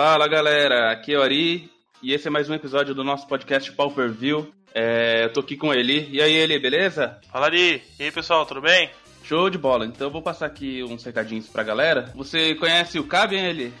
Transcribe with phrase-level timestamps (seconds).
[0.00, 1.68] Fala galera, aqui é o Ari
[2.00, 4.48] e esse é mais um episódio do nosso podcast Pau Per View.
[4.72, 6.08] É, eu tô aqui com ele.
[6.12, 7.18] E aí, ele, beleza?
[7.32, 8.92] Fala Ari, e aí pessoal, tudo bem?
[9.24, 9.84] Show de bola.
[9.84, 12.12] Então eu vou passar aqui uns recadinhos pra galera.
[12.14, 13.74] Você conhece o Cabian, ele?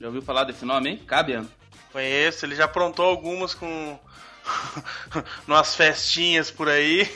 [0.00, 0.96] Já ouviu falar desse nome, hein?
[1.06, 1.46] Cabian?
[1.92, 3.96] Conheço, ele já aprontou algumas com.
[5.46, 7.08] umas festinhas por aí.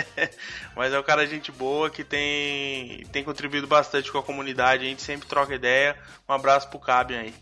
[0.74, 4.86] Mas é um cara de gente boa que tem, tem contribuído bastante com a comunidade.
[4.86, 5.94] A gente sempre troca ideia.
[6.26, 7.34] Um abraço pro Cabian aí.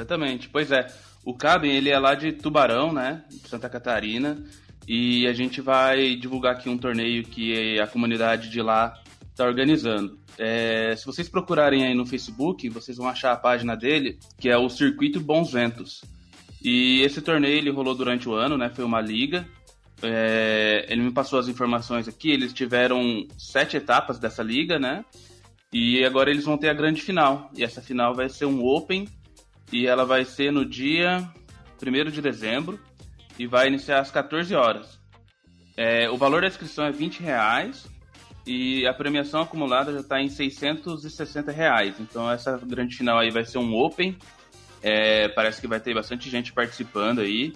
[0.00, 0.86] Exatamente, pois é.
[1.24, 3.22] O Cabian, ele é lá de Tubarão, né?
[3.44, 4.42] Santa Catarina.
[4.88, 8.94] E a gente vai divulgar aqui um torneio que a comunidade de lá
[9.30, 10.18] está organizando.
[10.38, 14.56] É, se vocês procurarem aí no Facebook, vocês vão achar a página dele, que é
[14.56, 16.02] o Circuito Bons Ventos.
[16.62, 18.70] E esse torneio ele rolou durante o ano, né?
[18.70, 19.46] Foi uma liga.
[20.02, 22.30] É, ele me passou as informações aqui.
[22.30, 25.04] Eles tiveram sete etapas dessa liga, né?
[25.70, 27.50] E agora eles vão ter a grande final.
[27.54, 29.06] E essa final vai ser um Open.
[29.72, 31.28] E ela vai ser no dia
[31.82, 32.78] 1 de dezembro.
[33.38, 35.00] E vai iniciar às 14 horas.
[35.76, 37.88] É, o valor da inscrição é 20 reais
[38.46, 41.94] e a premiação acumulada já está em 660 reais.
[42.00, 44.16] Então essa grande final aí vai ser um Open.
[44.82, 47.54] É, parece que vai ter bastante gente participando aí.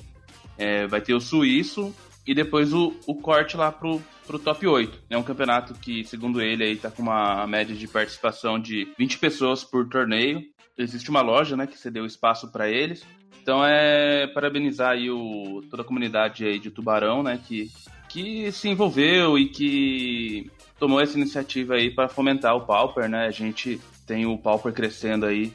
[0.57, 1.95] É, vai ter o suíço
[2.27, 5.03] e depois o, o corte lá pro, pro top 8.
[5.11, 9.19] É um campeonato que, segundo ele, aí tá com uma média de participação de 20
[9.19, 10.43] pessoas por torneio.
[10.77, 13.05] Existe uma loja, né, que cedeu espaço para eles.
[13.43, 17.71] Então é parabenizar aí o, toda a comunidade aí de Tubarão, né, que,
[18.09, 23.27] que se envolveu e que tomou essa iniciativa aí para fomentar o Pauper, né?
[23.27, 25.53] A gente tem o Pauper crescendo aí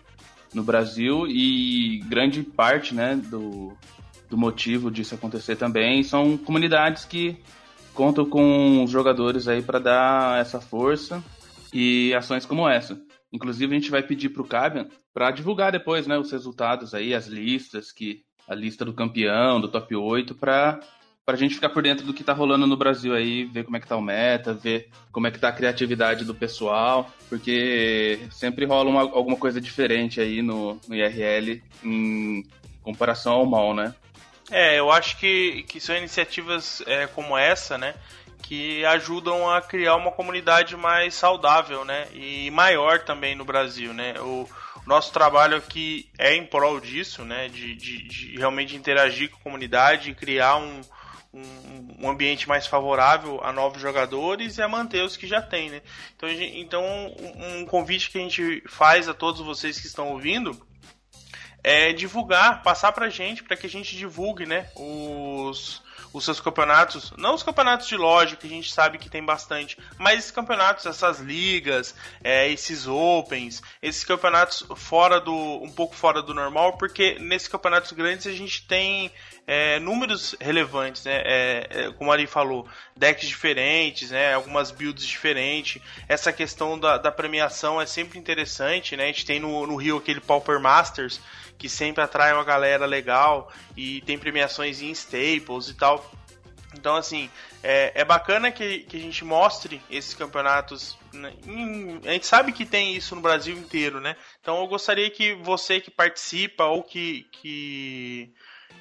[0.54, 3.74] no Brasil e grande parte, né, do,
[4.30, 7.38] do motivo disso acontecer também são comunidades que
[7.94, 11.24] contam com os jogadores aí para dar essa força
[11.74, 13.00] e ações como essa.
[13.32, 14.88] Inclusive a gente vai pedir para o Cabian
[15.20, 19.68] para divulgar depois, né, os resultados aí, as listas que a lista do campeão, do
[19.68, 20.80] top 8 para
[21.26, 23.82] pra gente ficar por dentro do que tá rolando no Brasil aí, ver como é
[23.82, 28.64] que tá o meta, ver como é que tá a criatividade do pessoal, porque sempre
[28.64, 32.48] rola uma, alguma coisa diferente aí no, no IRL em
[32.82, 33.94] comparação ao mal, né?
[34.50, 37.94] É, eu acho que, que são iniciativas é, como essa, né?
[38.42, 42.08] Que ajudam a criar uma comunidade mais saudável, né?
[42.14, 44.14] E maior também no Brasil, né?
[44.22, 44.48] O,
[44.90, 47.48] nosso trabalho aqui é em prol disso, né?
[47.48, 50.82] De, de, de realmente interagir com a comunidade criar um,
[51.32, 55.70] um, um, ambiente mais favorável a novos jogadores e a manter os que já tem,
[55.70, 55.84] né?
[56.16, 60.60] Então, então um, um convite que a gente faz a todos vocês que estão ouvindo
[61.64, 67.14] é divulgar, passar pra gente, para que a gente divulgue, né, os, os seus campeonatos,
[67.18, 70.86] não os campeonatos de loja, que a gente sabe que tem bastante, mas esses campeonatos,
[70.86, 77.18] essas ligas, é, esses opens, esses campeonatos fora do, um pouco fora do normal, porque
[77.20, 79.12] nesses campeonatos grandes a gente tem
[79.52, 81.24] é, números relevantes, né?
[81.26, 84.36] É, é, como ali falou, decks diferentes, né?
[84.36, 85.82] Algumas builds diferentes.
[86.08, 89.06] Essa questão da, da, premiação é sempre interessante, né?
[89.06, 91.20] A gente tem no, no Rio aquele Pauper Masters,
[91.58, 96.12] que sempre atrai uma galera legal e tem premiações em staples e tal.
[96.76, 97.28] Então, assim,
[97.64, 100.96] é, é bacana que, que a gente mostre esses campeonatos.
[101.12, 101.34] Né?
[102.06, 104.16] a gente sabe que tem isso no Brasil inteiro, né?
[104.40, 108.32] Então, eu gostaria que você que participa ou que, que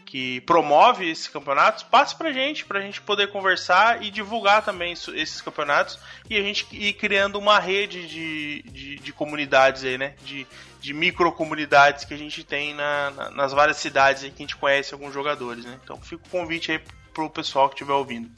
[0.08, 5.42] que promove esses campeonatos, passe pra gente, pra gente poder conversar e divulgar também esses
[5.42, 5.98] campeonatos
[6.30, 10.14] e a gente ir criando uma rede de, de, de comunidades aí, né?
[10.24, 10.46] De,
[10.80, 14.46] de micro comunidades que a gente tem na, na, nas várias cidades aí que a
[14.46, 15.78] gente conhece alguns jogadores, né?
[15.84, 16.80] Então fica o convite aí
[17.12, 18.30] pro pessoal que estiver ouvindo.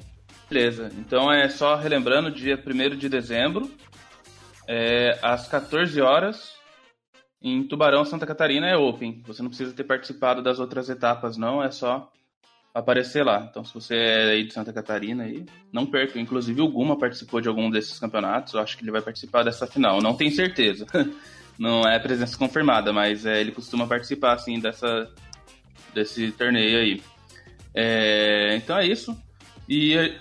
[0.51, 3.71] Beleza, então é só relembrando, dia 1 de dezembro,
[4.67, 6.60] é, às 14 horas,
[7.43, 9.23] em Tubarão, Santa Catarina é open.
[9.27, 11.63] Você não precisa ter participado das outras etapas, não.
[11.63, 12.11] É só
[12.75, 13.47] aparecer lá.
[13.49, 16.21] Então, se você é aí de Santa Catarina, aí, não perca.
[16.21, 18.55] Inclusive, o Guma participou de algum desses campeonatos.
[18.55, 20.01] Eu acho que ele vai participar dessa final.
[20.01, 20.87] Não tenho certeza.
[21.59, 25.11] não é presença confirmada, mas é, ele costuma participar, assim, dessa,
[25.95, 27.03] desse torneio aí.
[27.75, 29.17] É, então é isso.
[29.69, 30.19] E é,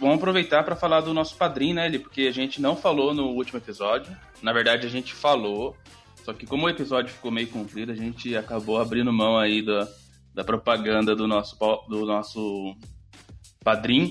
[0.00, 1.98] vamos aproveitar para falar do nosso padrinho, né, ele?
[1.98, 4.16] Porque a gente não falou no último episódio.
[4.42, 5.76] Na verdade, a gente falou,
[6.28, 9.88] só que como o episódio ficou meio comprido, a gente acabou abrindo mão aí da,
[10.34, 11.56] da propaganda do nosso,
[11.88, 12.76] do nosso
[13.64, 14.10] padrinho.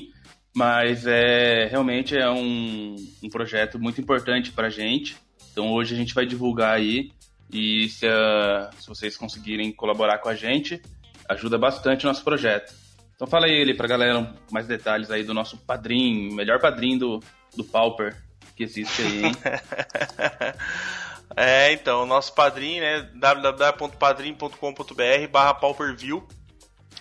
[0.55, 5.15] Mas é realmente é um, um projeto muito importante para a gente.
[5.51, 7.11] Então hoje a gente vai divulgar aí.
[7.53, 10.81] E se, uh, se vocês conseguirem colaborar com a gente,
[11.29, 12.73] ajuda bastante o nosso projeto.
[13.13, 17.19] Então fala aí ele pra galera mais detalhes aí do nosso padrinho, melhor padrinho do,
[17.55, 18.17] do Pauper
[18.55, 19.31] que existe aí, hein?
[21.39, 23.07] É, então, o nosso padrinho, né?
[23.13, 26.27] www.padrim.com.br barra pauperview.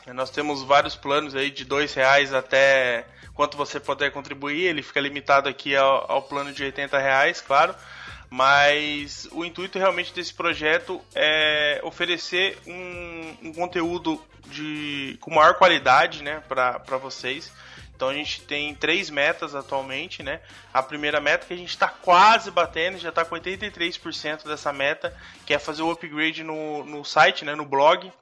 [0.08, 4.66] Nós temos vários planos aí de dois reais até quanto você puder contribuir.
[4.66, 7.74] Ele fica limitado aqui ao, ao plano de 80 reais, claro.
[8.28, 16.22] Mas o intuito realmente desse projeto é oferecer um, um conteúdo de, com maior qualidade
[16.22, 17.50] né, para vocês.
[17.96, 20.40] Então a gente tem três metas atualmente, né?
[20.72, 25.16] A primeira meta que a gente está quase batendo, já está com 83% dessa meta,
[25.46, 28.12] que é fazer o upgrade no, no site, né, no blog,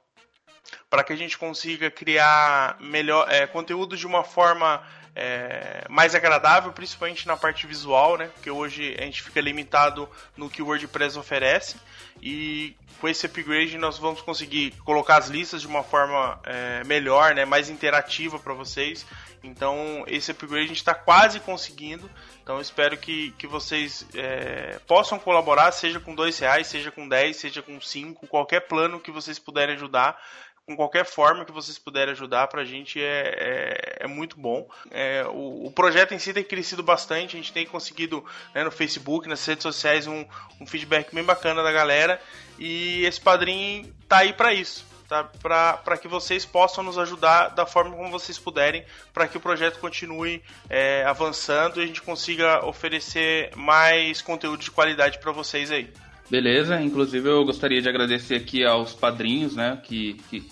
[0.89, 4.81] para que a gente consiga criar melhor é, conteúdo de uma forma
[5.15, 8.27] é, mais agradável, principalmente na parte visual, né?
[8.33, 11.77] Porque hoje a gente fica limitado no que o WordPress oferece
[12.21, 17.33] e com esse upgrade nós vamos conseguir colocar as listas de uma forma é, melhor,
[17.33, 17.45] né?
[17.45, 19.05] Mais interativa para vocês.
[19.41, 22.11] Então esse upgrade a gente está quase conseguindo.
[22.43, 27.37] Então espero que, que vocês é, possam colaborar, seja com dois reais, seja com 10,
[27.37, 30.21] seja com 5, qualquer plano que vocês puderem ajudar
[30.65, 34.67] com qualquer forma que vocês puderem ajudar para a gente é, é, é, muito bom.
[34.89, 38.71] É, o, o, projeto em si tem crescido bastante, a gente tem conseguido né, no
[38.71, 40.25] Facebook, nas redes sociais, um,
[40.59, 42.19] um, feedback bem bacana da galera
[42.57, 44.85] e esse padrinho tá aí para isso.
[45.07, 48.83] Tá, para que vocês possam nos ajudar da forma como vocês puderem,
[49.13, 54.71] para que o projeto continue é, avançando e a gente consiga oferecer mais conteúdo de
[54.71, 55.93] qualidade para vocês aí.
[56.29, 60.43] Beleza, inclusive eu gostaria de agradecer aqui aos padrinhos, né, que, que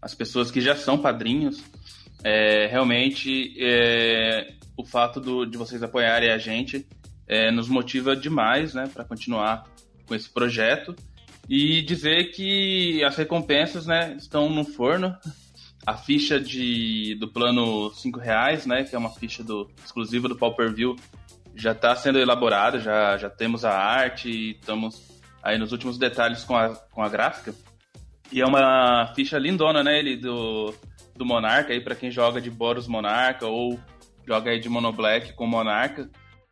[0.00, 1.62] as pessoas que já são padrinhos,
[2.24, 6.86] é, realmente é, o fato do, de vocês apoiarem a gente
[7.28, 9.64] é, nos motiva demais, né, para continuar
[10.06, 10.94] com esse projeto
[11.48, 15.16] e dizer que as recompensas, né, estão no forno.
[15.84, 20.36] A ficha de, do plano cinco reais, né, que é uma ficha do exclusiva do
[20.36, 20.94] Pau View,
[21.56, 25.11] já está sendo elaborada, já, já temos a arte estamos
[25.42, 27.54] aí nos últimos detalhes com a, com a gráfica.
[28.30, 29.98] E é uma ficha lindona, né?
[29.98, 30.74] Ele do,
[31.16, 33.78] do Monarca, aí para quem joga de Boros Monarca ou
[34.26, 36.08] joga aí de Mono Black com Monarca.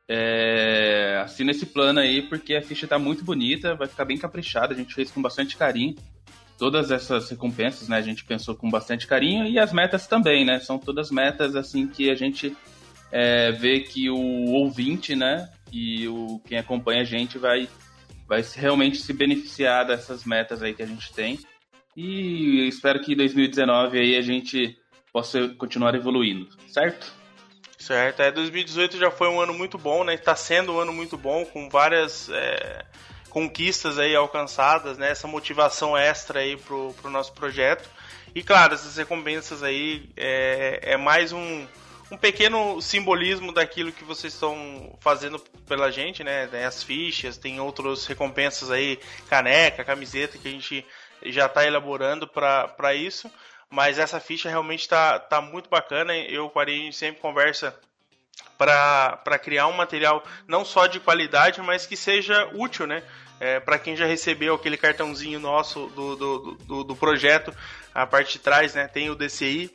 [0.08, 4.74] É, assina esse plano aí porque a ficha tá muito bonita, vai ficar bem caprichada,
[4.74, 5.94] a gente fez com bastante carinho.
[6.58, 10.58] Todas essas recompensas, né, a gente pensou com bastante carinho e as metas também, né?
[10.58, 12.54] São todas metas assim que a gente
[13.10, 17.68] é, vê que o ouvinte, né, e o quem acompanha a gente vai
[18.30, 21.40] vai realmente se beneficiar dessas metas aí que a gente tem.
[21.96, 24.78] E espero que em 2019 aí a gente
[25.12, 27.12] possa continuar evoluindo, certo?
[27.76, 30.14] Certo, é, 2018 já foi um ano muito bom, né?
[30.14, 32.84] Está sendo um ano muito bom, com várias é,
[33.30, 35.10] conquistas aí alcançadas, né?
[35.10, 37.90] Essa motivação extra aí pro, pro nosso projeto.
[38.32, 41.66] E claro, essas recompensas aí é, é mais um,
[42.10, 46.46] um pequeno simbolismo daquilo que vocês estão fazendo pela gente, né?
[46.48, 48.98] Tem as fichas, tem outras recompensas aí,
[49.28, 50.84] caneca, camiseta que a gente
[51.26, 53.30] já está elaborando para isso.
[53.70, 56.16] Mas essa ficha realmente está tá muito bacana.
[56.16, 57.78] Eu com a sempre conversa
[58.58, 63.02] para criar um material não só de qualidade, mas que seja útil, né?
[63.38, 67.54] É, para quem já recebeu aquele cartãozinho nosso do, do, do, do projeto,
[67.94, 69.74] a parte de trás né, tem o DCI,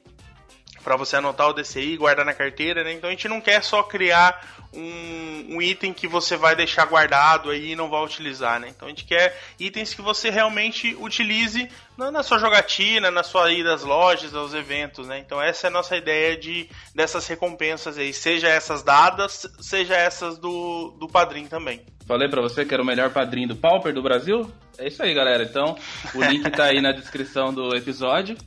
[0.85, 2.93] para você anotar o DCI e guardar na carteira, né?
[2.93, 4.39] Então a gente não quer só criar
[4.71, 8.67] um, um, item que você vai deixar guardado aí e não vai utilizar, né?
[8.69, 13.51] Então a gente quer itens que você realmente utilize na, na sua jogatina, na sua
[13.51, 15.17] ida às lojas, aos eventos, né?
[15.17, 20.37] Então essa é a nossa ideia de dessas recompensas aí, seja essas dadas, seja essas
[20.37, 21.81] do, do padrinho também.
[22.05, 24.51] Falei para você que era o melhor padrinho do Pauper do Brasil?
[24.77, 25.41] É isso aí, galera.
[25.41, 25.75] Então,
[26.13, 28.37] o link tá aí na descrição do episódio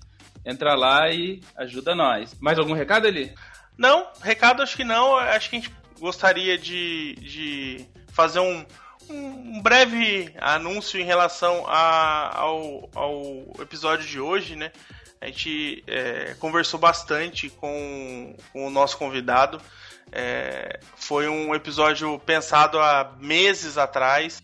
[0.45, 2.35] entra lá e ajuda nós.
[2.41, 3.35] Mais algum recado, ali?
[3.77, 5.17] Não, recado acho que não.
[5.17, 8.65] Acho que a gente gostaria de, de fazer um,
[9.09, 14.73] um breve anúncio em relação a, ao, ao episódio de hoje, né?
[15.21, 19.61] A gente é, conversou bastante com, com, o nosso convidado.
[20.13, 24.43] É, foi um episódio pensado há meses atrás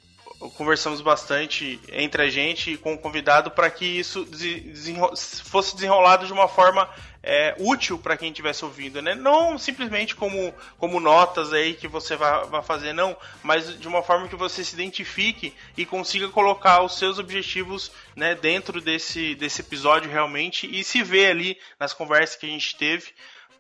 [0.50, 5.12] conversamos bastante entre a gente e com o convidado para que isso desenro
[5.44, 6.88] fosse desenrolado de uma forma
[7.22, 9.14] é, útil para quem estivesse ouvindo, né?
[9.14, 14.02] Não simplesmente como, como notas aí que você vai, vai fazer, não, mas de uma
[14.02, 19.62] forma que você se identifique e consiga colocar os seus objetivos né, dentro desse, desse
[19.62, 23.06] episódio realmente e se ver ali nas conversas que a gente teve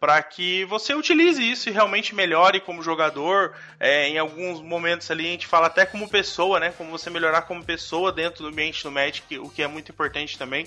[0.04, 3.54] para que você utilize isso e realmente melhore como jogador.
[3.80, 6.74] É, em alguns momentos ali a gente fala até como pessoa, né?
[6.76, 10.36] Como você melhorar como pessoa dentro do ambiente do Magic, o que é muito importante
[10.36, 10.66] também.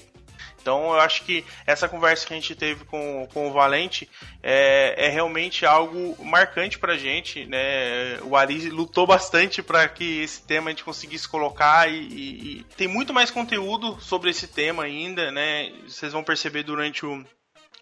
[0.59, 4.09] Então eu acho que essa conversa que a gente teve com, com o Valente
[4.41, 8.19] é, é realmente algo marcante pra gente, né?
[8.23, 12.63] O Ari lutou bastante para que esse tema a gente conseguisse colocar e, e, e,
[12.75, 15.71] tem muito mais conteúdo sobre esse tema ainda, né?
[15.87, 17.23] Vocês vão perceber durante o,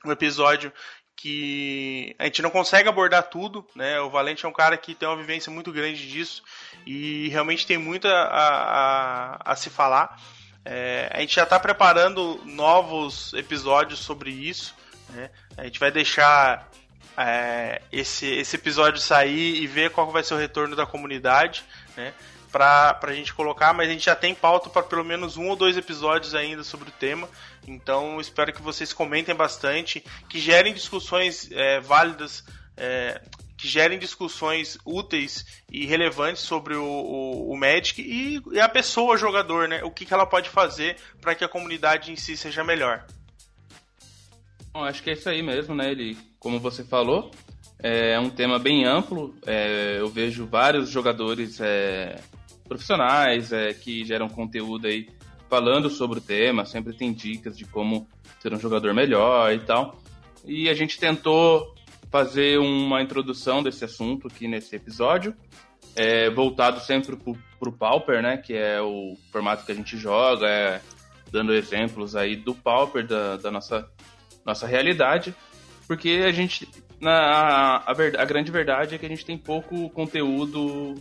[0.03, 0.69] o episódio
[1.15, 3.99] que a gente não consegue abordar tudo, né?
[4.01, 6.43] O Valente é um cara que tem uma vivência muito grande disso
[6.85, 10.19] e realmente tem muito a, a, a se falar.
[10.63, 14.75] É, a gente já está preparando novos episódios sobre isso.
[15.09, 15.29] Né?
[15.55, 16.69] A gente vai deixar
[17.15, 21.63] é, esse, esse episódio sair e ver qual vai ser o retorno da comunidade.
[21.95, 22.13] Né?
[22.55, 25.57] Para a gente colocar, mas a gente já tem pauta para pelo menos um ou
[25.57, 27.27] dois episódios ainda sobre o tema.
[27.67, 32.45] Então espero que vocês comentem bastante, que gerem discussões é, válidas,
[32.77, 33.21] é,
[33.57, 39.17] que gerem discussões úteis e relevantes sobre o, o, o Magic e, e, a pessoa
[39.17, 39.83] jogador, né?
[39.83, 43.05] O que, que ela pode fazer para que a comunidade em si seja melhor.
[44.71, 45.91] Bom, acho que é isso aí mesmo, né?
[45.91, 47.31] Ele, como você falou,
[47.79, 49.35] é um tema bem amplo.
[49.45, 52.17] É, eu vejo vários jogadores é,
[52.67, 55.07] profissionais é, que geram conteúdo aí
[55.49, 58.07] falando sobre o tema, sempre tem dicas de como
[58.39, 59.99] ser um jogador melhor e tal.
[60.43, 61.73] E a gente tentou
[62.11, 65.35] fazer uma introdução desse assunto aqui nesse episódio,
[65.95, 70.47] é, voltado sempre para o Pauper, né, que é o formato que a gente joga,
[70.47, 70.81] é,
[71.31, 73.89] dando exemplos aí do Pauper, da, da nossa,
[74.45, 75.35] nossa realidade,
[75.87, 76.67] porque a gente,
[76.99, 80.95] na, a, a, a grande verdade é que a gente tem pouco conteúdo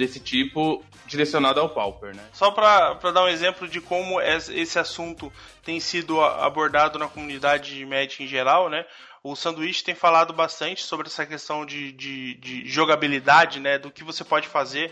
[0.00, 2.22] desse tipo direcionado ao Pauper, né?
[2.32, 5.30] Só para dar um exemplo de como esse assunto
[5.62, 8.86] tem sido abordado na comunidade de Magic em geral, né?
[9.22, 13.78] O Sanduíche tem falado bastante sobre essa questão de, de, de jogabilidade, né?
[13.78, 14.90] Do que você pode fazer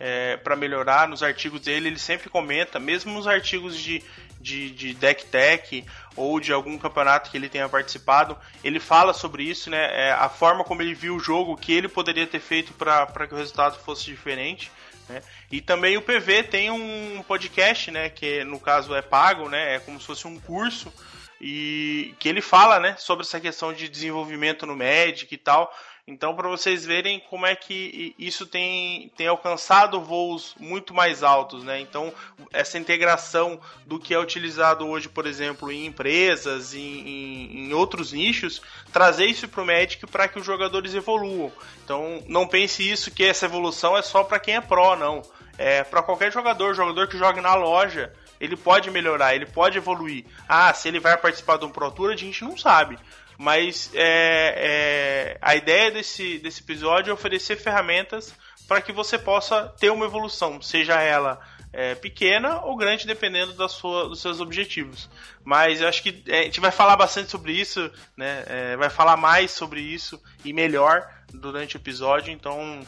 [0.00, 1.06] é, para melhorar.
[1.06, 4.02] Nos artigos dele, ele sempre comenta, mesmo nos artigos de,
[4.40, 5.84] de, de deck tech
[6.16, 10.08] ou de algum campeonato que ele tenha participado, ele fala sobre isso, né?
[10.08, 13.26] É, a forma como ele viu o jogo, o que ele poderia ter feito para
[13.26, 14.70] que o resultado fosse diferente.
[15.08, 15.22] Né?
[15.50, 18.08] E também o PV tem um podcast, né?
[18.10, 19.76] Que no caso é pago, né?
[19.76, 20.92] É como se fosse um curso
[21.40, 25.72] e que ele fala, né, sobre essa questão de desenvolvimento no Magic e tal.
[26.10, 31.62] Então, para vocês verem como é que isso tem, tem alcançado voos muito mais altos,
[31.62, 31.78] né?
[31.80, 32.10] Então,
[32.50, 38.14] essa integração do que é utilizado hoje, por exemplo, em empresas, em, em, em outros
[38.14, 41.52] nichos, trazer isso para o Magic para que os jogadores evoluam.
[41.84, 45.20] Então, não pense isso que essa evolução é só para quem é pró, não.
[45.58, 50.24] É para qualquer jogador, jogador que joga na loja, ele pode melhorar, ele pode evoluir.
[50.48, 52.98] Ah, se ele vai participar de um Pro Tour, a gente não sabe.
[53.38, 58.34] Mas é, é, a ideia desse, desse episódio é oferecer ferramentas
[58.66, 61.40] para que você possa ter uma evolução, seja ela
[61.72, 65.08] é, pequena ou grande, dependendo da sua, dos seus objetivos.
[65.44, 68.42] Mas eu acho que é, a gente vai falar bastante sobre isso, né?
[68.46, 72.80] É, vai falar mais sobre isso e melhor durante o episódio, então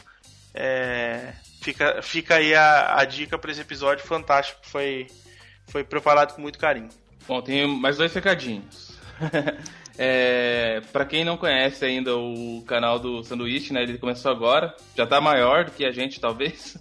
[0.53, 5.07] é, fica, fica aí a, a dica para esse episódio fantástico foi
[5.69, 6.89] foi preparado com muito carinho.
[7.29, 8.91] Bom, tem mais dois recadinhos.
[9.99, 13.83] é, para quem não conhece ainda o canal do Sanduíche, né?
[13.83, 16.79] Ele começou agora, já tá maior do que a gente, talvez.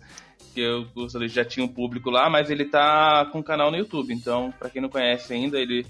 [0.53, 3.77] Que o Sanduíche já tinha um público lá, mas ele tá com um canal no
[3.77, 4.13] YouTube.
[4.13, 5.85] Então, para quem não conhece ainda, ele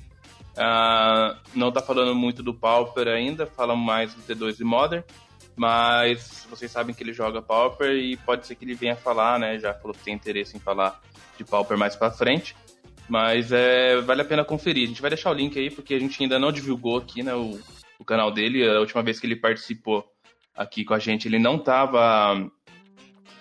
[0.57, 5.03] uh, não tá falando muito do Pauper ainda, fala mais do T2 e Modern.
[5.55, 9.59] Mas vocês sabem que ele joga Pauper e pode ser que ele venha falar, né?
[9.59, 11.01] Já falou que tem interesse em falar
[11.37, 12.55] de Pauper mais para frente.
[13.09, 14.83] Mas é, vale a pena conferir.
[14.83, 17.33] A gente vai deixar o link aí, porque a gente ainda não divulgou aqui né,
[17.33, 17.59] o,
[17.97, 18.65] o canal dele.
[18.69, 20.05] A última vez que ele participou
[20.55, 22.49] aqui com a gente, ele não estava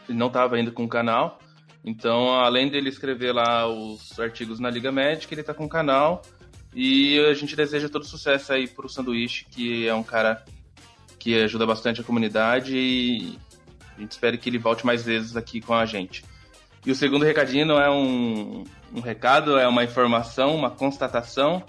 [0.09, 1.39] ele não tava ainda com o canal.
[1.85, 6.23] Então, além dele escrever lá os artigos na Liga Médica, ele está com o canal.
[6.75, 10.45] E a gente deseja todo sucesso aí pro Sanduíche, que é um cara
[11.19, 13.39] que ajuda bastante a comunidade e
[13.97, 16.25] a gente espera que ele volte mais vezes aqui com a gente.
[16.87, 21.63] E o segundo recadinho não é um, um recado, é uma informação, uma constatação.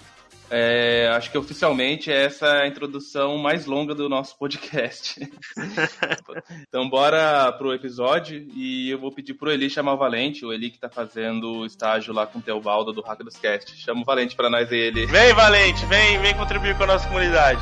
[0.51, 5.19] É, acho que oficialmente é essa a introdução mais longa do nosso podcast.
[6.67, 10.71] então bora pro episódio e eu vou pedir pro Eli chamar o Valente, o Eli
[10.71, 13.77] que tá fazendo estágio lá com o Teobaldo do Hack dos Cast.
[13.77, 15.05] Chama o Valente para nós Eli.
[15.05, 17.61] Vem, Valente, vem, vem contribuir com a nossa comunidade.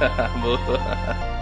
[0.40, 1.35] Boa.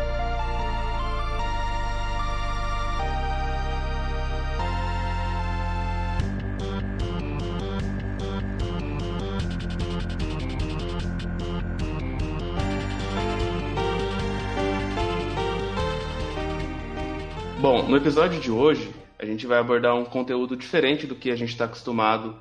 [17.95, 21.51] No episódio de hoje, a gente vai abordar um conteúdo diferente do que a gente
[21.51, 22.37] está acostumado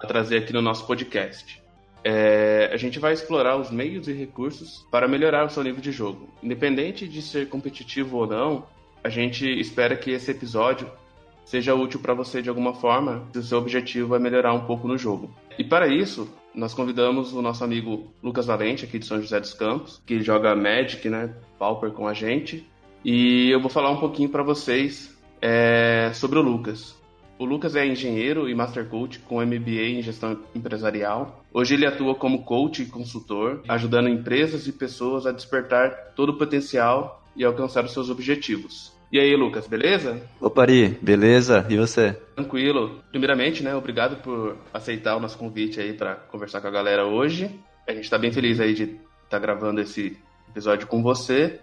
[0.00, 1.62] a trazer aqui no nosso podcast.
[2.02, 5.92] é, a gente vai explorar os meios e recursos para melhorar o seu nível de
[5.92, 6.28] jogo.
[6.42, 8.66] Independente de ser competitivo ou não,
[9.04, 10.90] a gente espera que esse episódio
[11.44, 14.88] seja útil para você de alguma forma, se o seu objetivo é melhorar um pouco
[14.88, 15.32] no jogo.
[15.56, 19.54] E para isso, nós convidamos o nosso amigo Lucas Valente, aqui de São José dos
[19.54, 22.66] Campos, que joga Magic, né, Pauper com a gente.
[23.08, 27.00] E eu vou falar um pouquinho para vocês é, sobre o Lucas.
[27.38, 31.44] O Lucas é engenheiro e Master Coach com MBA em gestão empresarial.
[31.54, 36.36] Hoje ele atua como coach e consultor, ajudando empresas e pessoas a despertar todo o
[36.36, 38.92] potencial e alcançar os seus objetivos.
[39.12, 40.20] E aí, Lucas, beleza?
[40.40, 41.64] Opa, Ari, beleza?
[41.70, 42.14] E você?
[42.34, 43.04] Tranquilo.
[43.12, 47.54] Primeiramente, né, obrigado por aceitar o nosso convite aí para conversar com a galera hoje.
[47.86, 48.98] A gente está bem feliz aí de estar
[49.28, 51.60] tá gravando esse episódio com você.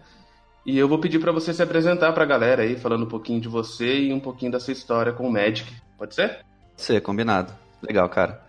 [0.65, 3.41] E eu vou pedir para você se apresentar para a galera aí, falando um pouquinho
[3.41, 5.69] de você e um pouquinho da sua história com o Magic.
[5.97, 6.39] Pode ser?
[6.77, 7.53] Ser, combinado.
[7.81, 8.41] Legal, cara.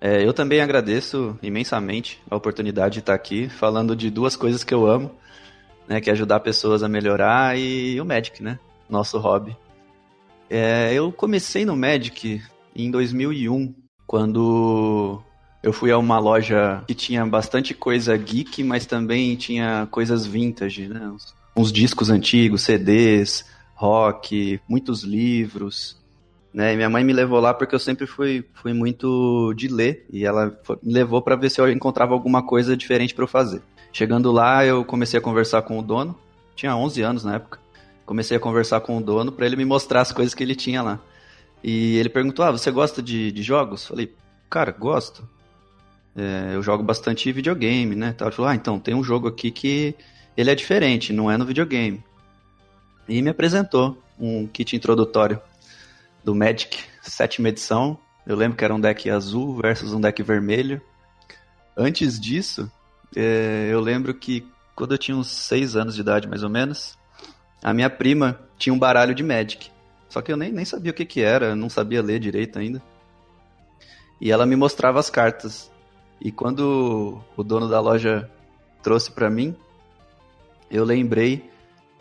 [0.00, 4.72] É, eu também agradeço imensamente a oportunidade de estar aqui falando de duas coisas que
[4.72, 5.10] eu amo,
[5.86, 8.58] né, que é ajudar pessoas a melhorar e o Magic, né,
[8.88, 9.54] nosso hobby.
[10.48, 12.42] É, eu comecei no Magic
[12.74, 13.74] em 2001,
[14.06, 15.22] quando
[15.62, 20.88] eu fui a uma loja que tinha bastante coisa geek, mas também tinha coisas vintage,
[20.88, 21.12] né,
[21.72, 25.98] discos antigos, CDs, rock, muitos livros.
[26.52, 26.72] Né?
[26.72, 30.24] E minha mãe me levou lá porque eu sempre fui, fui muito de ler e
[30.24, 33.62] ela me levou para ver se eu encontrava alguma coisa diferente para eu fazer.
[33.92, 36.16] Chegando lá, eu comecei a conversar com o dono,
[36.54, 37.58] tinha 11 anos na época.
[38.06, 40.82] Comecei a conversar com o dono para ele me mostrar as coisas que ele tinha
[40.82, 41.00] lá.
[41.62, 43.86] E ele perguntou: Ah, você gosta de, de jogos?
[43.86, 44.12] Falei:
[44.48, 45.28] Cara, gosto.
[46.16, 48.14] É, eu jogo bastante videogame, né?
[48.20, 49.94] Ele falou: Ah, então tem um jogo aqui que
[50.36, 52.02] ele é diferente, não é no videogame.
[53.08, 55.40] E me apresentou um kit introdutório
[56.22, 57.98] do Magic, sétima edição.
[58.26, 60.80] Eu lembro que era um deck azul versus um deck vermelho.
[61.76, 62.70] Antes disso,
[63.16, 66.98] é, eu lembro que quando eu tinha uns 6 anos de idade, mais ou menos,
[67.62, 69.70] a minha prima tinha um baralho de Magic.
[70.08, 72.82] Só que eu nem, nem sabia o que, que era, não sabia ler direito ainda.
[74.20, 75.70] E ela me mostrava as cartas.
[76.20, 78.30] E quando o dono da loja
[78.82, 79.56] trouxe para mim,
[80.70, 81.50] eu lembrei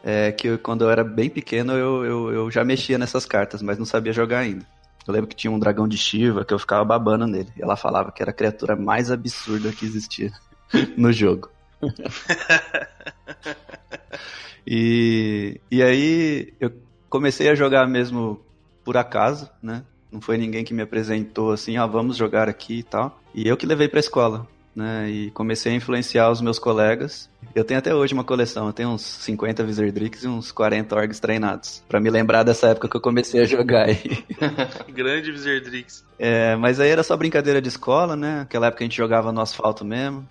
[0.04, 3.62] é, que eu, quando eu era bem pequeno eu, eu, eu, já mexia nessas cartas,
[3.62, 4.66] mas não sabia jogar ainda.
[5.08, 7.52] Eu lembro que tinha um dragão de Shiva que eu ficava babando nele.
[7.58, 10.32] E ela falava que era a criatura mais absurda que existia
[10.96, 11.50] no jogo.
[14.68, 16.72] e, e aí eu
[17.10, 18.40] comecei a jogar mesmo
[18.84, 19.84] por acaso, né?
[20.12, 23.20] Não foi ninguém que me apresentou assim, ah, vamos jogar aqui e tal.
[23.34, 24.48] E eu que levei pra escola
[24.80, 25.10] né?
[25.10, 27.30] E comecei a influenciar os meus colegas.
[27.54, 31.20] Eu tenho até hoje uma coleção, eu tenho uns 50 Wizardrix e uns 40 orgs
[31.20, 31.84] treinados.
[31.88, 34.26] para me lembrar dessa época que eu comecei a jogar aí.
[34.90, 36.06] Grande Wizardrix.
[36.18, 38.42] É, mas aí era só brincadeira de escola, né?
[38.42, 40.28] Aquela época a gente jogava no asfalto mesmo.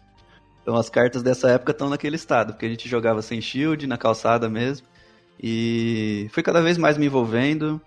[0.63, 3.99] Então as cartas dessa época estão naquele estado, porque a gente jogava sem shield, na
[3.99, 4.87] calçada mesmo.
[5.41, 7.81] E fui cada vez mais me envolvendo.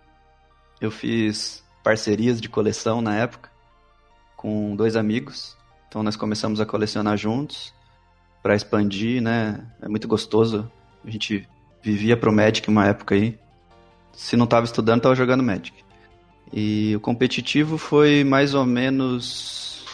[0.79, 3.51] Eu fiz parcerias de coleção na época
[4.41, 5.55] com dois amigos.
[5.91, 7.73] Então nós começamos a colecionar juntos
[8.41, 9.59] para expandir, né?
[9.81, 10.71] É muito gostoso.
[11.03, 11.45] A gente
[11.83, 13.37] vivia pro Magic uma época aí.
[14.13, 15.83] Se não estava estudando, estava jogando Magic.
[16.53, 19.85] E o competitivo foi mais ou menos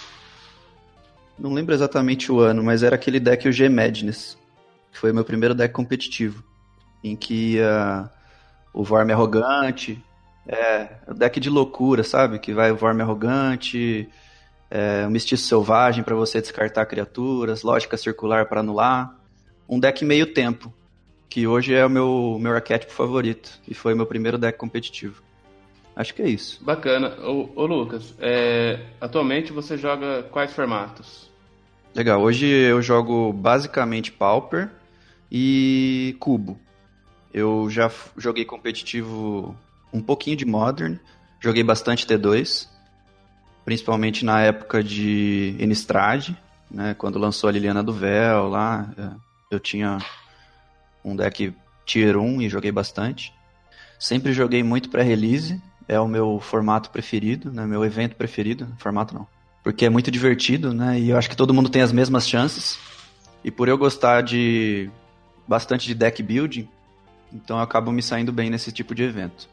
[1.36, 4.38] não lembro exatamente o ano, mas era aquele deck o G Madness,
[4.92, 6.44] que foi o meu primeiro deck competitivo,
[7.04, 8.08] em que ia
[8.72, 10.00] o Vorme arrogante,
[10.48, 12.38] é, o deck de loucura, sabe?
[12.38, 14.08] Que vai o Vorme arrogante,
[14.70, 19.16] é, um mestiço selvagem para você descartar criaturas, lógica circular para anular,
[19.68, 20.74] um deck meio tempo,
[21.30, 25.22] que hoje é o meu, meu arquétipo favorito e foi o meu primeiro deck competitivo.
[25.96, 26.64] Acho que é isso.
[26.64, 27.18] Bacana.
[27.26, 31.28] Ô, ô Lucas, é, atualmente você joga quais formatos?
[31.96, 34.70] Legal, hoje eu jogo basicamente Pauper
[35.32, 36.60] e Cubo.
[37.34, 39.56] Eu já joguei competitivo
[39.92, 40.98] um pouquinho de Modern,
[41.40, 42.68] joguei bastante T2,
[43.68, 46.30] principalmente na época de Innistrad,
[46.72, 49.10] né, quando lançou a Liliana do Véu lá, é,
[49.52, 49.98] eu tinha
[51.04, 51.54] um deck
[51.86, 53.34] Tier 1 e joguei bastante.
[54.00, 59.28] Sempre joguei muito pré-release, é o meu formato preferido, né, meu evento preferido, formato não.
[59.62, 62.80] Porque é muito divertido, né, e eu acho que todo mundo tem as mesmas chances.
[63.44, 64.90] E por eu gostar de
[65.46, 66.70] bastante de deck building,
[67.34, 69.50] então eu acabo me saindo bem nesse tipo de evento.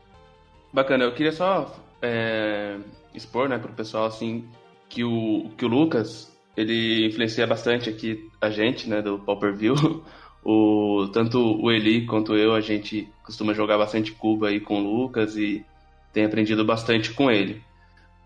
[0.72, 2.76] Bacana, eu queria só é,
[3.14, 4.44] expor, né, pro pessoal, assim,
[4.88, 9.74] que o, que o Lucas, ele influencia bastante aqui a gente, né, do Pauper View.
[10.46, 14.84] O, tanto o Eli quanto eu, a gente costuma jogar bastante Cuba aí com o
[14.84, 15.64] Lucas e
[16.12, 17.62] tem aprendido bastante com ele.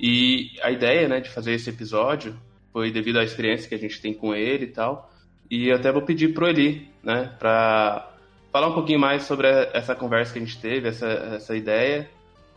[0.00, 2.36] E a ideia, né, de fazer esse episódio
[2.72, 5.08] foi devido à experiência que a gente tem com ele e tal.
[5.48, 8.12] E eu até vou pedir pro Eli, né, para
[8.52, 12.10] falar um pouquinho mais sobre essa conversa que a gente teve, essa, essa ideia,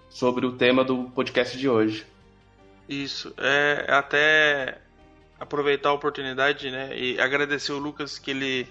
[0.09, 2.05] sobre o tema do podcast de hoje.
[2.87, 4.79] Isso, é até
[5.39, 8.67] aproveitar a oportunidade, né, e agradecer o Lucas que ele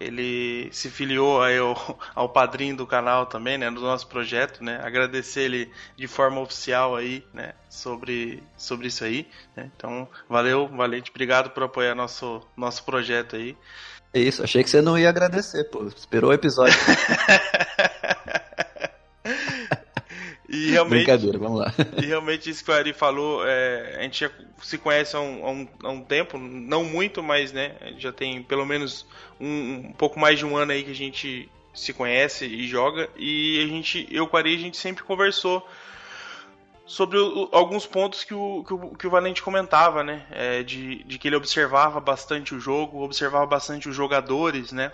[0.00, 5.42] ele se filiou ao, ao padrinho do canal também, né, do nosso projeto, né, agradecer
[5.42, 11.50] ele de forma oficial aí, né, sobre, sobre isso aí, né, então valeu, Valente, obrigado
[11.50, 13.56] por apoiar nosso, nosso projeto aí.
[14.12, 16.78] É isso, achei que você não ia agradecer, pô, esperou o episódio.
[20.54, 21.74] E realmente, Brincadeira, vamos lá.
[22.00, 24.30] E realmente isso que o Ari falou, é, a gente já
[24.62, 28.42] se conhece há um, há, um, há um, tempo, não muito, mas né, já tem
[28.42, 29.04] pelo menos
[29.40, 33.08] um, um, pouco mais de um ano aí que a gente se conhece e joga.
[33.16, 35.66] E a gente, eu com o Ari, a gente sempre conversou
[36.86, 40.24] sobre o, alguns pontos que o, que o, que o Valente comentava, né?
[40.30, 44.92] É, de, de que ele observava bastante o jogo, observava bastante os jogadores, né?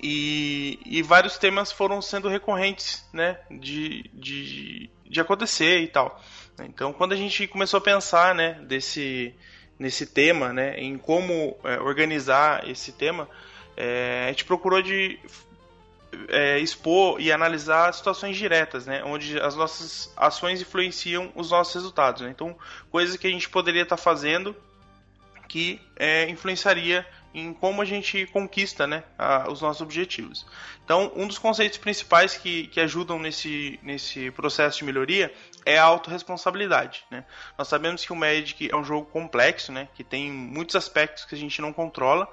[0.00, 6.20] E, e vários temas foram sendo recorrentes, né, de, de, de acontecer e tal.
[6.60, 9.34] Então, quando a gente começou a pensar, né, desse,
[9.78, 13.28] nesse tema, né, em como é, organizar esse tema,
[13.76, 15.18] é, a gente procurou de
[16.28, 22.22] é, expor e analisar situações diretas, né, onde as nossas ações influenciam os nossos resultados.
[22.22, 22.30] Né?
[22.30, 22.56] Então,
[22.90, 24.54] coisas que a gente poderia estar fazendo
[25.48, 30.46] que é, influenciaria em como a gente conquista né, a, os nossos objetivos.
[30.84, 35.32] Então, um dos conceitos principais que, que ajudam nesse, nesse processo de melhoria
[35.64, 37.04] é a autorresponsabilidade.
[37.10, 37.24] Né?
[37.56, 41.34] Nós sabemos que o Magic é um jogo complexo, né, que tem muitos aspectos que
[41.34, 42.28] a gente não controla,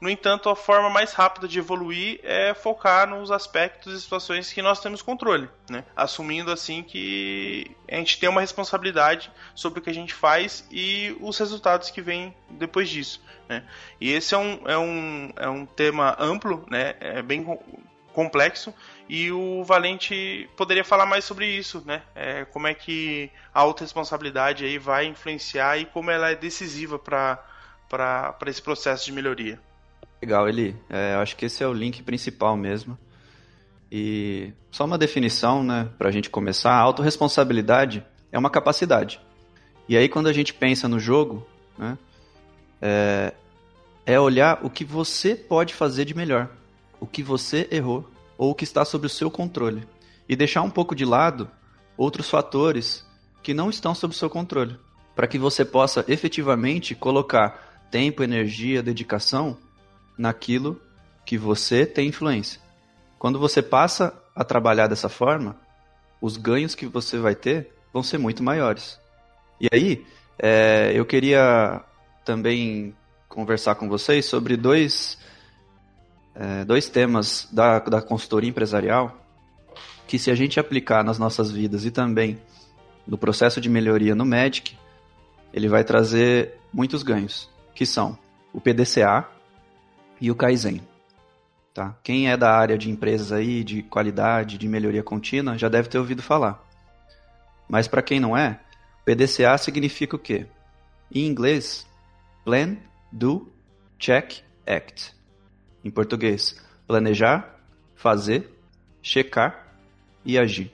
[0.00, 4.62] no entanto, a forma mais rápida de evoluir é focar nos aspectos e situações que
[4.62, 5.84] nós temos controle, né?
[5.96, 11.16] assumindo assim que a gente tem uma responsabilidade sobre o que a gente faz e
[11.20, 13.20] os resultados que vêm depois disso.
[13.48, 13.64] Né?
[14.00, 16.94] E esse é um, é, um, é um tema amplo, né?
[17.00, 17.44] é bem
[18.12, 18.72] complexo
[19.08, 22.02] e o Valente poderia falar mais sobre isso, né?
[22.14, 27.40] É, como é que a autorresponsabilidade aí vai influenciar e como ela é decisiva para
[28.46, 29.60] esse processo de melhoria.
[30.20, 30.76] Legal, Eli.
[30.88, 32.98] É, acho que esse é o link principal mesmo.
[33.90, 39.20] E só uma definição, né, para a gente começar: a autorresponsabilidade é uma capacidade.
[39.88, 41.46] E aí, quando a gente pensa no jogo,
[41.78, 41.96] né,
[42.82, 43.32] é,
[44.04, 46.50] é olhar o que você pode fazer de melhor,
[47.00, 49.86] o que você errou ou o que está sob o seu controle,
[50.28, 51.50] e deixar um pouco de lado
[51.96, 53.06] outros fatores
[53.42, 54.76] que não estão sob o seu controle,
[55.14, 59.56] para que você possa efetivamente colocar tempo, energia, dedicação
[60.18, 60.80] naquilo
[61.24, 62.60] que você tem influência.
[63.18, 65.56] Quando você passa a trabalhar dessa forma,
[66.20, 68.98] os ganhos que você vai ter vão ser muito maiores.
[69.60, 70.06] E aí,
[70.38, 71.82] é, eu queria
[72.24, 72.94] também
[73.28, 75.18] conversar com vocês sobre dois,
[76.34, 79.16] é, dois temas da, da consultoria empresarial
[80.06, 82.38] que, se a gente aplicar nas nossas vidas e também
[83.06, 84.76] no processo de melhoria no MEDIC,
[85.52, 88.18] ele vai trazer muitos ganhos, que são
[88.52, 89.28] o PDCA,
[90.20, 90.80] e o Kaizen.
[91.72, 91.96] Tá?
[92.02, 95.98] Quem é da área de empresas aí, de qualidade, de melhoria contínua, já deve ter
[95.98, 96.60] ouvido falar.
[97.68, 98.58] Mas para quem não é,
[99.04, 100.46] PDCA significa o quê?
[101.14, 101.86] Em inglês,
[102.44, 102.76] Plan,
[103.12, 103.48] Do,
[103.98, 105.14] Check, Act.
[105.84, 107.56] Em português, planejar,
[107.94, 108.50] fazer,
[109.00, 109.72] checar
[110.24, 110.72] e agir.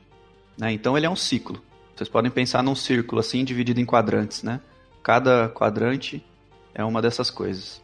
[0.56, 0.72] Né?
[0.72, 1.62] Então ele é um ciclo.
[1.94, 4.42] Vocês podem pensar num círculo assim, dividido em quadrantes.
[4.42, 4.58] Né?
[5.02, 6.24] Cada quadrante
[6.74, 7.83] é uma dessas coisas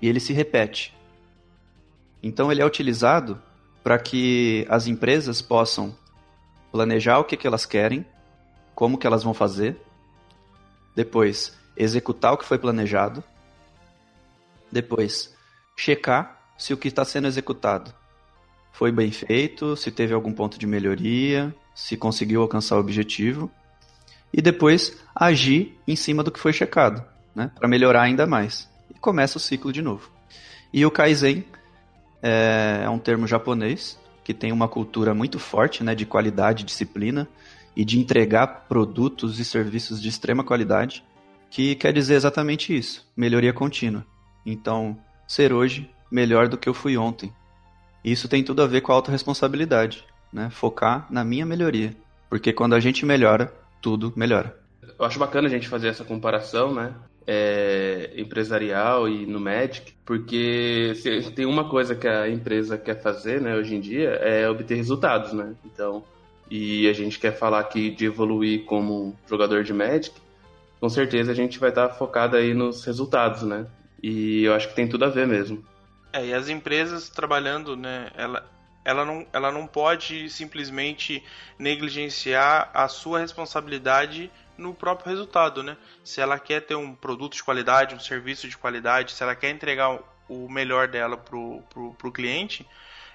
[0.00, 0.94] e ele se repete.
[2.22, 3.40] Então ele é utilizado
[3.82, 5.96] para que as empresas possam
[6.72, 8.04] planejar o que, que elas querem,
[8.74, 9.76] como que elas vão fazer,
[10.94, 13.22] depois executar o que foi planejado,
[14.70, 15.34] depois
[15.76, 17.94] checar se o que está sendo executado
[18.72, 23.50] foi bem feito, se teve algum ponto de melhoria, se conseguiu alcançar o objetivo,
[24.32, 27.02] e depois agir em cima do que foi checado,
[27.34, 30.10] né, para melhorar ainda mais e começa o ciclo de novo.
[30.72, 31.44] E o Kaizen
[32.22, 37.28] é, é um termo japonês que tem uma cultura muito forte né, de qualidade, disciplina
[37.76, 41.04] e de entregar produtos e serviços de extrema qualidade,
[41.48, 44.04] que quer dizer exatamente isso, melhoria contínua.
[44.44, 47.32] Então, ser hoje melhor do que eu fui ontem.
[48.02, 50.50] Isso tem tudo a ver com a autorresponsabilidade, né?
[50.50, 51.94] Focar na minha melhoria,
[52.28, 54.58] porque quando a gente melhora, tudo melhora.
[54.98, 56.94] Eu acho bacana a gente fazer essa comparação, né?
[57.26, 63.40] É, empresarial e no Magic, porque se, tem uma coisa que a empresa quer fazer,
[63.40, 65.54] né, hoje em dia, é obter resultados, né?
[65.64, 66.04] Então,
[66.48, 70.14] e a gente quer falar aqui de evoluir como jogador de Magic,
[70.80, 73.66] com certeza a gente vai estar focado aí nos resultados, né?
[74.00, 75.64] E eu acho que tem tudo a ver mesmo.
[76.12, 78.48] É, e as empresas trabalhando, né, ela,
[78.84, 81.24] ela, não, ela não pode simplesmente
[81.58, 85.76] negligenciar a sua responsabilidade no próprio resultado, né?
[86.04, 89.50] Se ela quer ter um produto de qualidade, um serviço de qualidade, se ela quer
[89.50, 92.66] entregar o melhor dela pro, pro, pro cliente,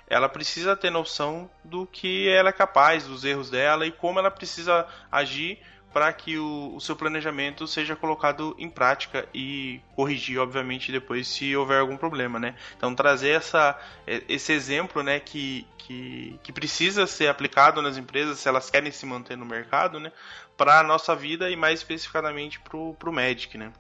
[0.08, 4.30] ela precisa ter noção do que ela é capaz, dos erros dela e como ela
[4.30, 5.60] precisa agir
[5.94, 11.56] para que o, o, seu planejamento seja colocado em prática e corrigir, obviamente, depois se
[11.56, 12.56] houver algum problema, né?
[12.78, 13.78] Então trazer essa,
[14.08, 19.06] esse exemplo, né, que, que, que precisa ser aplicado nas empresas se elas querem se
[19.06, 20.12] manter no mercado, né,
[20.62, 23.71] para a nossa vida e mais especificamente para o Magic, né?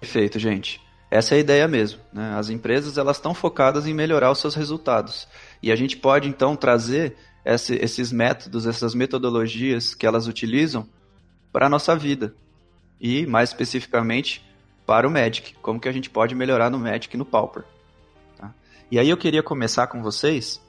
[0.00, 0.82] Perfeito, gente.
[1.08, 2.00] Essa é a ideia mesmo.
[2.12, 2.34] Né?
[2.36, 5.28] As empresas elas estão focadas em melhorar os seus resultados
[5.62, 10.88] e a gente pode então trazer esse, esses métodos, essas metodologias que elas utilizam
[11.52, 12.34] para a nossa vida.
[13.00, 14.44] E, mais especificamente,
[14.84, 15.54] para o Magic.
[15.62, 17.62] Como que a gente pode melhorar no Magic e no Pauper.
[18.36, 18.52] Tá?
[18.90, 20.60] E aí eu queria começar com vocês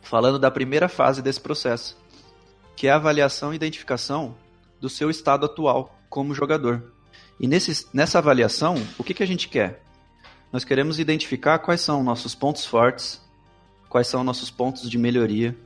[0.00, 1.98] falando da primeira fase desse processo,
[2.76, 4.45] que é a avaliação e identificação
[4.80, 6.92] do seu estado atual como jogador.
[7.38, 9.82] E nesse, nessa avaliação, o que, que a gente quer?
[10.52, 13.20] Nós queremos identificar quais são nossos pontos fortes,
[13.88, 15.56] quais são nossos pontos de melhoria,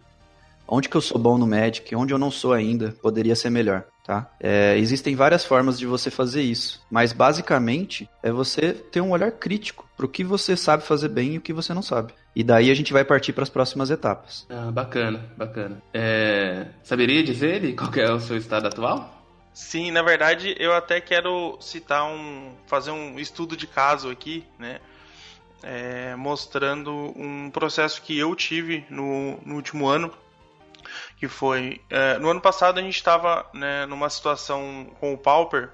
[0.67, 3.85] onde que eu sou bom no Magic, onde eu não sou ainda, poderia ser melhor.
[4.05, 4.31] Tá?
[4.41, 9.31] É, existem várias formas de você fazer isso, mas basicamente é você ter um olhar
[9.31, 12.13] crítico para o que você sabe fazer bem e o que você não sabe.
[12.35, 14.47] E daí a gente vai partir para as próximas etapas.
[14.49, 15.83] Ah, bacana, bacana.
[15.93, 16.67] É...
[16.83, 19.21] Saberia dizer qual é o seu estado atual?
[19.53, 24.81] Sim, na verdade eu até quero citar um, fazer um estudo de caso aqui, né?
[25.63, 30.11] É, mostrando um processo que eu tive no, no último ano
[31.19, 35.69] que foi é, no ano passado a gente estava né, numa situação com o Pauper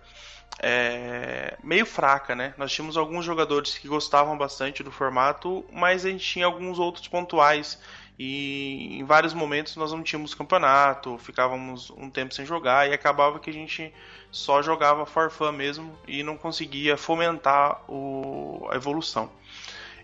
[0.59, 2.55] é, meio fraca, né?
[2.57, 7.07] Nós tínhamos alguns jogadores que gostavam bastante do formato, mas a gente tinha alguns outros
[7.09, 7.79] pontuais
[8.19, 13.38] e em vários momentos nós não tínhamos campeonato, ficávamos um tempo sem jogar e acabava
[13.38, 13.92] que a gente
[14.31, 19.31] só jogava for fun mesmo e não conseguia fomentar o, a evolução.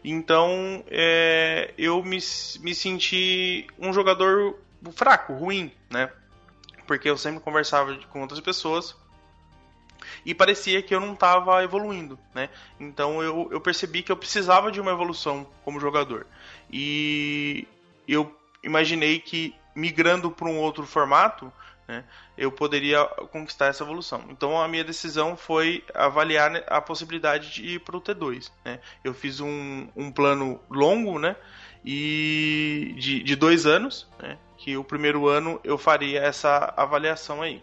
[0.04, 2.18] Então é, eu me,
[2.60, 4.58] me senti um jogador
[4.94, 6.10] fraco, ruim, né?
[6.86, 8.94] Porque eu sempre conversava com outras pessoas
[10.24, 12.48] e parecia que eu não estava evoluindo, né?
[12.78, 16.26] Então eu, eu percebi que eu precisava de uma evolução como jogador.
[16.70, 17.66] E
[18.06, 21.52] eu imaginei que migrando para um outro formato,
[21.86, 22.04] né,
[22.36, 24.24] eu poderia conquistar essa evolução.
[24.28, 28.50] Então a minha decisão foi avaliar a possibilidade de ir para o T2.
[28.64, 28.80] Né?
[29.02, 31.36] Eu fiz um, um plano longo, né?
[31.84, 34.38] E de, de dois anos, né?
[34.56, 37.62] que o primeiro ano eu faria essa avaliação aí.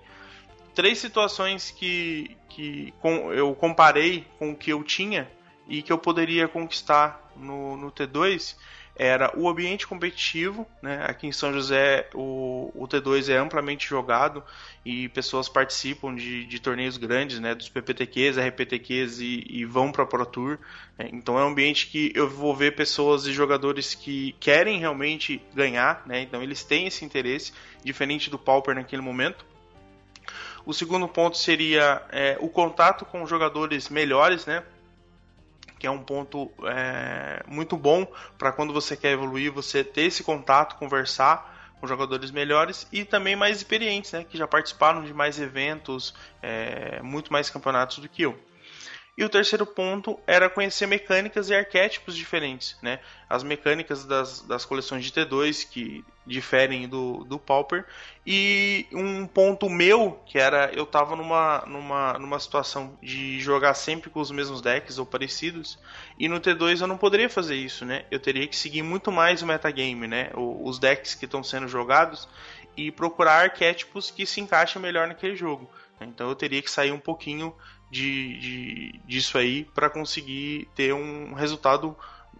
[0.79, 5.29] Três situações que, que com, eu comparei com o que eu tinha
[5.67, 8.55] e que eu poderia conquistar no, no T2
[8.95, 11.03] era o ambiente competitivo, né?
[11.05, 14.41] Aqui em São José o, o T2 é amplamente jogado
[14.85, 17.53] e pessoas participam de, de torneios grandes, né?
[17.53, 20.59] Dos PPTQs, RPTQs e, e vão para Pro Tour.
[20.97, 21.09] Né?
[21.11, 26.03] Então é um ambiente que eu vou ver pessoas e jogadores que querem realmente ganhar,
[26.05, 26.21] né?
[26.21, 27.51] Então eles têm esse interesse,
[27.83, 29.48] diferente do Pauper naquele momento.
[30.69, 34.63] O segundo ponto seria é, o contato com jogadores melhores, né?
[35.79, 38.05] que é um ponto é, muito bom
[38.37, 43.35] para quando você quer evoluir, você ter esse contato, conversar com jogadores melhores e também
[43.35, 48.21] mais experientes, né, que já participaram de mais eventos, é, muito mais campeonatos do que
[48.21, 48.37] eu.
[49.19, 53.01] E o terceiro ponto era conhecer mecânicas e arquétipos diferentes, né?
[53.29, 57.85] As mecânicas das, das coleções de T2 que diferem do, do Pauper.
[58.25, 64.09] E um ponto meu, que era eu tava numa, numa, numa situação de jogar sempre
[64.09, 65.77] com os mesmos decks ou parecidos.
[66.17, 68.05] E no T2 eu não poderia fazer isso, né?
[68.09, 70.31] Eu teria que seguir muito mais o metagame, né?
[70.33, 72.25] Os decks que estão sendo jogados
[72.77, 75.69] e procurar arquétipos que se encaixem melhor naquele jogo.
[75.99, 77.53] Então eu teria que sair um pouquinho
[77.89, 81.95] de, de disso aí para conseguir ter um resultado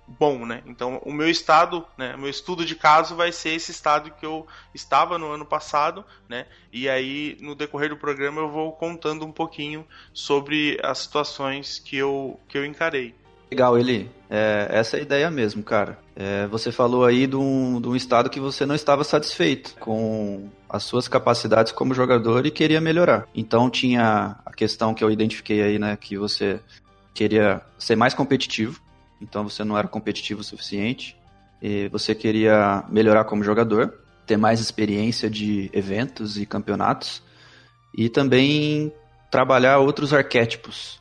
[0.10, 0.64] bom, né?
[0.66, 4.48] Então, o meu estado, né, meu estudo de caso vai ser esse estado que eu
[4.74, 6.48] estava no ano passado, né?
[6.72, 11.96] E aí, no decorrer do programa, eu vou contando um pouquinho sobre as situações que
[11.98, 13.16] eu, que eu encarei.
[13.52, 14.10] Legal, Eli.
[14.30, 15.98] É, essa é a ideia mesmo, cara.
[16.16, 20.50] É, você falou aí de um, de um estado que você não estava satisfeito com
[20.70, 23.28] as suas capacidades como jogador e queria melhorar.
[23.34, 26.60] Então tinha a questão que eu identifiquei aí, né, que você
[27.12, 28.80] queria ser mais competitivo,
[29.20, 31.18] então você não era competitivo o suficiente,
[31.62, 33.94] e você queria melhorar como jogador,
[34.28, 37.24] ter mais experiência de eventos e campeonatos,
[37.98, 38.94] e também
[39.32, 40.99] trabalhar outros arquétipos,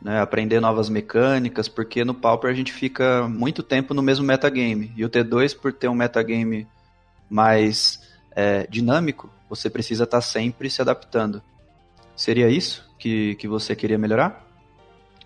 [0.00, 0.20] né?
[0.20, 4.92] aprender novas mecânicas, porque no Pauper a gente fica muito tempo no mesmo metagame.
[4.96, 6.66] E o T2, por ter um metagame
[7.28, 8.00] mais
[8.32, 11.42] é, dinâmico, você precisa estar tá sempre se adaptando.
[12.16, 14.46] Seria isso que, que você queria melhorar?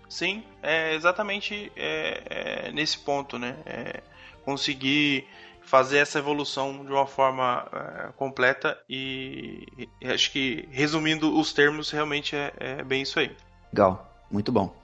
[0.07, 3.57] Sim, é exatamente é, é nesse ponto, né?
[3.65, 4.01] É
[4.43, 5.27] conseguir
[5.61, 9.65] fazer essa evolução de uma forma é, completa e,
[9.99, 13.35] e, acho que resumindo os termos realmente é, é, bem isso aí.
[13.73, 14.75] Legal, muito bom.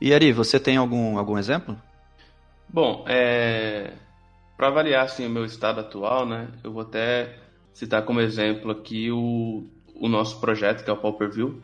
[0.00, 1.76] E Ari, você tem algum, algum exemplo?
[2.68, 3.92] Bom, é,
[4.56, 7.38] para avaliar assim, o meu estado atual, né, eu vou até
[7.72, 11.60] citar como exemplo aqui o, o nosso projeto, que é o Pauper View,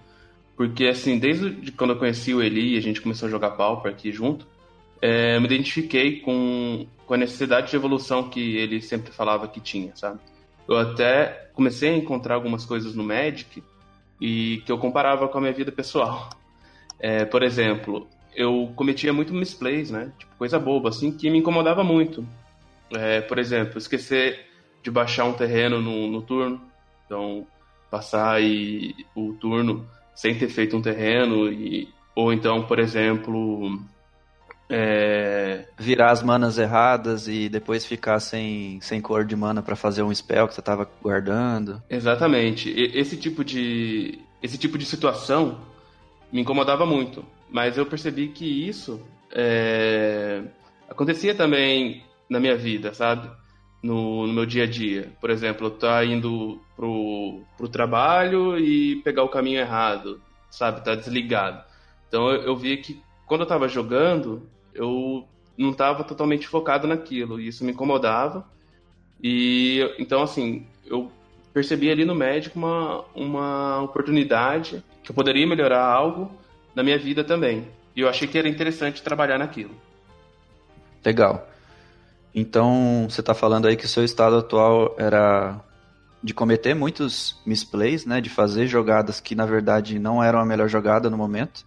[0.56, 3.90] porque assim, desde quando eu conheci o Eli e a gente começou a jogar Pauper
[3.90, 4.46] aqui junto,
[5.00, 9.94] é, me identifiquei com, com a necessidade de evolução que ele sempre falava que tinha,
[9.96, 10.20] sabe?
[10.68, 13.62] Eu até comecei a encontrar algumas coisas no Magic
[14.20, 16.30] e que eu comparava com a minha vida pessoal.
[17.02, 20.12] É, por exemplo, eu cometia muito misplays, né?
[20.16, 22.24] Tipo, coisa boba, assim, que me incomodava muito.
[22.94, 24.46] É, por exemplo, esquecer
[24.82, 26.62] de baixar um terreno no, no turno.
[27.04, 27.44] Então,
[27.90, 29.84] passar e, o turno
[30.14, 31.52] sem ter feito um terreno.
[31.52, 33.82] E, ou então, por exemplo,
[34.70, 35.66] é...
[35.76, 40.14] Virar as manas erradas e depois ficar sem, sem cor de mana para fazer um
[40.14, 41.82] spell que você tava guardando.
[41.90, 42.70] Exatamente.
[42.70, 45.60] E, esse tipo de esse tipo de situação
[46.32, 47.24] me incomodava muito.
[47.50, 50.42] Mas eu percebi que isso é...
[50.88, 53.30] acontecia também na minha vida, sabe?
[53.82, 55.12] No, no, meu dia a dia.
[55.20, 60.82] Por exemplo, eu tá indo pro, pro trabalho e pegar o caminho errado, sabe?
[60.82, 61.62] Tá desligado.
[62.08, 67.48] Então eu, eu que quando eu tava jogando, eu não estava totalmente focado naquilo e
[67.48, 68.46] isso me incomodava.
[69.22, 71.10] E então, assim, eu
[71.52, 76.30] percebi ali no médico uma, uma oportunidade que eu poderia melhorar algo
[76.74, 77.68] na minha vida também.
[77.94, 79.74] E eu achei que era interessante trabalhar naquilo.
[81.04, 81.48] Legal.
[82.34, 85.60] Então, você está falando aí que o seu estado atual era
[86.22, 88.20] de cometer muitos misplays, né?
[88.20, 91.66] De fazer jogadas que, na verdade, não eram a melhor jogada no momento.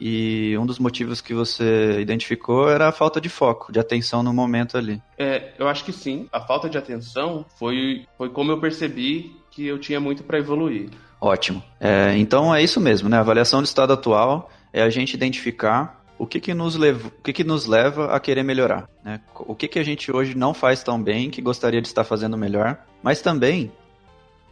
[0.00, 4.32] E um dos motivos que você identificou era a falta de foco, de atenção no
[4.32, 5.02] momento ali.
[5.18, 6.28] É, eu acho que sim.
[6.32, 10.90] A falta de atenção foi, foi como eu percebi que eu tinha muito para evoluir.
[11.20, 11.62] Ótimo.
[11.80, 13.16] É, então é isso mesmo, né?
[13.16, 17.22] A avaliação do estado atual é a gente identificar o que, que, nos, leva, o
[17.22, 18.88] que, que nos leva a querer melhorar.
[19.04, 19.20] Né?
[19.34, 22.36] O que, que a gente hoje não faz tão bem, que gostaria de estar fazendo
[22.36, 23.70] melhor, mas também,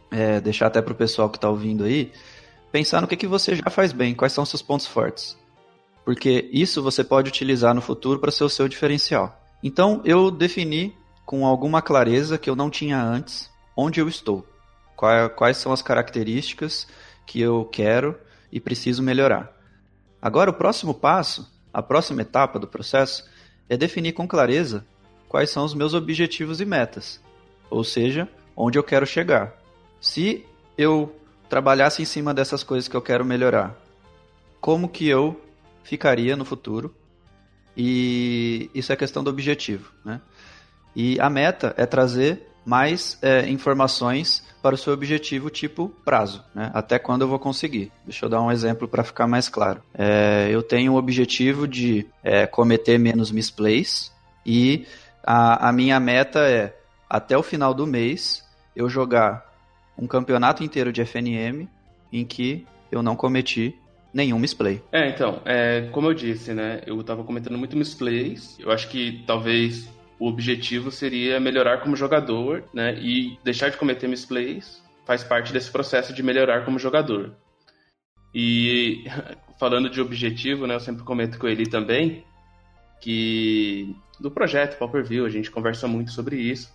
[0.09, 2.11] é, deixar até para o pessoal que está ouvindo aí,
[2.71, 5.37] pensar no que, que você já faz bem, quais são seus pontos fortes.
[6.05, 9.41] Porque isso você pode utilizar no futuro para ser o seu diferencial.
[9.61, 14.47] Então eu defini com alguma clareza que eu não tinha antes onde eu estou,
[14.97, 16.87] quais são as características
[17.25, 18.17] que eu quero
[18.51, 19.55] e preciso melhorar.
[20.21, 23.29] Agora o próximo passo, a próxima etapa do processo
[23.69, 24.85] é definir com clareza
[25.29, 27.21] quais são os meus objetivos e metas,
[27.69, 29.53] ou seja, onde eu quero chegar.
[30.01, 30.45] Se
[30.77, 31.15] eu
[31.49, 33.75] trabalhasse em cima dessas coisas que eu quero melhorar,
[34.59, 35.39] como que eu
[35.83, 36.93] ficaria no futuro?
[37.75, 40.19] E isso é questão do objetivo, né?
[40.95, 46.69] E a meta é trazer mais é, informações para o seu objetivo, tipo prazo, né?
[46.73, 47.89] Até quando eu vou conseguir.
[48.03, 49.81] Deixa eu dar um exemplo para ficar mais claro.
[49.97, 54.11] É, eu tenho o objetivo de é, cometer menos misplays
[54.45, 54.85] e
[55.23, 56.75] a, a minha meta é,
[57.09, 59.49] até o final do mês, eu jogar
[59.97, 61.69] um campeonato inteiro de FNM
[62.11, 63.79] em que eu não cometi
[64.13, 64.81] nenhum misplay.
[64.91, 69.23] É, então, é, como eu disse, né, eu tava cometendo muito misplays, eu acho que
[69.25, 69.87] talvez
[70.19, 75.71] o objetivo seria melhorar como jogador, né, e deixar de cometer misplays faz parte desse
[75.71, 77.33] processo de melhorar como jogador.
[78.33, 79.03] E
[79.59, 82.25] falando de objetivo, né, eu sempre comento com ele também
[82.99, 86.73] que do projeto Pauper View a gente conversa muito sobre isso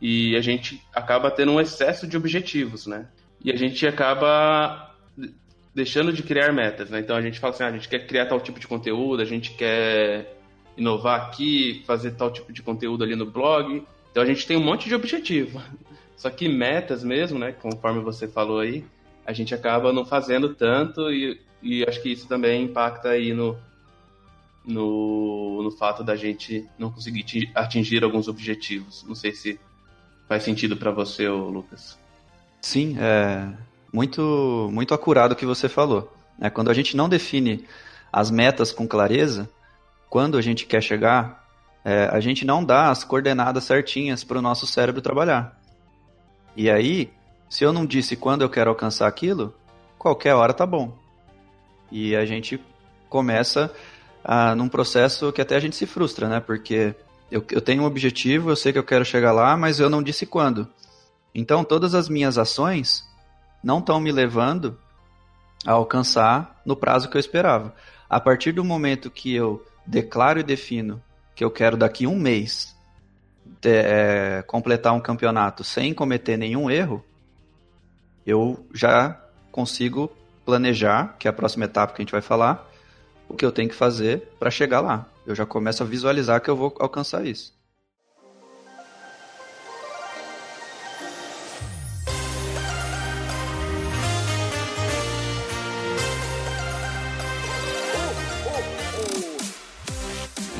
[0.00, 3.08] e a gente acaba tendo um excesso de objetivos, né?
[3.44, 4.94] E a gente acaba
[5.74, 7.00] deixando de criar metas, né?
[7.00, 9.24] Então a gente fala assim, ah, a gente quer criar tal tipo de conteúdo, a
[9.24, 10.37] gente quer
[10.78, 13.84] inovar aqui, fazer tal tipo de conteúdo ali no blog.
[14.10, 15.60] Então a gente tem um monte de objetivo.
[16.16, 17.52] Só que metas mesmo, né?
[17.52, 18.84] Conforme você falou aí,
[19.26, 23.56] a gente acaba não fazendo tanto e, e acho que isso também impacta aí no,
[24.64, 29.04] no, no fato da gente não conseguir atingir alguns objetivos.
[29.06, 29.60] Não sei se
[30.28, 31.98] faz sentido para você, Lucas.
[32.60, 33.48] Sim, é
[33.92, 36.12] muito, muito acurado o que você falou.
[36.40, 37.64] É, quando a gente não define
[38.12, 39.48] as metas com clareza,
[40.08, 41.46] quando a gente quer chegar,
[41.84, 45.58] é, a gente não dá as coordenadas certinhas para o nosso cérebro trabalhar.
[46.56, 47.10] E aí,
[47.48, 49.54] se eu não disse quando eu quero alcançar aquilo,
[49.98, 50.96] qualquer hora tá bom.
[51.90, 52.62] E a gente
[53.08, 53.72] começa
[54.24, 56.40] ah, num processo que até a gente se frustra, né?
[56.40, 56.94] Porque
[57.30, 60.02] eu, eu tenho um objetivo, eu sei que eu quero chegar lá, mas eu não
[60.02, 60.68] disse quando.
[61.34, 63.04] Então todas as minhas ações
[63.62, 64.78] não estão me levando
[65.66, 67.74] a alcançar no prazo que eu esperava.
[68.08, 71.02] A partir do momento que eu declaro e defino
[71.34, 72.76] que eu quero daqui um mês
[73.60, 77.02] de, é, completar um campeonato sem cometer nenhum erro,
[78.26, 79.18] eu já
[79.50, 80.10] consigo
[80.44, 82.70] planejar, que é a próxima etapa que a gente vai falar,
[83.28, 85.06] o que eu tenho que fazer para chegar lá.
[85.26, 87.57] Eu já começo a visualizar que eu vou alcançar isso.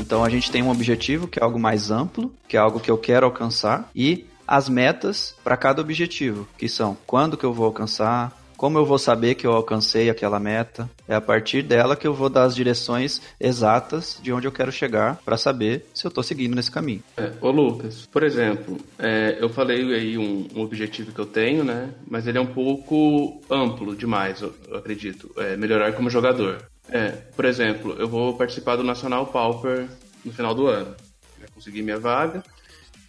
[0.08, 2.90] Então a gente tem um objetivo que é algo mais amplo, que é algo que
[2.90, 7.66] eu quero alcançar, e as metas para cada objetivo, que são quando que eu vou
[7.66, 10.88] alcançar, como eu vou saber que eu alcancei aquela meta?
[11.06, 14.72] É a partir dela que eu vou dar as direções exatas de onde eu quero
[14.72, 17.02] chegar para saber se eu estou seguindo nesse caminho.
[17.14, 21.62] É, ô Lucas, por exemplo, é, eu falei aí um, um, objetivo que eu tenho,
[21.62, 21.90] né?
[22.10, 25.30] Mas ele é um pouco amplo demais, eu, eu acredito.
[25.36, 26.64] É melhorar como jogador.
[26.90, 29.88] É, por exemplo, eu vou participar do Nacional Pauper
[30.24, 30.94] no final do ano.
[31.40, 32.42] Já consegui minha vaga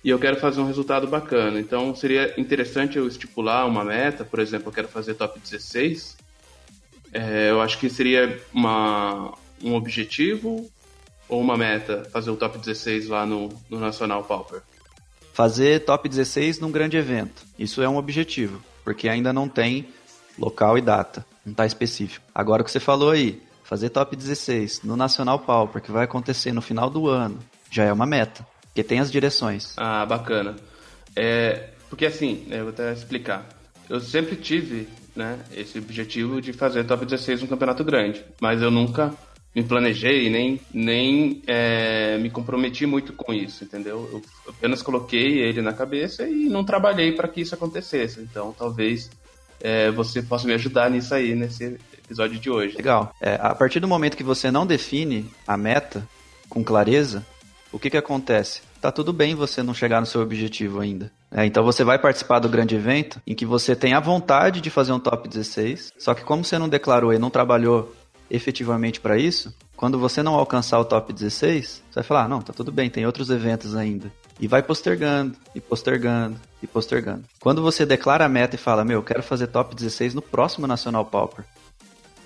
[0.03, 1.59] e eu quero fazer um resultado bacana.
[1.59, 6.17] Então seria interessante eu estipular uma meta, por exemplo, eu quero fazer top 16.
[7.11, 10.69] É, eu acho que seria uma, um objetivo
[11.27, 14.61] ou uma meta fazer o top 16 lá no, no Nacional Pauper?
[15.33, 17.45] Fazer top 16 num grande evento.
[17.57, 19.87] Isso é um objetivo, porque ainda não tem
[20.37, 22.25] local e data, não está específico.
[22.33, 26.51] Agora o que você falou aí, fazer top 16 no Nacional Pauper, que vai acontecer
[26.51, 27.37] no final do ano,
[27.69, 29.75] já é uma meta, porque tem as direções.
[29.77, 30.55] Ah, bacana.
[31.15, 33.47] É, porque assim, eu vou até explicar.
[33.87, 38.71] Eu sempre tive né, esse objetivo de fazer top 16 no campeonato grande, mas eu
[38.71, 39.13] nunca
[39.55, 44.09] me planejei nem, nem é, me comprometi muito com isso, entendeu?
[44.11, 48.19] Eu apenas coloquei ele na cabeça e não trabalhei para que isso acontecesse.
[48.19, 49.11] Então, talvez
[49.61, 51.77] é, você possa me ajudar nisso aí, nesse
[52.09, 52.75] episódio de hoje.
[52.75, 53.13] Legal.
[53.21, 56.07] É, a partir do momento que você não define a meta
[56.49, 57.25] com clareza,
[57.71, 58.61] o que, que acontece?
[58.81, 61.11] Tá tudo bem você não chegar no seu objetivo ainda.
[61.31, 64.69] É, então você vai participar do grande evento em que você tem a vontade de
[64.71, 67.93] fazer um top 16, só que como você não declarou e não trabalhou
[68.31, 72.41] efetivamente para isso, quando você não alcançar o top 16, você vai falar: ah, não,
[72.41, 74.11] tá tudo bem, tem outros eventos ainda.
[74.39, 77.23] E vai postergando, e postergando, e postergando.
[77.39, 80.65] Quando você declara a meta e fala: meu, eu quero fazer top 16 no próximo
[80.65, 81.45] Nacional Pauper,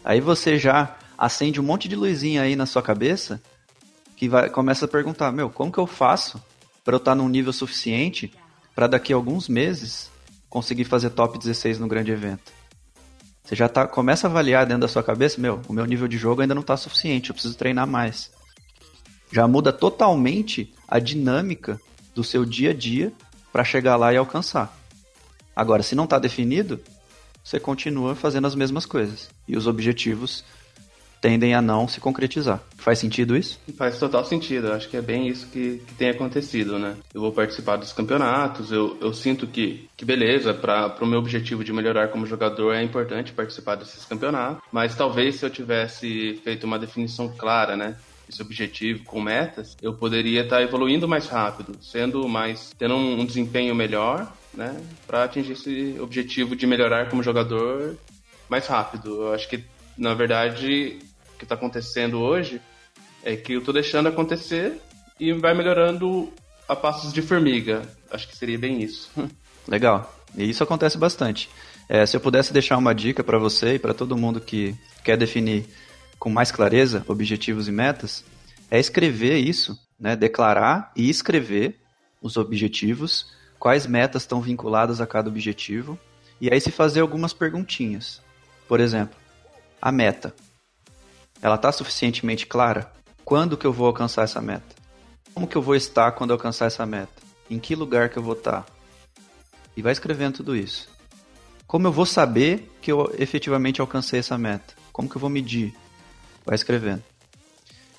[0.03, 3.41] Aí você já acende um monte de luzinha aí na sua cabeça
[4.15, 6.41] que vai, começa a perguntar, meu, como que eu faço
[6.83, 8.33] para eu estar tá num nível suficiente
[8.75, 10.11] para daqui a alguns meses
[10.49, 12.51] conseguir fazer top 16 no grande evento?
[13.43, 16.17] Você já tá, começa a avaliar dentro da sua cabeça, meu, o meu nível de
[16.17, 18.31] jogo ainda não está suficiente, eu preciso treinar mais.
[19.31, 21.79] Já muda totalmente a dinâmica
[22.13, 23.11] do seu dia a dia
[23.51, 24.77] para chegar lá e alcançar.
[25.55, 26.79] Agora, se não está definido,
[27.43, 29.29] você continua fazendo as mesmas coisas.
[29.47, 30.43] E os objetivos
[31.23, 32.61] tendem a não se concretizar.
[32.75, 33.57] Faz sentido isso?
[33.77, 34.67] Faz total sentido.
[34.67, 36.97] Eu acho que é bem isso que, que tem acontecido, né?
[37.13, 41.63] Eu vou participar dos campeonatos, eu, eu sinto que, que beleza, para o meu objetivo
[41.63, 46.65] de melhorar como jogador é importante participar desses campeonatos, mas talvez se eu tivesse feito
[46.65, 47.95] uma definição clara, né?
[48.27, 53.21] esse objetivo com metas, eu poderia estar tá evoluindo mais rápido, sendo mais tendo um,
[53.21, 57.97] um desempenho melhor né, para atingir esse objetivo de melhorar como jogador
[58.49, 59.23] mais rápido.
[59.23, 59.63] Eu acho que,
[59.97, 60.99] na verdade,
[61.33, 62.61] o que está acontecendo hoje
[63.23, 64.79] é que eu estou deixando acontecer
[65.19, 66.31] e vai melhorando
[66.67, 67.81] a passos de formiga.
[68.11, 69.09] Acho que seria bem isso.
[69.67, 70.13] Legal.
[70.35, 71.49] E isso acontece bastante.
[71.87, 75.17] É, se eu pudesse deixar uma dica para você e para todo mundo que quer
[75.17, 75.65] definir
[76.17, 78.23] com mais clareza objetivos e metas,
[78.71, 80.15] é escrever isso, né?
[80.15, 81.79] declarar e escrever
[82.21, 83.31] os objetivos
[83.63, 85.97] quais metas estão vinculadas a cada objetivo,
[86.41, 88.21] e aí se fazer algumas perguntinhas.
[88.67, 89.15] Por exemplo,
[89.81, 90.35] a meta.
[91.41, 92.91] Ela está suficientemente clara?
[93.23, 94.75] Quando que eu vou alcançar essa meta?
[95.33, 97.13] Como que eu vou estar quando eu alcançar essa meta?
[97.49, 98.65] Em que lugar que eu vou estar?
[99.77, 100.89] E vai escrevendo tudo isso.
[101.65, 104.73] Como eu vou saber que eu efetivamente alcancei essa meta?
[104.91, 105.73] Como que eu vou medir?
[106.45, 107.01] Vai escrevendo.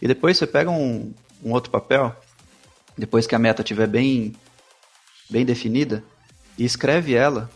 [0.02, 2.14] E depois você pega um, um outro papel,
[2.98, 4.34] depois que a meta estiver bem
[5.28, 6.04] bem definida
[6.58, 7.50] e escreve ela,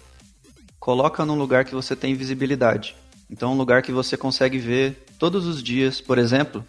[0.78, 2.96] coloca num lugar que você tem visibilidade.
[3.30, 6.64] Então, um lugar que você consegue ver todos os dias, por exemplo,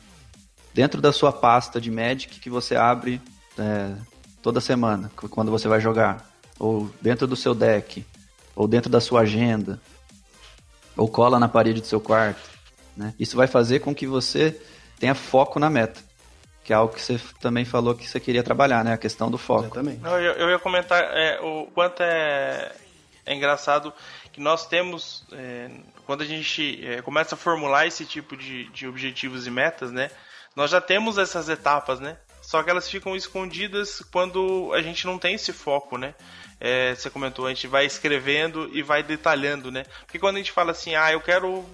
[0.74, 3.22] dentro da sua pasta de Magic que você abre
[3.58, 3.93] é,
[4.41, 8.06] toda semana, quando você vai jogar, ou dentro do seu deck,
[8.56, 9.80] ou dentro da sua agenda.
[10.97, 12.41] ou cola na parede do seu quarto.
[12.95, 13.14] Né?
[13.18, 14.60] Isso vai fazer com que você
[15.00, 16.02] tenha foco na meta.
[16.70, 18.94] Que é algo que você também falou que você queria trabalhar, né?
[18.94, 19.64] A questão do foco.
[19.64, 20.06] Exatamente.
[20.06, 22.72] Eu, eu ia comentar é, o quanto é,
[23.26, 23.92] é engraçado
[24.32, 25.68] que nós temos, é,
[26.06, 30.12] quando a gente é, começa a formular esse tipo de, de objetivos e metas, né?
[30.56, 32.18] Nós já temos essas etapas, né?
[32.40, 36.14] Só que elas ficam escondidas quando a gente não tem esse foco, né?
[36.60, 39.86] É, você comentou, a gente vai escrevendo e vai detalhando, né?
[40.02, 41.66] Porque quando a gente fala assim, ah, eu quero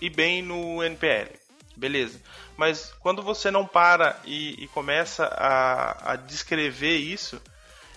[0.00, 1.32] ir bem no NPL,
[1.76, 2.20] beleza.
[2.56, 7.40] Mas quando você não para e, e começa a, a descrever isso,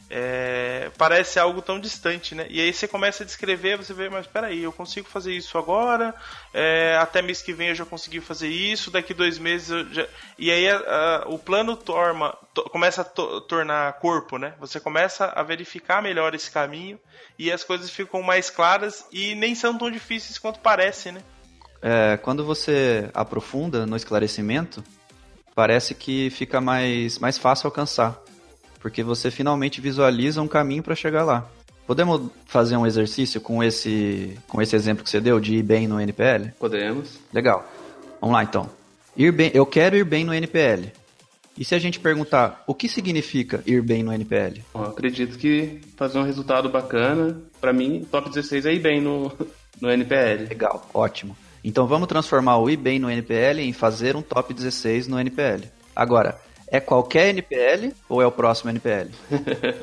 [0.10, 2.48] é, parece algo tão distante, né?
[2.50, 6.16] E aí você começa a descrever, você vê, mas peraí, eu consigo fazer isso agora,
[6.54, 10.08] é, até mês que vem eu já consegui fazer isso, daqui dois meses eu já...
[10.38, 14.54] E aí a, a, o plano torma, to, começa a to, tornar corpo, né?
[14.60, 17.00] Você começa a verificar melhor esse caminho
[17.38, 21.22] e as coisas ficam mais claras e nem são tão difíceis quanto parece, né?
[21.82, 24.84] É, quando você aprofunda no esclarecimento,
[25.56, 28.22] parece que fica mais, mais fácil alcançar
[28.80, 31.46] porque você finalmente visualiza um caminho para chegar lá.
[31.86, 35.88] Podemos fazer um exercício com esse, com esse exemplo que você deu de ir bem
[35.88, 36.52] no NPL?
[36.60, 37.18] Podemos.
[37.34, 37.66] Legal.
[38.20, 38.70] Vamos lá então.
[39.16, 40.92] Ir bem, eu quero ir bem no NPL.
[41.58, 44.62] E se a gente perguntar o que significa ir bem no NPL?
[44.74, 49.32] Bom, acredito que fazer um resultado bacana, para mim, top 16 é ir bem no,
[49.82, 50.48] no NPL.
[50.50, 51.36] Legal, ótimo.
[51.68, 55.66] Então vamos transformar o ir bem no NPL em fazer um top 16 no NPL.
[55.94, 59.10] Agora, é qualquer NPL ou é o próximo NPL?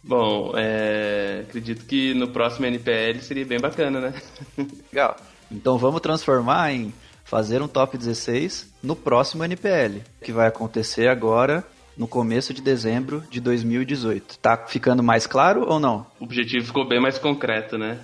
[0.00, 1.40] Bom, é...
[1.42, 4.14] acredito que no próximo NPL seria bem bacana, né?
[4.92, 5.16] Legal.
[5.50, 6.94] Então vamos transformar em
[7.24, 13.24] fazer um top 16 no próximo NPL, que vai acontecer agora no começo de dezembro
[13.28, 14.38] de 2018.
[14.38, 16.06] Tá ficando mais claro ou não?
[16.20, 17.98] O objetivo ficou bem mais concreto, né?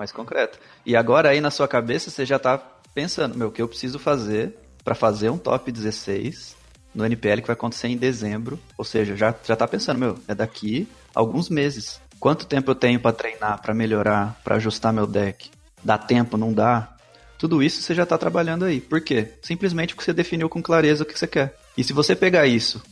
[0.00, 0.58] Mais concreto.
[0.84, 2.56] E agora aí na sua cabeça você já tá
[2.94, 6.56] pensando, meu, o que eu preciso fazer para fazer um top 16
[6.94, 8.58] no NPL que vai acontecer em dezembro.
[8.78, 12.00] Ou seja, já, já tá pensando, meu, é daqui alguns meses.
[12.18, 15.50] Quanto tempo eu tenho para treinar, para melhorar, para ajustar meu deck?
[15.84, 16.96] Dá tempo, não dá?
[17.38, 18.80] Tudo isso você já está trabalhando aí.
[18.80, 19.34] Por quê?
[19.42, 21.58] Simplesmente porque você definiu com clareza o que você quer.
[21.76, 22.82] E se você pegar isso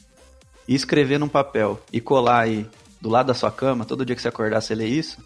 [0.67, 2.67] e escrever num papel e colar aí
[3.01, 5.23] do lado da sua cama, todo dia que você acordar você lê isso,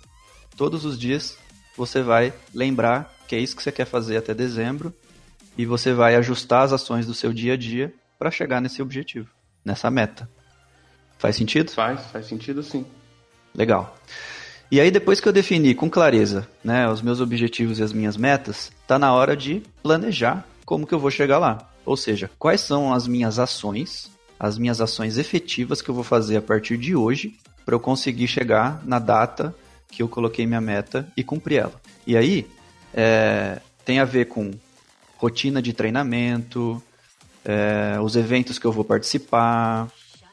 [0.56, 1.36] todos os dias
[1.76, 4.92] você vai lembrar que é isso que você quer fazer até dezembro
[5.56, 9.28] e você vai ajustar as ações do seu dia a dia para chegar nesse objetivo,
[9.64, 10.28] nessa meta.
[11.18, 11.70] Faz sentido?
[11.70, 12.84] Faz, faz sentido sim.
[13.54, 13.96] Legal.
[14.70, 18.16] E aí depois que eu defini com clareza, né, os meus objetivos e as minhas
[18.16, 21.70] metas, tá na hora de planejar como que eu vou chegar lá.
[21.84, 26.36] Ou seja, quais são as minhas ações, as minhas ações efetivas que eu vou fazer
[26.36, 29.54] a partir de hoje para eu conseguir chegar na data
[29.92, 31.80] que eu coloquei minha meta e cumprir ela.
[32.06, 32.46] E aí
[32.92, 34.50] é, tem a ver com
[35.18, 36.82] rotina de treinamento,
[37.44, 39.88] é, os eventos que eu vou participar,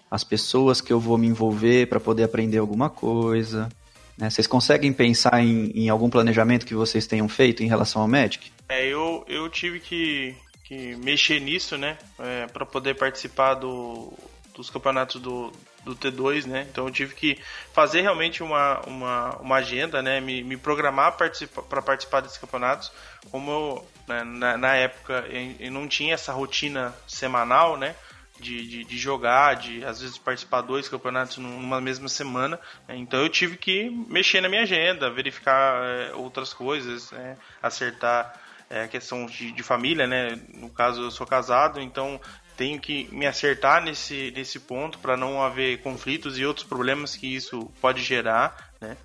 [0.10, 3.70] as pessoas que eu vou me envolver para poder aprender alguma coisa.
[4.18, 4.30] Né?
[4.30, 8.52] Vocês conseguem pensar em, em, algum planejamento que vocês tenham feito em relação ao Magic?
[8.70, 14.12] É, eu, eu tive que, que mexer nisso, né, é, para poder participar do,
[14.56, 15.52] dos campeonatos do,
[15.84, 16.68] do T2, né?
[16.70, 17.38] Então eu tive que
[17.74, 20.20] fazer realmente uma, uma, uma agenda, né?
[20.20, 22.92] Me, me programar para participar, desses campeonatos.
[23.32, 25.26] Como eu, né, na, na, época
[25.60, 27.96] eu não tinha essa rotina semanal, né?
[28.40, 32.58] De, de, de, jogar, de às vezes participar dois campeonatos numa mesma semana.
[32.88, 32.96] Né?
[32.96, 37.36] Então eu tive que mexer na minha agenda, verificar é, outras coisas, né?
[37.62, 40.40] acertar é, a questão de, de, família, né?
[40.54, 42.22] No caso eu sou casado, então
[42.60, 47.34] tenho que me acertar nesse, nesse ponto para não haver conflitos e outros problemas que
[47.34, 48.98] isso pode gerar, né?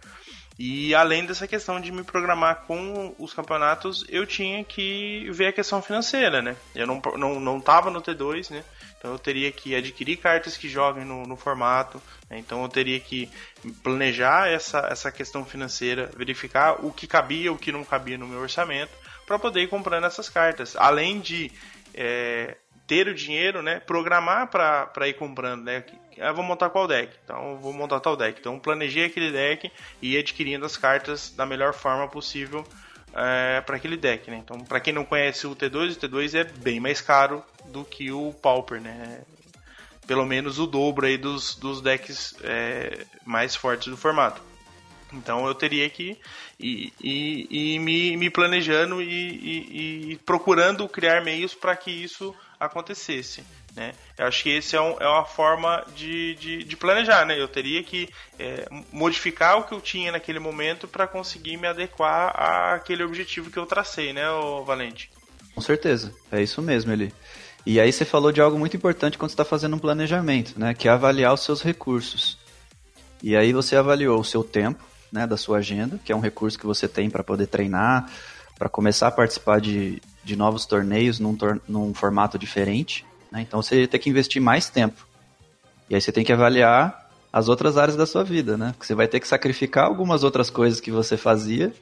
[0.59, 5.53] E além dessa questão de me programar com os campeonatos, eu tinha que ver a
[5.53, 6.57] questão financeira, né?
[6.75, 8.65] Eu não, não, não tava no T2, né?
[8.99, 12.39] Então eu teria que adquirir cartas que joguem no, no formato, né?
[12.39, 13.31] então eu teria que
[13.85, 18.41] planejar essa, essa questão financeira, verificar o que cabia, o que não cabia no meu
[18.41, 18.93] orçamento,
[19.27, 20.75] para poder ir comprando essas cartas.
[20.75, 21.53] Além de
[21.95, 23.80] é, ter o dinheiro, né?
[23.80, 25.85] Programar para ir comprando, né?
[26.20, 27.12] Ah, vou montar qual deck?
[27.24, 28.39] Então vou montar tal deck.
[28.39, 29.70] Então planejei aquele deck
[30.01, 32.64] e ir adquirindo as cartas da melhor forma possível
[33.14, 34.37] é, para aquele deck, né?
[34.37, 38.12] Então para quem não conhece o T2, o T2 é bem mais caro do que
[38.12, 39.22] o Pauper, né?
[40.07, 44.43] Pelo menos o dobro aí dos, dos decks é, mais fortes do formato.
[45.12, 46.18] Então eu teria que
[46.59, 52.35] ir, ir, ir me, me planejando e, e, e procurando criar meios para que isso
[52.67, 53.43] acontecesse.
[53.75, 53.93] Né?
[54.17, 57.41] Eu acho que esse é, um, é uma forma de, de, de, planejar, né?
[57.41, 58.09] Eu teria que
[58.39, 62.33] é, modificar o que eu tinha naquele momento para conseguir me adequar
[62.75, 64.23] àquele objetivo que eu tracei, né,
[64.65, 65.11] Valente?
[65.55, 67.12] Com certeza, é isso mesmo, ele.
[67.67, 70.73] E aí você falou de algo muito importante quando está fazendo um planejamento, né?
[70.73, 72.39] Que é avaliar os seus recursos.
[73.21, 76.59] E aí você avaliou o seu tempo, né, da sua agenda, que é um recurso
[76.59, 78.11] que você tem para poder treinar,
[78.59, 83.05] para começar a participar de, de novos torneios num, tor num formato diferente.
[83.31, 83.43] Né?
[83.43, 85.07] Então você tem que investir mais tempo.
[85.89, 88.73] E aí você tem que avaliar as outras áreas da sua vida, né?
[88.73, 91.75] Porque você vai ter que sacrificar algumas outras coisas que você fazia,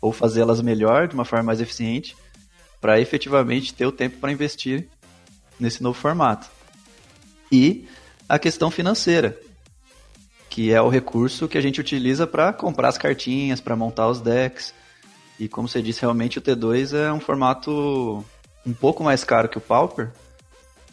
[0.00, 2.16] ou fazê-las melhor, de uma forma mais eficiente,
[2.80, 4.88] para efetivamente ter o tempo para investir
[5.58, 6.48] nesse novo formato.
[7.50, 7.86] E
[8.28, 9.38] a questão financeira,
[10.48, 14.20] que é o recurso que a gente utiliza para comprar as cartinhas, para montar os
[14.20, 14.72] decks.
[15.42, 18.24] E como você disse, realmente o T2 é um formato
[18.64, 20.12] um pouco mais caro que o Pauper,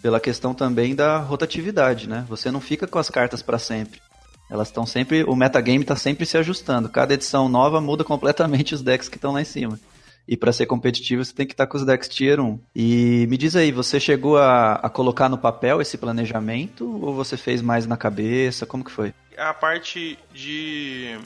[0.02, 2.26] pela questão também da rotatividade, né?
[2.28, 4.02] Você não fica com as cartas para sempre.
[4.50, 6.90] Elas estão sempre, o metagame está sempre se ajustando.
[6.90, 9.80] Cada edição nova muda completamente os decks que estão lá em cima.
[10.28, 12.60] E para ser competitivo, você tem que estar tá com os decks Tier 1.
[12.76, 17.38] E me diz aí, você chegou a, a, colocar no papel esse planejamento ou você
[17.38, 18.66] fez mais na cabeça?
[18.66, 19.14] Como que foi?
[19.38, 21.20] A parte de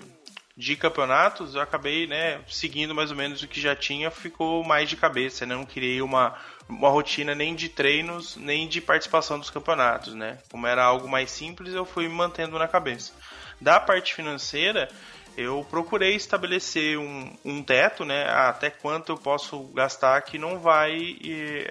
[0.55, 4.87] de campeonatos, eu acabei, né, seguindo mais ou menos o que já tinha, ficou mais
[4.87, 5.55] de cabeça, né?
[5.55, 6.35] Não criei uma,
[6.69, 10.37] uma rotina nem de treinos, nem de participação dos campeonatos, né?
[10.51, 13.13] Como era algo mais simples, eu fui mantendo na cabeça.
[13.59, 14.89] Da parte financeira,
[15.35, 21.17] eu procurei estabelecer um, um teto, né, até quanto eu posso gastar que não vai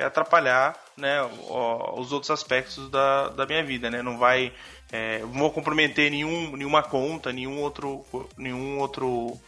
[0.04, 4.52] atrapalhar, né, os outros aspectos da, da minha vida, né, não vai,
[4.92, 8.04] é, vou comprometer nenhum, nenhuma conta, nenhum outro,
[8.36, 9.40] nenhum outro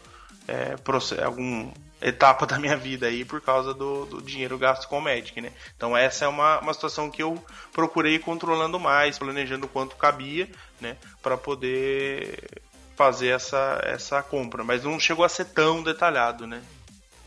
[0.48, 1.70] é, processo, algum
[2.00, 5.52] etapa da minha vida aí por causa do, do dinheiro gasto com o Magic, né?
[5.76, 7.42] Então essa é uma, uma situação que eu
[7.72, 10.48] procurei controlando mais, planejando quanto cabia,
[10.80, 10.96] né?
[11.22, 12.62] Para poder
[12.96, 16.62] fazer essa, essa compra, mas não chegou a ser tão detalhado, né?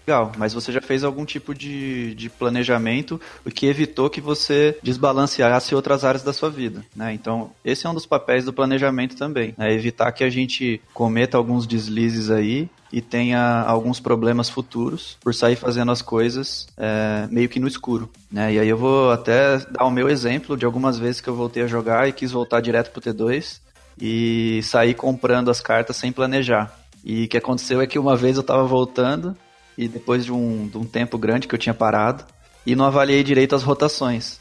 [0.07, 4.77] Legal, mas você já fez algum tipo de, de planejamento, o que evitou que você
[4.81, 7.11] desbalanceasse outras áreas da sua vida, né?
[7.13, 9.73] Então, esse é um dos papéis do planejamento também, né?
[9.73, 15.57] Evitar que a gente cometa alguns deslizes aí e tenha alguns problemas futuros por sair
[15.57, 18.53] fazendo as coisas é, meio que no escuro, né?
[18.53, 21.63] E aí eu vou até dar o meu exemplo de algumas vezes que eu voltei
[21.63, 23.59] a jogar e quis voltar direto pro T2
[23.99, 26.73] e sair comprando as cartas sem planejar.
[27.03, 29.35] E o que aconteceu é que uma vez eu estava voltando
[29.77, 32.25] e depois de um, de um tempo grande que eu tinha parado
[32.65, 34.39] e não avaliei direito as rotações.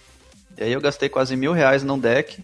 [0.56, 2.42] E aí eu gastei quase mil reais num deck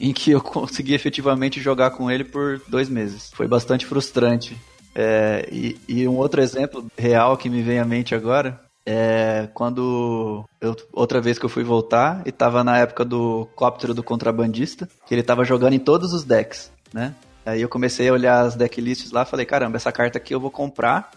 [0.00, 3.30] em que eu consegui efetivamente jogar com ele por dois meses.
[3.34, 4.56] Foi bastante frustrante.
[4.94, 10.44] É, e, e um outro exemplo real que me vem à mente agora é quando
[10.60, 14.88] eu, outra vez que eu fui voltar e tava na época do cóptero do contrabandista,
[15.06, 17.14] que ele tava jogando em todos os decks, né?
[17.46, 20.50] Aí eu comecei a olhar as decklists lá, falei, caramba, essa carta aqui eu vou
[20.50, 21.10] comprar.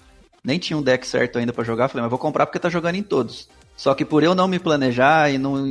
[0.45, 2.95] Nem tinha um deck certo ainda para jogar, falei, mas vou comprar porque tá jogando
[2.95, 3.49] em todos.
[3.75, 5.65] Só que por eu não me planejar e não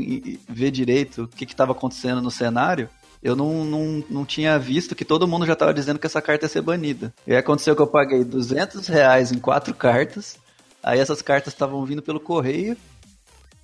[0.49, 2.91] ver direito o que estava acontecendo no cenário,
[3.23, 6.45] eu não, não, não tinha visto que todo mundo já estava dizendo que essa carta
[6.45, 7.15] ia ser banida.
[7.27, 10.37] E aí aconteceu que eu paguei 200 reais em quatro cartas,
[10.85, 12.77] Aí essas cartas estavam vindo pelo correio.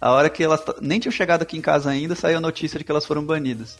[0.01, 2.85] A hora que elas nem tinham chegado aqui em casa ainda, saiu a notícia de
[2.85, 3.77] que elas foram banidas.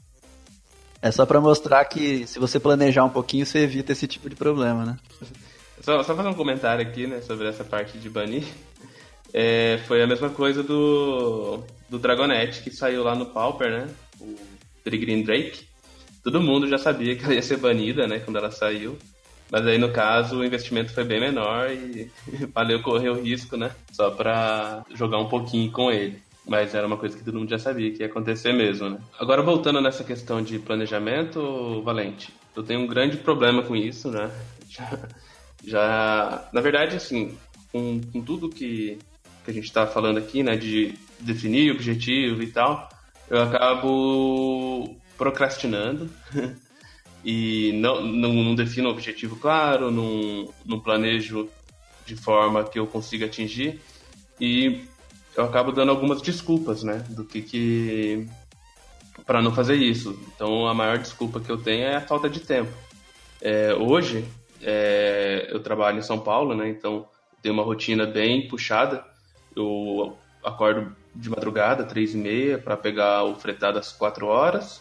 [1.01, 4.37] É só para mostrar que se você planejar um pouquinho, você evita esse tipo de
[4.37, 4.99] problema, né?
[5.81, 8.45] Só, só fazer um comentário aqui, né, sobre essa parte de banir.
[9.33, 13.89] É, foi a mesma coisa do, do Dragonette, que saiu lá no Pauper, né?
[14.21, 14.35] O
[14.83, 15.69] Trigreen Drake.
[16.25, 18.99] Todo mundo já sabia que ela ia ser banida, né, quando ela saiu.
[19.49, 22.11] Mas aí, no caso, o investimento foi bem menor e
[22.55, 23.71] valeu correr o risco, né?
[23.93, 26.21] Só pra jogar um pouquinho com ele.
[26.45, 28.99] Mas era uma coisa que todo mundo já sabia que ia acontecer mesmo, né?
[29.19, 34.31] Agora, voltando nessa questão de planejamento, Valente, eu tenho um grande problema com isso, né?
[35.65, 37.37] Já, na verdade, assim,
[37.73, 38.99] com, com tudo que,
[39.45, 40.57] que a gente tá falando aqui, né?
[40.57, 42.89] De definir objetivo e tal,
[43.29, 46.11] eu acabo procrastinando.
[47.25, 51.49] e não, não, não defino um objetivo claro, não, não planejo
[52.07, 53.81] de forma que eu consiga atingir
[54.41, 54.83] e
[55.37, 58.27] eu acabo dando algumas desculpas, né, do que que
[59.27, 60.19] para não fazer isso.
[60.35, 62.73] Então a maior desculpa que eu tenho é a falta de tempo.
[63.41, 64.25] É, hoje
[64.63, 67.07] é, eu trabalho em São Paulo, né, então
[67.43, 69.05] tenho uma rotina bem puxada.
[69.57, 74.81] Eu acordo de madrugada, três e meia, para pegar o fretado às quatro horas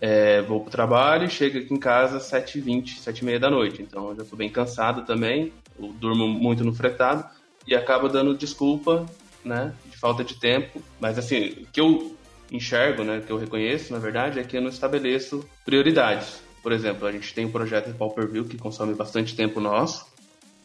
[0.00, 3.82] é, vou pro trabalho e chego aqui em casa às 7h20, 7h30 da noite.
[3.82, 7.24] Então já tô bem cansado também, eu durmo muito no fretado
[7.66, 9.04] e acaba dando desculpa,
[9.44, 10.82] né, de falta de tempo.
[10.98, 12.16] Mas assim, o que eu
[12.50, 16.42] enxergo, né, que eu reconheço, na verdade, é que eu não estabeleço prioridades.
[16.62, 19.60] Por exemplo, a gente tem um projeto de Pau Per View que consome bastante tempo
[19.60, 20.06] nosso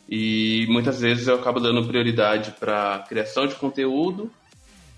[0.08, 4.32] e muitas vezes eu acabo dando prioridade para criação de conteúdo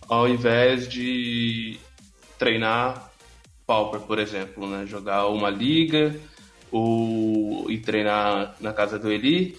[0.08, 1.80] ao invés de
[2.38, 3.12] treinar
[3.66, 4.86] Pauper, por exemplo, né?
[4.86, 6.16] Jogar uma liga
[6.72, 9.58] ou ir treinar na casa do Eli,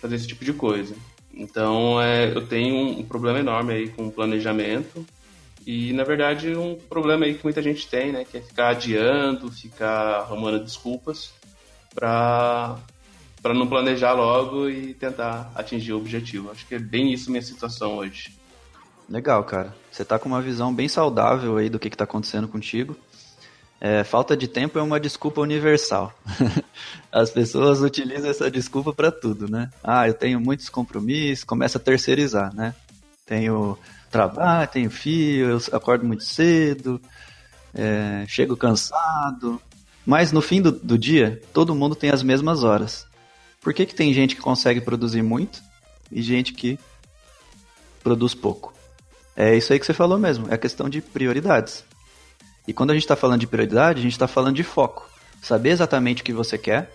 [0.00, 0.94] fazer esse tipo de coisa.
[1.32, 5.04] Então, é, eu tenho um problema enorme aí com o planejamento
[5.70, 8.24] e, na verdade, um problema aí que muita gente tem, né?
[8.24, 11.32] Que é ficar adiando, ficar arrumando desculpas
[11.94, 12.76] para
[13.40, 16.50] para não planejar logo e tentar atingir o objetivo.
[16.50, 18.36] Acho que é bem isso minha situação hoje.
[19.08, 19.72] Legal, cara.
[19.92, 22.96] Você tá com uma visão bem saudável aí do que, que tá acontecendo contigo.
[23.80, 26.12] É, falta de tempo é uma desculpa universal.
[27.12, 29.70] As pessoas utilizam essa desculpa para tudo, né?
[29.84, 32.74] Ah, eu tenho muitos compromissos, começa a terceirizar, né?
[33.24, 33.78] Tenho
[34.10, 37.00] trabalho, tenho filho, eu acordo muito cedo,
[37.72, 39.60] é, chego cansado.
[40.04, 43.06] Mas no fim do, do dia, todo mundo tem as mesmas horas.
[43.60, 45.62] Por que, que tem gente que consegue produzir muito
[46.10, 46.78] e gente que
[48.02, 48.74] produz pouco?
[49.36, 51.84] É isso aí que você falou mesmo, é a questão de prioridades.
[52.66, 55.08] E quando a gente está falando de prioridade, a gente está falando de foco.
[55.40, 56.92] Saber exatamente o que você quer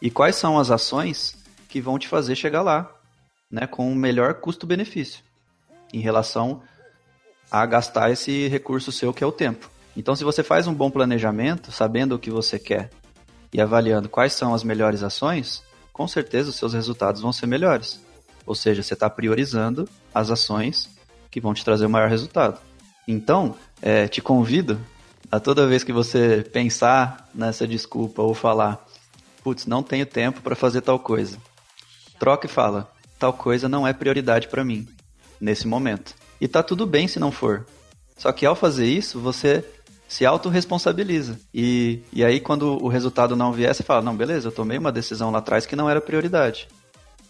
[0.00, 1.36] e quais são as ações
[1.68, 2.90] que vão te fazer chegar lá,
[3.50, 5.22] né, com o melhor custo-benefício
[5.92, 6.62] em relação
[7.50, 9.68] a gastar esse recurso seu que é o tempo.
[9.96, 12.90] Então, se você faz um bom planejamento, sabendo o que você quer
[13.52, 15.62] e avaliando quais são as melhores ações,
[15.92, 18.00] com certeza os seus resultados vão ser melhores.
[18.46, 20.88] Ou seja, você está priorizando as ações
[21.30, 22.60] que vão te trazer o maior resultado.
[23.06, 24.80] Então, é, te convido
[25.30, 28.84] a toda vez que você pensar nessa desculpa ou falar,
[29.42, 31.36] putz, não tenho tempo para fazer tal coisa,
[32.18, 34.88] troca e fala, tal coisa não é prioridade para mim
[35.40, 36.14] nesse momento.
[36.40, 37.66] E tá tudo bem se não for.
[38.16, 39.64] Só que ao fazer isso, você
[40.06, 41.38] se autorresponsabiliza.
[41.54, 44.92] E, e aí, quando o resultado não vier, você fala: não, beleza, eu tomei uma
[44.92, 46.68] decisão lá atrás que não era prioridade.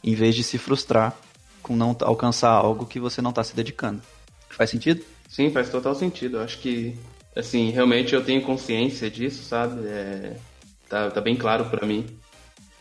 [0.02, 1.14] Em vez de se frustrar
[1.62, 4.00] com não alcançar algo que você não está se dedicando.
[4.48, 5.04] Faz sentido?
[5.28, 6.38] Sim, faz total sentido.
[6.38, 6.96] Eu acho que,
[7.36, 9.86] assim, realmente eu tenho consciência disso, sabe?
[9.86, 10.36] É,
[10.88, 12.06] tá, tá bem claro para mim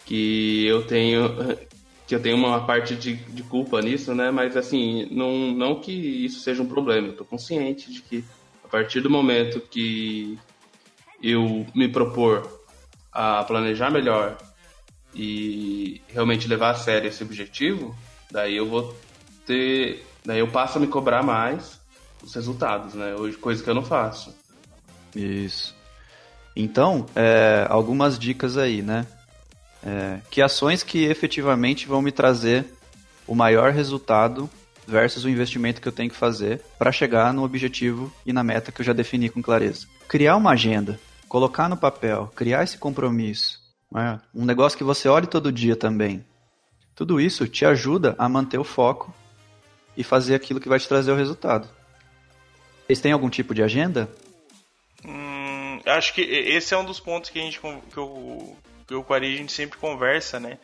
[0.06, 1.36] que eu tenho
[2.10, 4.32] que eu tenho uma parte de, de culpa nisso, né?
[4.32, 7.10] Mas assim, não, não que isso seja um problema.
[7.10, 8.26] Eu tô consciente de que
[8.66, 10.36] a partir do momento que
[11.22, 12.64] eu me propor
[13.12, 14.38] a planejar melhor
[15.14, 17.96] e realmente levar a sério esse objetivo,
[18.32, 18.98] daí eu vou
[19.46, 21.80] ter, daí eu passo a me cobrar mais
[22.24, 23.14] os resultados, né?
[23.14, 24.36] Hoje coisa que eu não faço.
[25.16, 25.76] Isso.
[26.56, 29.06] Então, é, algumas dicas aí, né?
[29.84, 32.66] É, que ações que efetivamente vão me trazer
[33.26, 34.50] o maior resultado
[34.86, 38.72] versus o investimento que eu tenho que fazer para chegar no objetivo e na meta
[38.72, 39.88] que eu já defini com clareza.
[40.08, 43.62] Criar uma agenda, colocar no papel, criar esse compromisso,
[43.92, 44.20] né?
[44.34, 46.26] um negócio que você olhe todo dia também.
[46.96, 49.14] Tudo isso te ajuda a manter o foco
[49.96, 51.70] e fazer aquilo que vai te trazer o resultado.
[52.86, 54.10] Vocês têm algum tipo de agenda?
[55.06, 58.58] Hum, acho que esse é um dos pontos que a gente que eu,
[58.90, 60.58] que eu com a gente sempre conversa, né?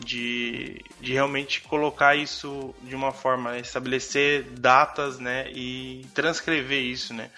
[0.00, 7.14] de, de realmente colocar isso de uma forma, né, estabelecer datas, né, e transcrever isso,
[7.14, 7.30] né.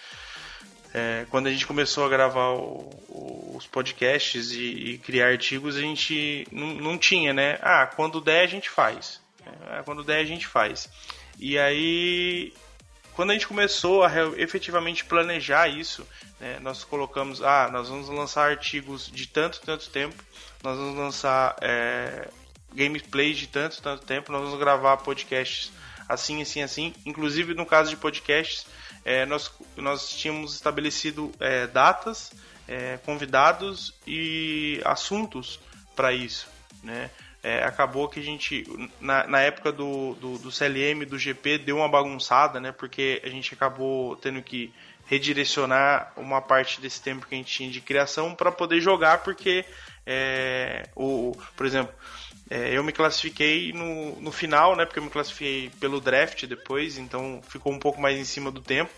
[0.94, 5.76] É, quando a gente começou a gravar o, o, os podcasts e, e, criar artigos,
[5.76, 7.58] a gente não, não, tinha, né?
[7.60, 9.20] Ah, quando der a gente faz.
[9.44, 10.88] É, quando der a gente faz.
[11.38, 12.54] E aí,
[13.16, 16.06] quando a gente começou a efetivamente planejar isso,
[16.38, 20.22] né, nós colocamos, ah, nós vamos lançar artigos de tanto, tanto tempo,
[20.62, 22.28] nós vamos lançar é,
[22.74, 25.72] gameplay de tanto, tanto tempo, nós vamos gravar podcasts
[26.06, 26.94] assim, assim, assim.
[27.06, 28.66] Inclusive, no caso de podcasts,
[29.02, 32.32] é, nós, nós tínhamos estabelecido é, datas,
[32.68, 35.58] é, convidados e assuntos
[35.96, 36.48] para isso,
[36.82, 37.10] né?
[37.46, 38.64] É, acabou que a gente,
[39.00, 42.72] na, na época do, do, do, CLM, do GP, deu uma bagunçada, né?
[42.72, 44.74] Porque a gente acabou tendo que
[45.04, 49.64] redirecionar uma parte desse tempo que a gente tinha de criação para poder jogar, porque,
[50.04, 51.94] é, o, por exemplo,
[52.50, 54.84] é, eu me classifiquei no, no final, né?
[54.84, 58.60] Porque eu me classifiquei pelo draft depois, então ficou um pouco mais em cima do
[58.60, 58.90] tempo.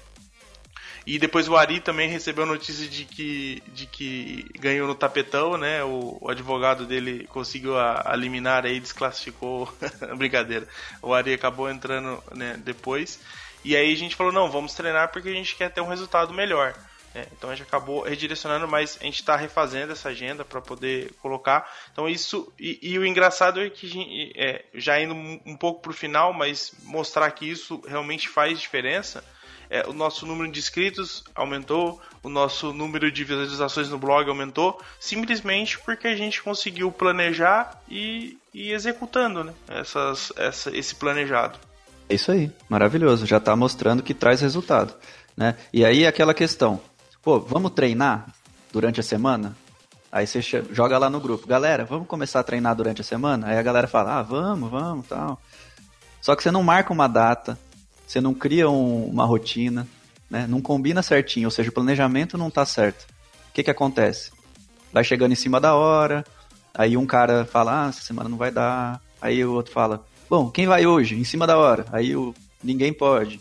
[1.08, 5.82] E depois o Ari também recebeu notícia de que, de que ganhou no tapetão, né?
[5.82, 9.72] O, o advogado dele conseguiu a, a liminar aí, desclassificou.
[10.18, 10.68] Brincadeira.
[11.00, 13.18] O Ari acabou entrando né, depois.
[13.64, 16.34] E aí a gente falou, não, vamos treinar porque a gente quer ter um resultado
[16.34, 16.74] melhor.
[17.14, 21.14] É, então a gente acabou redirecionando, mas a gente está refazendo essa agenda para poder
[21.22, 21.74] colocar.
[21.90, 25.90] Então isso e, e o engraçado é que gente, é, já indo um pouco para
[25.90, 29.24] o final, mas mostrar que isso realmente faz diferença
[29.70, 34.80] é, o nosso número de inscritos aumentou, o nosso número de visualizações no blog aumentou,
[34.98, 41.58] simplesmente porque a gente conseguiu planejar e, e executando né, essas, essa, esse planejado.
[42.08, 44.94] É isso aí, maravilhoso, já está mostrando que traz resultado.
[45.36, 45.54] Né?
[45.72, 46.80] E aí aquela questão,
[47.22, 48.26] pô, vamos treinar
[48.72, 49.54] durante a semana?
[50.10, 53.48] Aí você joga lá no grupo, galera, vamos começar a treinar durante a semana?
[53.48, 55.38] Aí a galera fala, ah, vamos, vamos, tal.
[56.22, 57.58] Só que você não marca uma data,
[58.08, 59.86] você não cria um, uma rotina,
[60.30, 60.46] né?
[60.48, 63.02] Não combina certinho, ou seja, o planejamento não está certo.
[63.50, 64.30] O que que acontece?
[64.90, 66.24] Vai chegando em cima da hora,
[66.74, 68.98] aí um cara fala, ah, essa semana não vai dar.
[69.20, 71.16] Aí o outro fala, bom, quem vai hoje?
[71.16, 71.84] Em cima da hora.
[71.92, 72.34] Aí o
[72.64, 73.40] ninguém pode.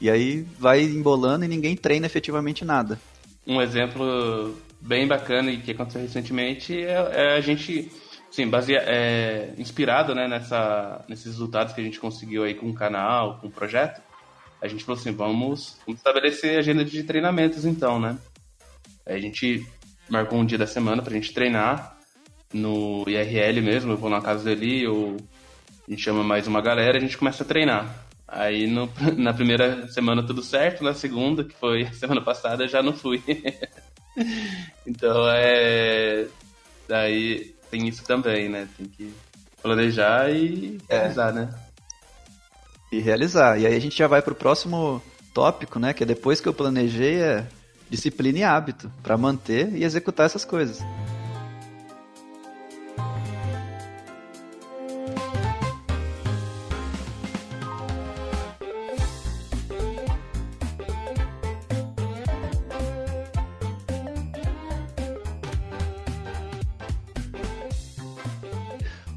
[0.00, 2.98] E aí vai embolando e ninguém treina efetivamente nada.
[3.46, 7.92] Um exemplo bem bacana e que aconteceu recentemente é, é a gente,
[8.30, 12.74] sim, baseia, é, inspirado né, nessa, nesses resultados que a gente conseguiu aí com o
[12.74, 14.00] canal, com o projeto.
[14.60, 18.18] A gente falou assim, vamos, vamos estabelecer agenda de treinamentos então, né?
[19.06, 19.66] Aí a gente
[20.08, 21.96] marcou um dia da semana pra gente treinar
[22.52, 25.16] no IRL mesmo, eu vou na casa dele, ou
[25.86, 28.06] a gente chama mais uma galera a gente começa a treinar.
[28.26, 32.92] Aí no, na primeira semana tudo certo, na segunda, que foi semana passada, já não
[32.92, 33.22] fui.
[34.86, 36.26] então é.
[36.88, 38.68] Daí tem isso também, né?
[38.76, 39.12] Tem que
[39.62, 40.98] planejar e é.
[40.98, 41.54] realizar, né?
[42.90, 43.58] E realizar.
[43.58, 45.02] E aí a gente já vai pro próximo
[45.34, 45.92] tópico, né?
[45.92, 47.46] Que é depois que eu planejei é
[47.90, 50.80] disciplina e hábito para manter e executar essas coisas.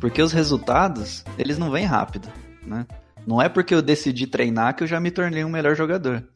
[0.02, 2.28] Porque os resultados, eles não vêm rápido,
[2.64, 2.88] né?
[3.26, 6.28] Não é porque eu decidi treinar que eu já me tornei um melhor jogador.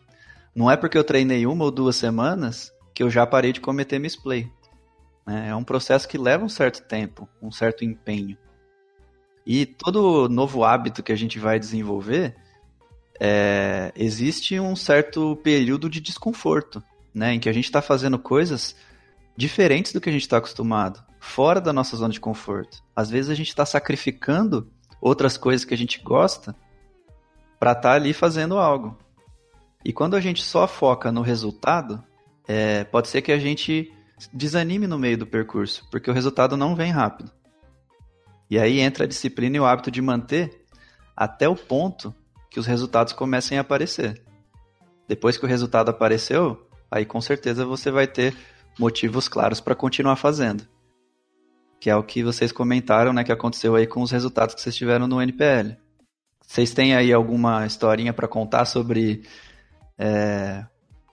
[0.56, 3.98] Não é porque eu treinei uma ou duas semanas que eu já parei de cometer
[3.98, 4.48] misplay.
[5.26, 5.50] Né?
[5.50, 8.38] É um processo que leva um certo tempo, um certo empenho.
[9.48, 12.36] E todo novo hábito que a gente vai desenvolver,
[13.20, 17.34] é, existe um certo período de desconforto, né?
[17.34, 18.76] Em que a gente está fazendo coisas
[19.36, 22.84] diferentes do que a gente está acostumado fora da nossa zona de conforto.
[22.96, 24.72] Às vezes a gente está sacrificando
[25.02, 26.56] outras coisas que a gente gosta
[27.60, 28.98] para estar tá ali fazendo algo.
[29.84, 32.02] E quando a gente só foca no resultado,
[32.48, 33.92] é, pode ser que a gente
[34.32, 37.32] desanime no meio do percurso, porque o resultado não vem rápido.
[38.50, 40.64] E aí entra a disciplina e o hábito de manter
[41.18, 42.16] até o ponto
[42.50, 44.24] que os resultados comecem a aparecer.
[45.08, 48.38] Depois que o resultado apareceu, aí com certeza você vai ter
[48.80, 50.75] motivos claros para continuar fazendo
[51.86, 54.76] que é o que vocês comentaram, né, que aconteceu aí com os resultados que vocês
[54.76, 55.76] tiveram no NPL.
[56.42, 59.22] Vocês têm aí alguma historinha para contar sobre
[59.96, 60.66] é,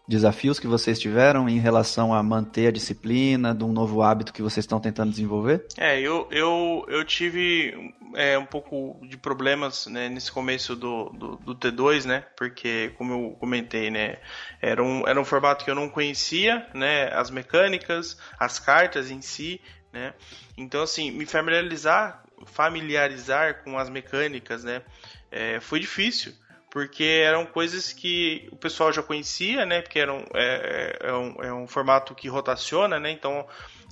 [0.09, 4.41] desafios que vocês tiveram em relação a manter a disciplina, de um novo hábito que
[4.41, 5.67] vocês estão tentando desenvolver?
[5.77, 11.37] É, eu, eu, eu tive é, um pouco de problemas né, nesse começo do, do,
[11.37, 12.25] do, T2, né?
[12.35, 14.17] Porque, como eu comentei, né?
[14.59, 17.13] Era um, era um formato que eu não conhecia, né?
[17.13, 19.61] As mecânicas, as cartas em si,
[19.93, 20.15] né?
[20.57, 24.83] Então, assim, me familiarizar, familiarizar com as mecânicas, né?
[25.31, 26.33] É, foi difícil,
[26.71, 29.83] porque eram coisas que o pessoal já conhecia, né?
[29.83, 33.11] Porque eram, é, é, é, um, é um formato que rotaciona, né?
[33.11, 33.47] Então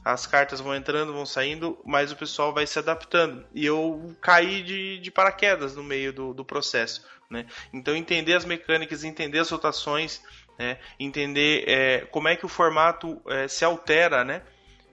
[0.05, 3.45] as cartas vão entrando, vão saindo, mas o pessoal vai se adaptando.
[3.55, 7.05] E eu caí de, de paraquedas no meio do, do processo.
[7.29, 7.47] Né?
[7.73, 10.23] Então entender as mecânicas, entender as rotações,
[10.59, 10.79] né?
[10.99, 14.43] entender é, como é que o formato é, se altera, né?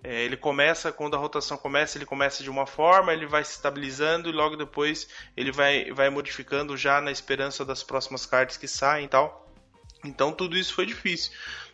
[0.03, 3.51] É, ele começa, quando a rotação começa, ele começa de uma forma, ele vai se
[3.51, 8.67] estabilizando e logo depois ele vai, vai modificando já na esperança das próximas cartas que
[8.67, 9.45] saem e tal.
[10.05, 11.31] Então tudo isso foi difícil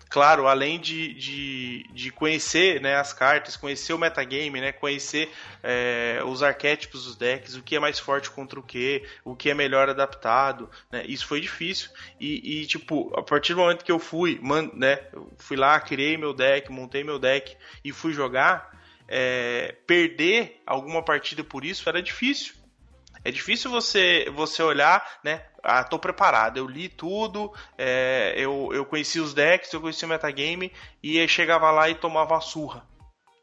[0.10, 5.32] claro, além de, de, de conhecer né, as cartas, conhecer o metagame, né, conhecer
[5.62, 9.49] é, os arquétipos dos decks, o que é mais forte contra o que, o que
[9.49, 11.89] é melhor adaptado, né, isso foi difícil.
[12.20, 14.99] E, e, tipo, a partir do momento que eu fui, man, né,
[15.38, 18.72] fui lá, criei meu deck, montei meu deck e fui jogar,
[19.08, 22.62] é, perder alguma partida por isso era difícil.
[23.24, 25.43] É difícil você você olhar, né?
[25.63, 30.09] Ah, tô preparado, eu li tudo, é, eu, eu conheci os decks, eu conheci o
[30.09, 30.71] metagame
[31.01, 32.86] e chegava lá e tomava uma surra.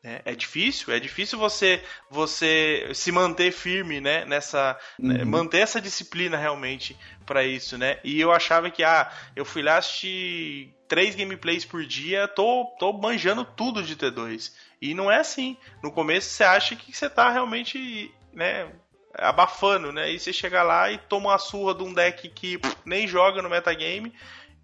[0.02, 4.24] É, é, difícil, é difícil você você se manter firme, né?
[4.24, 5.18] Nessa né, uhum.
[5.18, 7.98] né, manter essa disciplina realmente para isso, né?
[8.02, 12.94] E eu achava que ah, eu fui lá assistir três gameplays por dia, tô tô
[12.94, 15.54] manjando tudo de T2 e não é assim.
[15.82, 18.72] No começo você acha que você tá realmente, né?
[19.14, 20.10] Abafando, né?
[20.10, 23.42] E você chega lá e toma uma surra de um deck que pff, nem joga
[23.42, 24.14] no metagame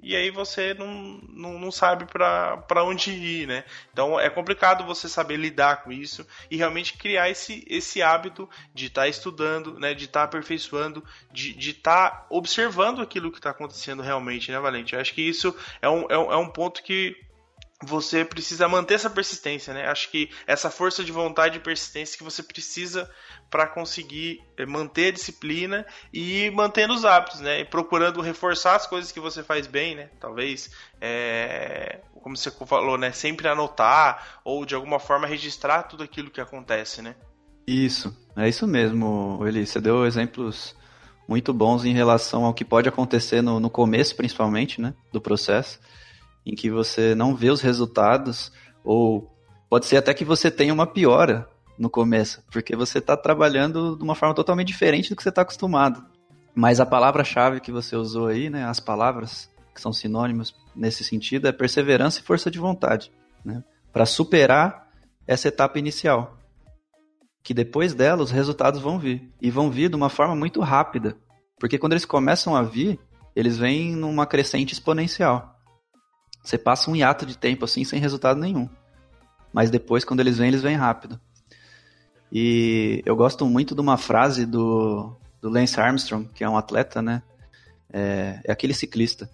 [0.03, 3.65] e aí você não, não, não sabe para onde ir, né?
[3.93, 8.87] Então é complicado você saber lidar com isso e realmente criar esse, esse hábito de
[8.87, 9.95] estar tá estudando, né?
[9.95, 14.95] De estar tá aperfeiçoando, de estar tá observando aquilo que está acontecendo realmente, né, Valente?
[14.95, 17.17] Eu acho que isso é um, é um, é um ponto que
[17.83, 19.89] você precisa manter essa persistência, né?
[19.89, 23.11] Acho que essa força de vontade e persistência que você precisa
[23.51, 27.61] para conseguir eh, manter a disciplina e mantendo os hábitos, né?
[27.61, 30.11] E procurando reforçar as coisas que você faz bem, né?
[30.21, 30.71] Talvez,
[31.01, 33.13] é, como você falou, né?
[33.13, 37.15] Sempre anotar ou de alguma forma registrar tudo aquilo que acontece, né?
[37.67, 39.67] Isso, é isso mesmo, Eli.
[39.67, 40.77] Você deu exemplos
[41.29, 44.95] muito bons em relação ao que pode acontecer no, no começo, principalmente, né?
[45.13, 45.81] Do processo
[46.47, 48.53] em que você não vê os resultados,
[48.85, 49.29] ou
[49.69, 54.03] pode ser até que você tenha uma piora no começo, porque você está trabalhando de
[54.03, 56.05] uma forma totalmente diferente do que você está acostumado.
[56.55, 61.47] Mas a palavra-chave que você usou aí, né, as palavras que são sinônimos nesse sentido,
[61.47, 63.12] é perseverança e força de vontade,
[63.45, 63.62] né,
[63.93, 64.89] para superar
[65.27, 66.39] essa etapa inicial.
[67.43, 71.16] Que depois dela os resultados vão vir, e vão vir de uma forma muito rápida,
[71.61, 72.99] porque quando eles começam a vir,
[73.35, 75.55] eles vêm numa crescente exponencial.
[76.43, 78.68] Você passa um hiato de tempo assim sem resultado nenhum.
[79.53, 81.20] Mas depois, quando eles vêm, eles vêm rápido.
[82.31, 87.01] E eu gosto muito de uma frase do, do Lance Armstrong, que é um atleta,
[87.01, 87.22] né?
[87.93, 89.31] É, é aquele ciclista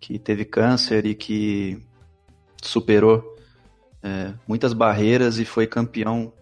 [0.00, 1.82] que teve câncer e que
[2.62, 3.36] superou
[4.02, 6.32] é, muitas barreiras e foi campeão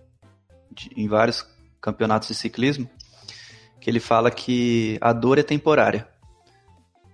[0.70, 1.46] de, em vários
[1.80, 2.88] campeonatos de ciclismo.
[3.80, 6.08] Que ele fala que a dor é temporária.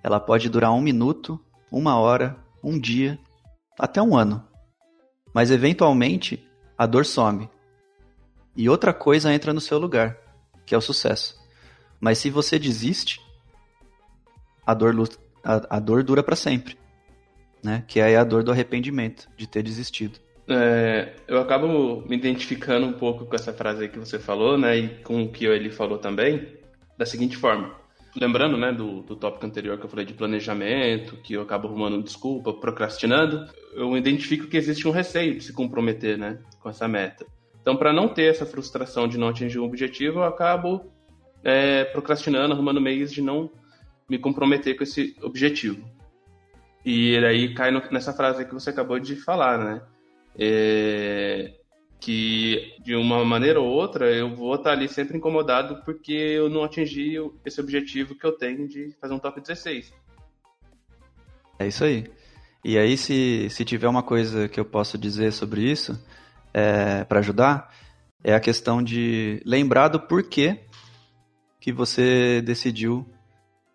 [0.02, 1.40] Ela pode durar um minuto,
[1.70, 3.18] uma hora, um dia,
[3.78, 4.44] até um ano.
[5.34, 6.46] Mas eventualmente
[6.76, 7.48] a dor some.
[8.58, 10.18] E outra coisa entra no seu lugar,
[10.66, 11.38] que é o sucesso.
[12.00, 13.20] Mas se você desiste,
[14.66, 14.92] a dor,
[15.44, 16.76] a, a dor dura para sempre.
[17.62, 17.84] Né?
[17.86, 20.18] Que é a dor do arrependimento, de ter desistido.
[20.48, 24.76] É, eu acabo me identificando um pouco com essa frase que você falou, né?
[24.76, 26.48] E com o que ele falou também,
[26.96, 27.78] da seguinte forma
[28.16, 32.02] lembrando, né, do, do tópico anterior que eu falei de planejamento, que eu acabo arrumando
[32.02, 37.24] desculpa, procrastinando, eu identifico que existe um receio de se comprometer, né, com essa meta.
[37.68, 40.90] Então, para não ter essa frustração de não atingir um objetivo, eu acabo
[41.44, 43.50] é, procrastinando, arrumando meios de não
[44.08, 45.86] me comprometer com esse objetivo.
[46.82, 49.82] E aí cai no, nessa frase que você acabou de falar, né?
[50.38, 51.52] É,
[52.00, 56.64] que de uma maneira ou outra eu vou estar ali sempre incomodado porque eu não
[56.64, 59.92] atingi esse objetivo que eu tenho de fazer um top 16.
[61.58, 62.06] É isso aí.
[62.64, 66.02] E aí, se, se tiver uma coisa que eu posso dizer sobre isso,
[66.52, 67.72] é, para ajudar,
[68.22, 70.60] é a questão de lembrar do porquê
[71.60, 73.06] que você decidiu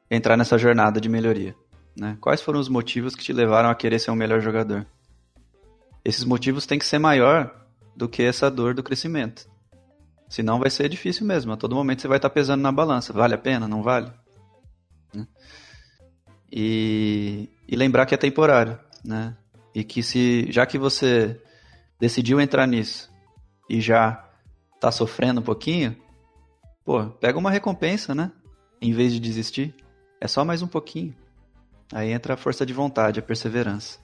[0.09, 1.55] entrar nessa jornada de melhoria.
[1.95, 2.17] Né?
[2.19, 4.86] Quais foram os motivos que te levaram a querer ser um melhor jogador?
[6.03, 7.53] Esses motivos têm que ser maior
[7.95, 9.47] do que essa dor do crescimento.
[10.28, 11.53] Senão vai ser difícil mesmo.
[11.53, 13.13] A todo momento você vai estar pesando na balança.
[13.13, 13.67] Vale a pena?
[13.67, 14.11] Não vale?
[15.13, 15.28] Né?
[16.51, 19.38] E, e lembrar que é temporário, né?
[19.76, 21.41] E que se já que você
[22.03, 23.09] decidiu entrar nisso
[23.69, 24.29] e já
[24.75, 25.95] está sofrendo um pouquinho,
[26.83, 28.29] pô, pega uma recompensa, né?
[28.81, 29.73] Em vez de desistir,
[30.19, 31.15] é só mais um pouquinho.
[31.93, 33.99] Aí entra a força de vontade, a perseverança.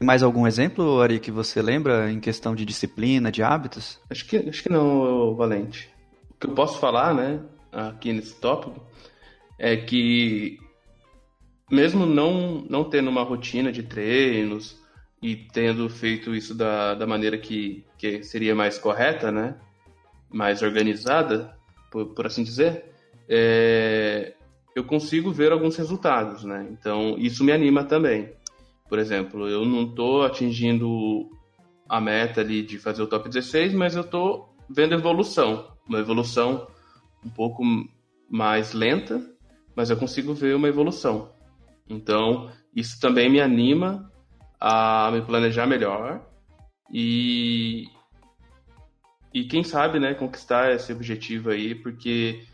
[0.00, 4.00] Mais algum exemplo, Ari, que você lembra em questão de disciplina, de hábitos?
[4.08, 5.90] Acho que, acho que não, Valente.
[6.30, 8.80] O que eu posso falar, né, aqui nesse tópico,
[9.58, 10.58] é que
[11.70, 14.82] mesmo não, não tendo uma rotina de treinos
[15.24, 19.56] e tendo feito isso da, da maneira que, que seria mais correta, né,
[20.28, 21.56] mais organizada,
[21.90, 22.92] por, por assim dizer,
[23.26, 24.34] é,
[24.76, 26.68] eu consigo ver alguns resultados, né?
[26.70, 28.34] Então isso me anima também.
[28.86, 31.30] Por exemplo, eu não estou atingindo
[31.88, 35.70] a meta ali de fazer o top 16, mas eu estou vendo evolução.
[35.88, 36.66] Uma evolução
[37.24, 37.62] um pouco
[38.28, 39.24] mais lenta,
[39.74, 41.32] mas eu consigo ver uma evolução.
[41.88, 44.12] Então, isso também me anima
[44.60, 46.20] a me planejar melhor
[46.92, 47.86] e
[49.32, 52.44] e quem sabe, né, conquistar esse objetivo aí, porque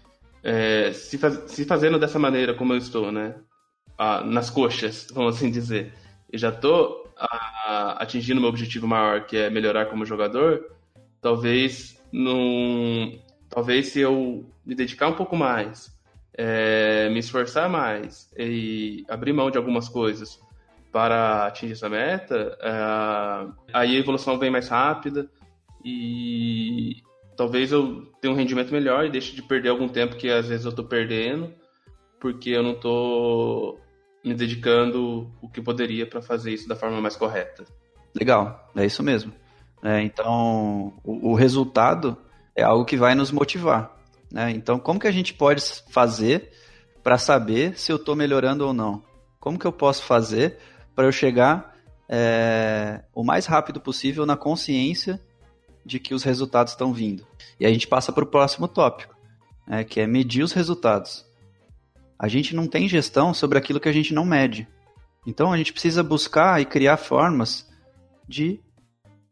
[0.42, 3.34] é, se, faz, se fazendo dessa maneira como eu estou, né,
[4.24, 5.92] nas coxas, vamos assim dizer,
[6.32, 10.74] eu já tô a, atingindo meu objetivo maior, que é melhorar como jogador,
[11.20, 13.20] talvez num,
[13.50, 15.94] talvez se eu me dedicar um pouco mais,
[16.32, 20.40] é, me esforçar mais e abrir mão de algumas coisas
[20.92, 25.30] para atingir essa meta, é, aí a evolução vem mais rápida
[25.84, 27.02] e
[27.36, 30.64] talvez eu tenha um rendimento melhor e deixe de perder algum tempo que às vezes
[30.64, 31.54] eu estou perdendo
[32.20, 33.80] porque eu não estou
[34.22, 37.64] me dedicando o que poderia para fazer isso da forma mais correta.
[38.14, 39.32] Legal, é isso mesmo.
[39.82, 42.16] É, então, o, o, resultado
[42.54, 43.96] é algo que vai nos motivar.
[44.30, 44.50] Né?
[44.50, 46.50] Então, como que a gente pode fazer
[47.02, 49.02] para saber se eu estou melhorando ou não?
[49.38, 50.58] Como que eu posso fazer
[51.00, 51.74] para eu chegar
[52.06, 55.18] é, o mais rápido possível na consciência
[55.82, 57.26] de que os resultados estão vindo?
[57.58, 59.16] E a gente passa para o próximo tópico,
[59.66, 61.24] né, que é medir os resultados.
[62.18, 64.68] A gente não tem gestão sobre aquilo que a gente não mede.
[65.26, 67.66] Então a gente precisa buscar e criar formas
[68.28, 68.60] de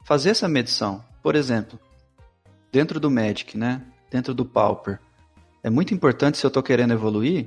[0.06, 1.04] fazer essa medição.
[1.22, 1.78] Por exemplo,
[2.72, 3.82] dentro do Magic, né?
[4.10, 4.98] dentro do Pauper,
[5.62, 7.46] é muito importante se eu estou querendo evoluir,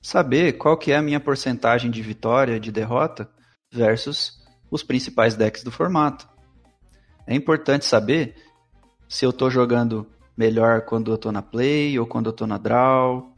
[0.00, 3.28] saber qual que é a minha porcentagem de vitória, de derrota,
[3.70, 4.40] versus
[4.70, 6.28] os principais decks do formato.
[7.26, 8.34] É importante saber
[9.08, 10.06] se eu estou jogando
[10.36, 13.32] melhor quando eu estou na play ou quando eu estou na draw,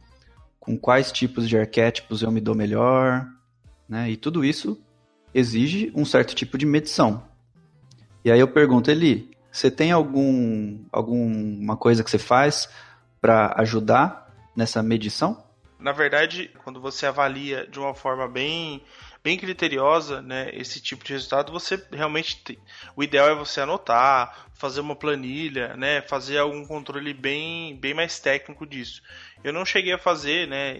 [0.59, 3.27] com quais tipos de arquétipos eu me dou melhor,
[3.87, 4.09] né?
[4.09, 4.81] E tudo isso
[5.33, 7.23] exige um certo tipo de medição.
[8.23, 12.69] E aí eu pergunto, Eli, você tem algum alguma coisa que você faz
[13.19, 15.43] para ajudar nessa medição?
[15.77, 18.81] Na verdade, quando você avalia de uma forma bem
[19.23, 22.59] bem criteriosa, né, esse tipo de resultado, você realmente tem,
[22.95, 28.19] o ideal é você anotar, fazer uma planilha, né, fazer algum controle bem bem mais
[28.19, 29.01] técnico disso.
[29.43, 30.77] Eu não cheguei a fazer, né,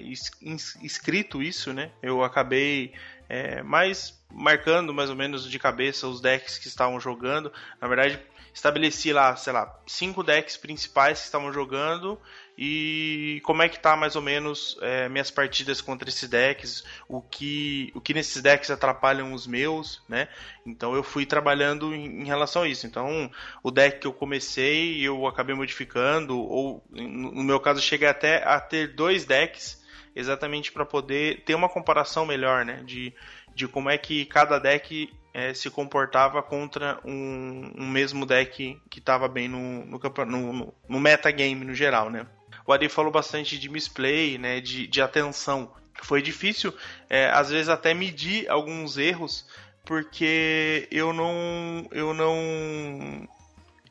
[0.81, 1.91] escrito isso, né?
[2.01, 2.93] Eu acabei
[3.27, 7.51] é, mais marcando mais ou menos de cabeça os decks que estavam jogando.
[7.81, 8.19] Na verdade,
[8.53, 12.19] estabeleci lá, sei lá, cinco decks principais que estavam jogando
[12.57, 17.19] e como é que tá mais ou menos é, minhas partidas contra esses decks, o
[17.19, 20.27] que, o que nesses decks atrapalham os meus, né?
[20.65, 22.85] Então eu fui trabalhando em, em relação a isso.
[22.85, 23.29] Então
[23.63, 28.59] o deck que eu comecei eu acabei modificando, ou no meu caso cheguei até a
[28.59, 29.81] ter dois decks
[30.15, 32.83] exatamente para poder ter uma comparação melhor, né?
[32.85, 33.13] De,
[33.55, 38.99] de como é que cada deck é, se comportava contra um, um mesmo deck que
[38.99, 42.27] estava bem no, no, no, no metagame no geral, né?
[42.65, 45.71] O Ari falou bastante de misplay, né, de, de atenção.
[46.01, 46.73] Foi difícil,
[47.09, 49.45] é, às vezes, até medir alguns erros,
[49.85, 51.87] porque eu não.
[51.91, 53.27] Eu não.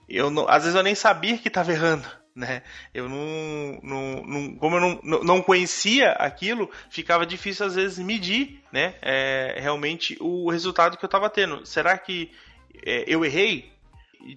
[0.08, 0.48] Eu não.
[0.48, 2.62] Às vezes eu nem sabia que estava errando né?
[2.92, 8.62] Eu não, não, não como eu não, não conhecia aquilo, ficava difícil às vezes medir,
[8.72, 8.94] né?
[9.02, 11.64] É, realmente o resultado que eu estava tendo.
[11.66, 12.30] Será que
[12.84, 13.70] é, eu errei?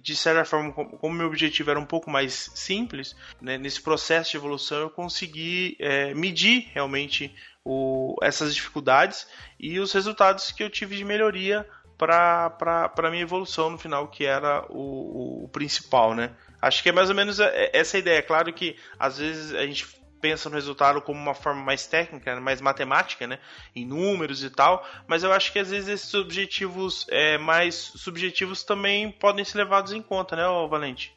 [0.02, 4.36] De certa forma, como meu objetivo era um pouco mais simples, né, nesse processo de
[4.36, 7.34] evolução eu consegui é, medir realmente
[7.64, 9.26] o, essas dificuldades
[9.58, 11.66] e os resultados que eu tive de melhoria
[11.98, 16.32] para a minha evolução no final, que era o, o principal, né?
[16.60, 18.22] Acho que é mais ou menos é, é, essa ideia.
[18.22, 19.86] Claro que às vezes a gente
[20.26, 23.38] pensa no resultado como uma forma mais técnica, né, mais matemática, né,
[23.76, 28.64] em números e tal, mas eu acho que às vezes esses objetivos é, mais subjetivos
[28.64, 31.14] também podem ser levados em conta, né, Valente?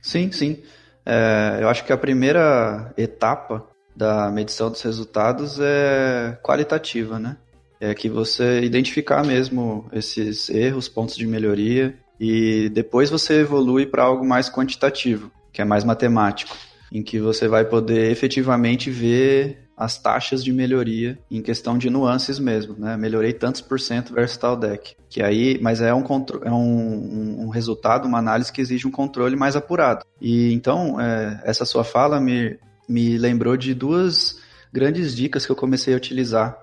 [0.00, 0.62] Sim, sim.
[1.04, 7.36] É, eu acho que a primeira etapa da medição dos resultados é qualitativa, né?
[7.78, 14.02] É que você identificar mesmo esses erros, pontos de melhoria e depois você evolui para
[14.02, 16.56] algo mais quantitativo, que é mais matemático,
[16.90, 22.38] em que você vai poder efetivamente ver as taxas de melhoria em questão de nuances
[22.38, 22.98] mesmo, né?
[22.98, 24.94] Melhorei tantos por cento versus tal deck.
[25.08, 26.04] Que aí, mas é um,
[26.44, 30.04] é um, um resultado, uma análise que exige um controle mais apurado.
[30.20, 34.38] E então, é, essa sua fala me, me lembrou de duas
[34.70, 36.58] grandes dicas que eu comecei a utilizar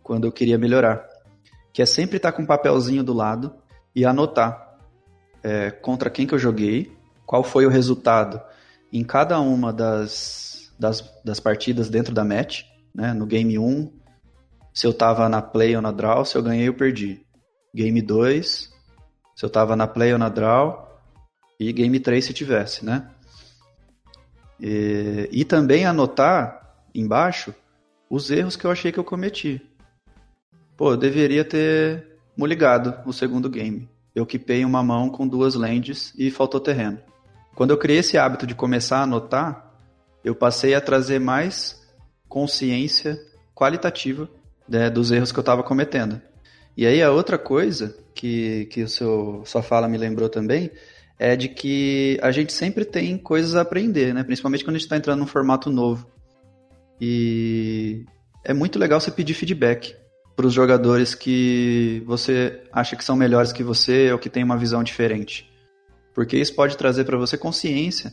[0.00, 1.04] quando eu queria melhorar.
[1.72, 3.52] Que é sempre estar com um papelzinho do lado
[3.96, 4.76] e anotar
[5.42, 6.92] é, contra quem que eu joguei,
[7.26, 8.40] qual foi o resultado
[8.92, 12.64] em cada uma das, das, das partidas dentro da match,
[12.94, 13.12] né?
[13.12, 13.92] No game 1,
[14.72, 17.24] se eu tava na play ou na draw, se eu ganhei ou perdi.
[17.74, 18.70] Game 2,
[19.36, 20.88] se eu tava na play ou na draw,
[21.58, 23.08] e game 3 se tivesse, né?
[24.58, 27.54] E, e também anotar embaixo
[28.08, 29.62] os erros que eu achei que eu cometi.
[30.76, 36.12] Pô, eu deveria ter muligado o segundo game eu quipei uma mão com duas lentes
[36.18, 36.98] e faltou terreno.
[37.60, 39.70] Quando eu criei esse hábito de começar a anotar,
[40.24, 41.86] eu passei a trazer mais
[42.26, 43.20] consciência
[43.54, 44.30] qualitativa
[44.66, 46.22] né, dos erros que eu estava cometendo.
[46.74, 50.70] E aí a outra coisa que, que o seu, sua fala me lembrou também
[51.18, 54.24] é de que a gente sempre tem coisas a aprender, né?
[54.24, 56.10] principalmente quando a gente está entrando num formato novo.
[56.98, 58.06] E
[58.42, 59.94] é muito legal você pedir feedback
[60.34, 64.56] para os jogadores que você acha que são melhores que você ou que têm uma
[64.56, 65.49] visão diferente.
[66.14, 68.12] Porque isso pode trazer para você consciência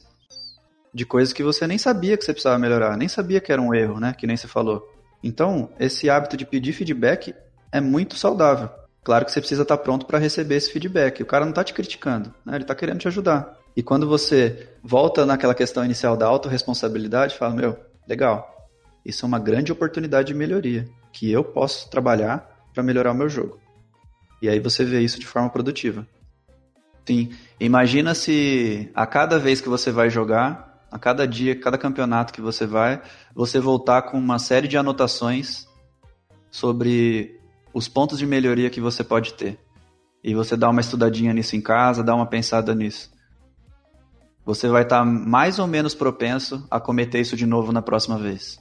[0.93, 3.73] de coisas que você nem sabia que você precisava melhorar, nem sabia que era um
[3.73, 4.13] erro, né?
[4.17, 4.87] Que nem você falou.
[5.23, 7.33] Então, esse hábito de pedir feedback
[7.71, 8.69] é muito saudável.
[9.03, 11.21] Claro que você precisa estar pronto para receber esse feedback.
[11.23, 12.55] O cara não está te criticando, né?
[12.55, 13.57] ele está querendo te ajudar.
[13.75, 18.67] E quando você volta naquela questão inicial da autorresponsabilidade, fala, meu, legal,
[19.05, 23.29] isso é uma grande oportunidade de melhoria, que eu posso trabalhar para melhorar o meu
[23.29, 23.59] jogo.
[24.41, 26.05] E aí você vê isso de forma produtiva.
[27.07, 32.33] Sim, imagina se a cada vez que você vai jogar, a cada dia, cada campeonato
[32.33, 33.01] que você vai,
[33.33, 35.65] você voltar com uma série de anotações
[36.51, 37.39] sobre
[37.73, 39.57] os pontos de melhoria que você pode ter.
[40.21, 43.09] E você dá uma estudadinha nisso em casa, dá uma pensada nisso.
[44.43, 48.17] Você vai estar tá mais ou menos propenso a cometer isso de novo na próxima
[48.17, 48.59] vez.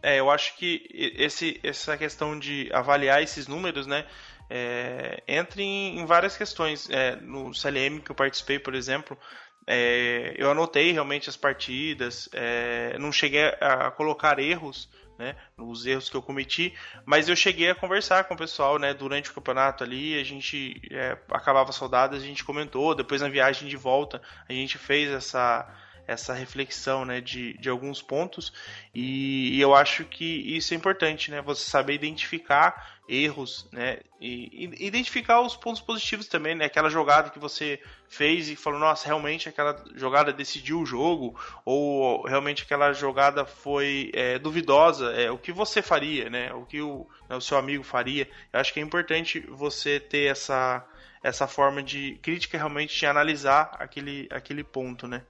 [0.00, 0.86] É, eu acho que
[1.18, 4.06] esse, essa questão de avaliar esses números, né,
[4.50, 6.88] é, entra em, em, várias questões.
[6.90, 9.18] É, no CLM que eu participei, por exemplo,
[9.66, 14.88] é, eu anotei realmente as partidas, é, não cheguei a colocar erros,
[15.18, 16.72] né, nos erros que eu cometi,
[17.04, 20.80] mas eu cheguei a conversar com o pessoal, né, durante o campeonato ali, a gente
[20.90, 25.68] é, acabava saudadas, a gente comentou, depois na viagem de volta a gente fez essa
[26.08, 28.50] essa reflexão né, de, de alguns pontos
[28.94, 30.24] e, e, eu acho que
[30.56, 31.42] isso é importante, né?
[31.42, 33.98] Você saber identificar erros, né?
[34.18, 36.64] E, e, identificar os pontos positivos também, né?
[36.64, 37.78] Aquela jogada que você
[38.08, 44.10] fez e falou, nossa, realmente aquela jogada decidiu o jogo ou realmente aquela jogada foi
[44.14, 46.52] é, duvidosa, é o que você faria, né?
[46.54, 48.26] O que o, né, o seu amigo faria.
[48.50, 50.86] Eu acho que é importante você ter essa
[51.22, 55.22] essa forma de crítica realmente de analisar aquele, aquele ponto, né?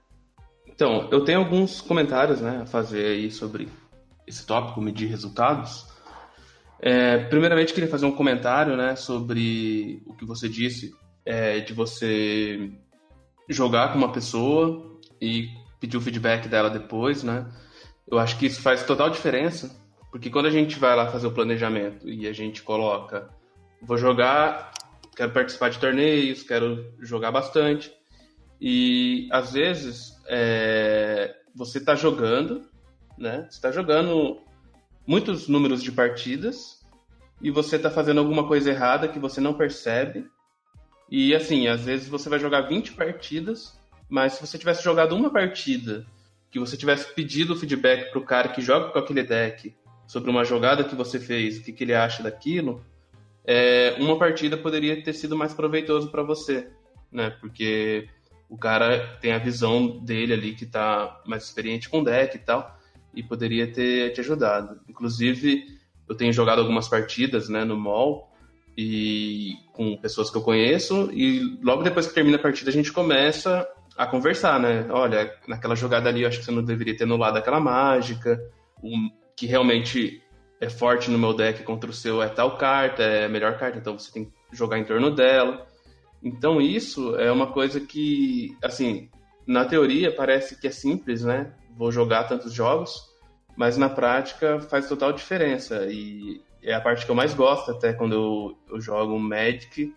[0.73, 3.67] Então, eu tenho alguns comentários né, a fazer aí sobre
[4.25, 5.87] esse tópico, medir resultados.
[6.79, 10.93] É, primeiramente, queria fazer um comentário né, sobre o que você disse
[11.25, 12.71] é, de você
[13.49, 17.49] jogar com uma pessoa e pedir o feedback dela depois, né?
[18.07, 19.75] Eu acho que isso faz total diferença,
[20.11, 23.29] porque quando a gente vai lá fazer o planejamento e a gente coloca,
[23.81, 24.71] vou jogar,
[25.15, 27.91] quero participar de torneios, quero jogar bastante,
[28.59, 32.61] e às vezes é, você está jogando,
[33.17, 33.47] né?
[33.49, 34.39] Você está jogando
[35.05, 36.79] muitos números de partidas
[37.41, 40.29] e você está fazendo alguma coisa errada que você não percebe.
[41.09, 43.75] E assim, às vezes você vai jogar 20 partidas,
[44.07, 46.05] mas se você tivesse jogado uma partida,
[46.51, 49.75] que você tivesse pedido feedback para o cara que joga com aquele deck
[50.07, 52.85] sobre uma jogada que você fez, o que, que ele acha daquilo,
[53.43, 56.69] é, uma partida poderia ter sido mais proveitoso para você,
[57.11, 57.31] né?
[57.41, 58.07] Porque
[58.49, 62.39] o cara tem a visão dele ali que tá mais experiente com o deck e
[62.39, 62.77] tal,
[63.13, 64.79] e poderia ter te ajudado.
[64.87, 65.65] Inclusive,
[66.07, 68.33] eu tenho jogado algumas partidas, né, no mall
[68.75, 72.91] e com pessoas que eu conheço e logo depois que termina a partida a gente
[72.91, 73.67] começa
[73.97, 74.87] a conversar, né?
[74.89, 78.39] Olha, naquela jogada ali eu acho que você não deveria ter anulado aquela mágica,
[78.81, 80.23] um, que realmente
[80.61, 83.77] é forte no meu deck contra o seu é tal carta, é a melhor carta,
[83.77, 85.67] então você tem que jogar em torno dela.
[86.21, 89.09] Então isso é uma coisa que, assim,
[89.47, 91.53] na teoria parece que é simples, né?
[91.77, 93.01] Vou jogar tantos jogos,
[93.55, 97.93] mas na prática faz total diferença e é a parte que eu mais gosto até
[97.93, 99.93] quando eu, eu jogo um Magic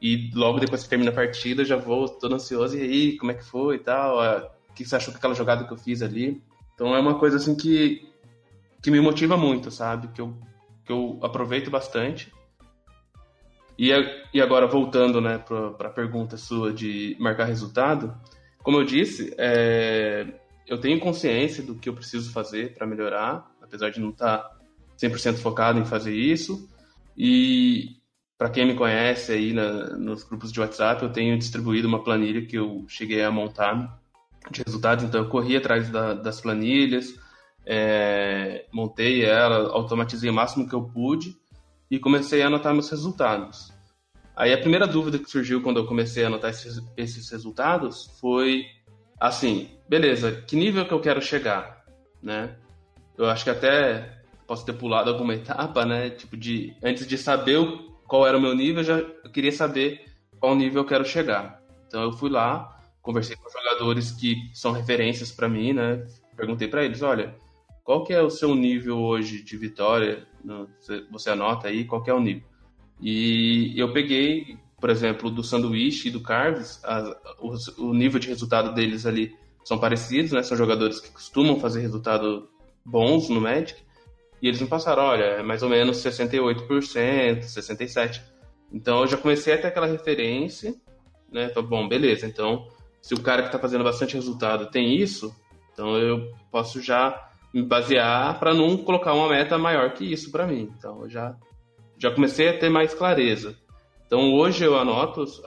[0.00, 3.34] e logo depois que termina a partida já vou todo ansioso e aí, como é
[3.34, 6.40] que foi e tal, o que você achou daquela jogada que eu fiz ali?
[6.74, 8.08] Então é uma coisa assim que,
[8.82, 10.08] que me motiva muito, sabe?
[10.08, 10.36] Que eu,
[10.84, 12.32] que eu aproveito bastante
[13.78, 13.90] e,
[14.32, 18.14] e agora, voltando né, para a pergunta sua de marcar resultado,
[18.62, 20.26] como eu disse, é,
[20.66, 24.56] eu tenho consciência do que eu preciso fazer para melhorar, apesar de não estar tá
[24.98, 26.68] 100% focado em fazer isso.
[27.16, 27.96] E
[28.38, 32.46] para quem me conhece aí na, nos grupos de WhatsApp, eu tenho distribuído uma planilha
[32.46, 34.00] que eu cheguei a montar
[34.50, 37.14] de resultados, então eu corri atrás da, das planilhas,
[37.64, 41.36] é, montei ela, automatizei o máximo que eu pude
[41.90, 43.72] e comecei a anotar meus resultados.
[44.34, 48.66] Aí a primeira dúvida que surgiu quando eu comecei a anotar esses, esses resultados foi
[49.18, 51.84] assim, beleza, que nível que eu quero chegar,
[52.22, 52.54] né?
[53.16, 56.10] Eu acho que até posso ter pulado alguma etapa, né?
[56.10, 57.58] Tipo de antes de saber
[58.06, 60.04] qual era o meu nível, eu já eu queria saber
[60.38, 61.62] qual nível eu quero chegar.
[61.86, 66.06] Então eu fui lá, conversei com jogadores que são referências para mim, né?
[66.36, 67.34] Perguntei para eles, olha,
[67.86, 70.26] qual que é o seu nível hoje de vitória?
[71.12, 72.42] Você anota aí qual que é o nível.
[73.00, 76.82] E eu peguei, por exemplo, do sanduíche e do Carves,
[77.38, 77.54] o,
[77.84, 80.42] o, nível de resultado deles ali são parecidos, né?
[80.42, 82.48] São jogadores que costumam fazer resultado
[82.84, 83.80] bons no Magic.
[84.42, 88.20] E eles me passaram, olha, é mais ou menos 68%, 67%.
[88.72, 90.74] Então eu já comecei a ter aquela referência,
[91.30, 91.44] né?
[91.44, 92.26] Então, bom, beleza.
[92.26, 92.66] Então,
[93.00, 95.32] se o cara que está fazendo bastante resultado tem isso,
[95.72, 97.26] então eu posso já
[97.56, 100.70] me basear para não colocar uma meta maior que isso para mim.
[100.76, 101.34] Então eu já,
[101.96, 103.56] já comecei a ter mais clareza.
[104.06, 105.40] Então hoje eu anoto os,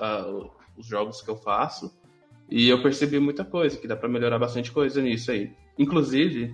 [0.75, 1.95] os jogos que eu faço
[2.49, 5.53] e eu percebi muita coisa, que dá para melhorar bastante coisa nisso aí.
[5.77, 6.51] Inclusive,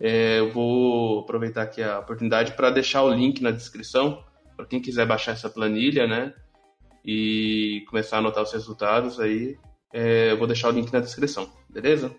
[0.00, 4.24] é, eu vou aproveitar aqui a oportunidade para deixar o link na descrição
[4.56, 6.32] para quem quiser baixar essa planilha, né?
[7.04, 9.58] E começar a anotar os resultados aí.
[9.92, 12.16] É, eu vou deixar o link na descrição, beleza?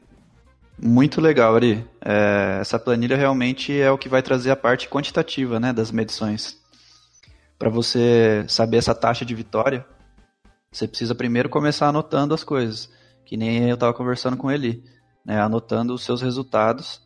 [0.79, 1.83] Muito legal, Ari.
[1.99, 6.55] É, essa planilha realmente é o que vai trazer a parte quantitativa né, das medições.
[7.57, 9.83] Para você saber essa taxa de vitória,
[10.71, 12.91] você precisa primeiro começar anotando as coisas,
[13.25, 14.83] que nem eu estava conversando com ele,
[15.25, 17.01] né, anotando os seus resultados.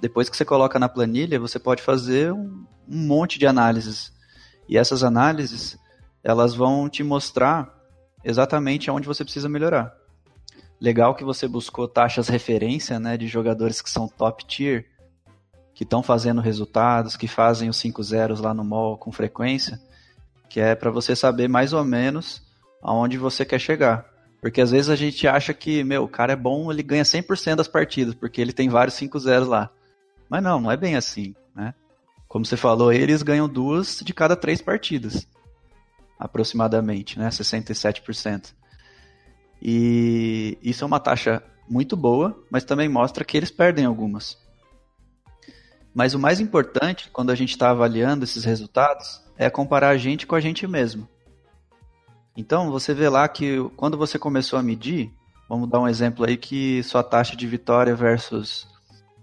[0.00, 4.14] Depois que você coloca na planilha, você pode fazer um, um monte de análises.
[4.66, 5.76] E essas análises,
[6.22, 7.70] elas vão te mostrar
[8.24, 9.94] exatamente aonde você precisa melhorar.
[10.84, 14.84] Legal que você buscou taxas referência, né, de jogadores que são top tier,
[15.72, 19.80] que estão fazendo resultados, que fazem os 5 zeros lá no mall com frequência,
[20.46, 22.42] que é para você saber mais ou menos
[22.82, 24.04] aonde você quer chegar.
[24.42, 27.54] Porque às vezes a gente acha que, meu, o cara é bom, ele ganha 100%
[27.54, 29.70] das partidas, porque ele tem vários 5 zeros lá.
[30.28, 31.72] Mas não, não é bem assim, né?
[32.28, 35.26] Como você falou, eles ganham duas de cada três partidas,
[36.18, 37.30] aproximadamente, né?
[37.30, 38.52] 67%.
[39.64, 44.36] E isso é uma taxa muito boa, mas também mostra que eles perdem algumas.
[45.94, 50.26] Mas o mais importante, quando a gente está avaliando esses resultados, é comparar a gente
[50.26, 51.08] com a gente mesmo.
[52.36, 55.10] Então, você vê lá que quando você começou a medir,
[55.48, 58.66] vamos dar um exemplo aí que sua taxa de vitória versus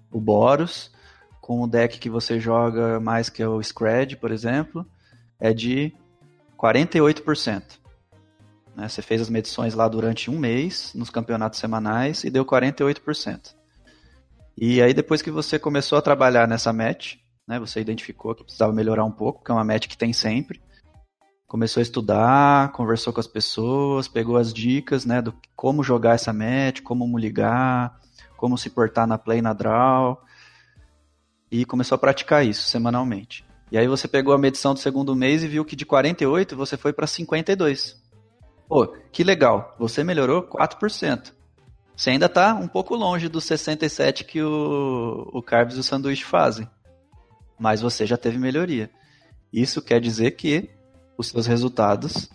[0.10, 0.92] o Boros,
[1.40, 4.86] com o deck que você joga mais que é o Scred, por exemplo,
[5.40, 5.94] é de
[6.58, 7.81] 48%.
[8.76, 8.88] Né?
[8.88, 13.56] Você fez as medições lá durante um mês, nos campeonatos semanais, e deu 48%.
[14.58, 17.16] E aí, depois que você começou a trabalhar nessa match,
[17.48, 20.62] né, você identificou que precisava melhorar um pouco, que é uma match que tem sempre.
[21.48, 26.32] Começou a estudar, conversou com as pessoas, pegou as dicas né, do como jogar essa
[26.32, 28.00] match, como ligar,
[28.38, 30.22] como se portar na play na draw.
[31.52, 33.46] E começou a praticar isso semanalmente.
[33.70, 36.78] E aí você pegou a medição do segundo mês e viu que de 48 você
[36.78, 38.01] foi para 52.
[38.72, 41.34] Pô, que legal, você melhorou 4%.
[41.94, 46.24] Você ainda está um pouco longe dos 67 que o, o Carbs e o Sanduíche
[46.24, 46.66] fazem.
[47.60, 48.90] Mas você já teve melhoria.
[49.52, 50.70] Isso quer dizer que
[51.18, 52.30] os seus resultados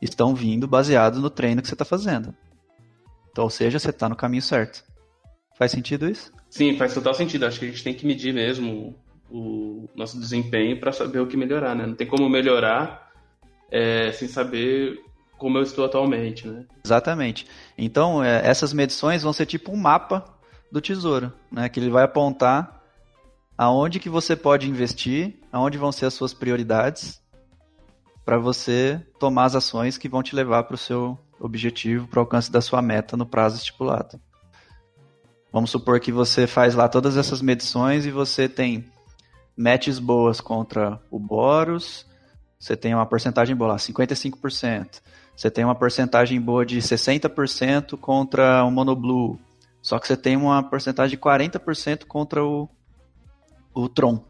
[0.00, 2.34] estão vindo baseados no treino que você está fazendo.
[3.30, 4.82] Então, ou seja, você está no caminho certo.
[5.58, 6.32] Faz sentido isso?
[6.48, 7.44] Sim, faz total sentido.
[7.44, 8.96] Acho que a gente tem que medir mesmo
[9.30, 11.86] o nosso desempenho para saber o que melhorar, né?
[11.86, 13.12] Não tem como melhorar
[13.70, 15.11] é, sem saber
[15.42, 16.64] como eu estou atualmente, né?
[16.84, 17.48] Exatamente.
[17.76, 20.24] Então, é, essas medições vão ser tipo um mapa
[20.70, 21.68] do tesouro, né?
[21.68, 22.80] Que ele vai apontar
[23.58, 27.20] aonde que você pode investir, aonde vão ser as suas prioridades
[28.24, 32.20] para você tomar as ações que vão te levar para o seu objetivo, para o
[32.20, 34.20] alcance da sua meta no prazo estipulado.
[35.52, 38.84] Vamos supor que você faz lá todas essas medições e você tem
[39.56, 42.06] matches boas contra o Boros,
[42.60, 45.02] você tem uma porcentagem boa lá, 55%.
[45.42, 49.40] Você tem uma porcentagem boa de 60% contra o Monoblue.
[49.82, 52.68] Só que você tem uma porcentagem de 40% contra o,
[53.74, 54.24] o Tron.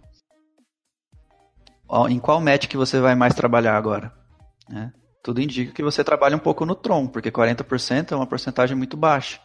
[2.09, 4.11] Em qual match que você vai mais trabalhar agora?
[4.75, 4.91] É,
[5.23, 8.97] tudo indica que você trabalha um pouco no Tron, porque 40% é uma porcentagem muito
[8.97, 9.39] baixa.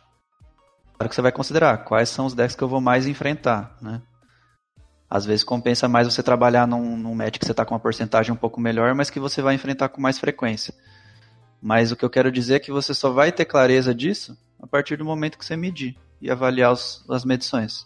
[0.94, 4.02] Claro que você vai considerar quais são os decks que eu vou mais enfrentar, né?
[5.10, 8.32] Às vezes compensa mais você trabalhar num, num match que você está com uma porcentagem
[8.32, 10.74] um pouco melhor, mas que você vai enfrentar com mais frequência.
[11.62, 14.68] Mas o que eu quero dizer é que você só vai ter clareza disso a
[14.68, 17.86] partir do momento que você medir e avaliar os, as medições.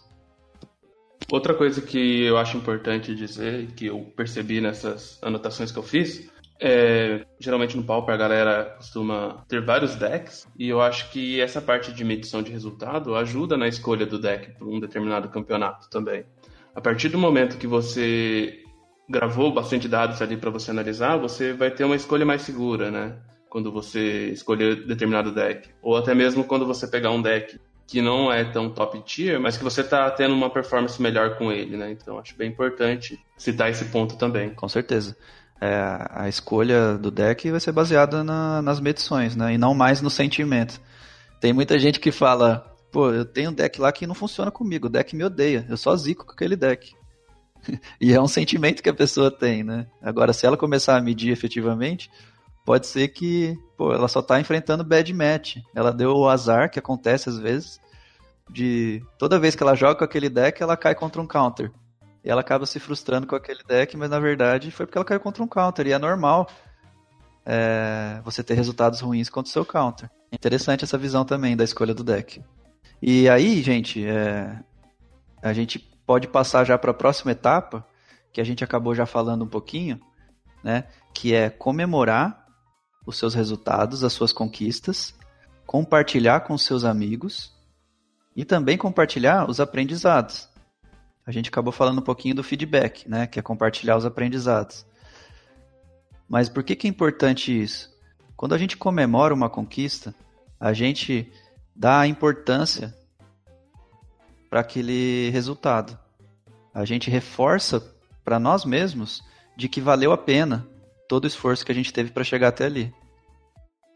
[1.30, 6.30] Outra coisa que eu acho importante dizer, que eu percebi nessas anotações que eu fiz,
[6.60, 11.60] é, geralmente no Pauper a galera costuma ter vários decks, e eu acho que essa
[11.60, 16.24] parte de medição de resultado ajuda na escolha do deck para um determinado campeonato também.
[16.74, 18.60] A partir do momento que você
[19.08, 23.16] gravou bastante dados ali para você analisar, você vai ter uma escolha mais segura, né?
[23.52, 25.68] Quando você escolher determinado deck.
[25.82, 29.58] Ou até mesmo quando você pegar um deck que não é tão top tier, mas
[29.58, 31.90] que você está tendo uma performance melhor com ele, né?
[31.90, 34.54] Então acho bem importante citar esse ponto também.
[34.54, 35.14] Com certeza.
[35.60, 35.76] É,
[36.08, 39.52] a escolha do deck vai ser baseada na, nas medições, né?
[39.52, 40.80] E não mais no sentimento.
[41.38, 44.86] Tem muita gente que fala, pô, eu tenho um deck lá que não funciona comigo,
[44.86, 46.94] o deck me odeia, eu só zico com aquele deck.
[48.00, 49.86] e é um sentimento que a pessoa tem, né?
[50.00, 52.10] Agora, se ela começar a medir efetivamente,
[52.64, 55.56] pode ser que pô, ela só tá enfrentando bad match.
[55.74, 57.80] Ela deu o azar, que acontece às vezes,
[58.50, 61.70] de toda vez que ela joga com aquele deck, ela cai contra um counter.
[62.24, 65.20] E ela acaba se frustrando com aquele deck, mas na verdade foi porque ela caiu
[65.20, 65.86] contra um counter.
[65.86, 66.48] E é normal
[67.44, 70.08] é, você ter resultados ruins contra o seu counter.
[70.30, 72.42] É interessante essa visão também da escolha do deck.
[73.00, 74.56] E aí, gente, é,
[75.42, 77.84] a gente pode passar já para a próxima etapa,
[78.32, 80.00] que a gente acabou já falando um pouquinho,
[80.62, 80.84] né?
[81.12, 82.41] Que é comemorar
[83.04, 85.14] os seus resultados, as suas conquistas,
[85.66, 87.52] compartilhar com seus amigos
[88.34, 90.48] e também compartilhar os aprendizados.
[91.26, 93.26] A gente acabou falando um pouquinho do feedback, né?
[93.26, 94.84] Que é compartilhar os aprendizados.
[96.28, 97.92] Mas por que, que é importante isso?
[98.36, 100.14] Quando a gente comemora uma conquista,
[100.58, 101.30] a gente
[101.76, 102.94] dá importância
[104.50, 105.98] para aquele resultado.
[106.74, 107.80] A gente reforça
[108.24, 109.22] para nós mesmos
[109.56, 110.66] de que valeu a pena
[111.12, 112.90] todo o esforço que a gente teve para chegar até ali.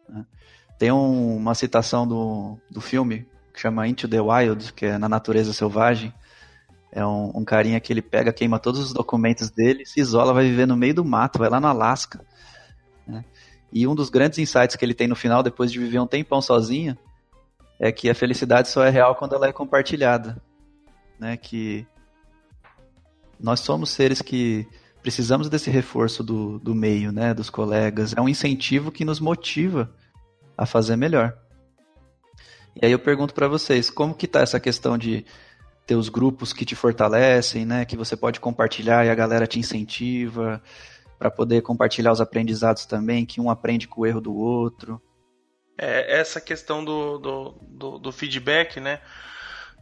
[0.06, 0.26] Né?
[0.78, 5.08] Tem um, uma citação do, do filme que chama Into the Wild, que é Na
[5.08, 6.12] Natureza Selvagem.
[6.92, 10.44] É um, um carinha que ele pega, queima todos os documentos dele, se isola, vai
[10.44, 12.20] viver no meio do mato, vai lá no Alasca.
[13.06, 13.24] Né?
[13.72, 16.42] E um dos grandes insights que ele tem no final, depois de viver um tempão
[16.42, 16.98] sozinho,
[17.80, 20.36] é que a felicidade só é real quando ela é compartilhada.
[21.18, 21.38] Né?
[21.38, 21.86] Que
[23.40, 24.68] nós somos seres que
[25.06, 27.32] precisamos desse reforço do, do meio, né?
[27.32, 28.12] dos colegas.
[28.16, 29.88] É um incentivo que nos motiva
[30.58, 31.32] a fazer melhor.
[32.74, 35.24] E aí eu pergunto para vocês, como que tá essa questão de
[35.86, 39.60] ter os grupos que te fortalecem, né, que você pode compartilhar e a galera te
[39.60, 40.60] incentiva
[41.16, 45.00] para poder compartilhar os aprendizados também, que um aprende com o erro do outro.
[45.78, 49.00] É, essa questão do, do, do, do feedback, né,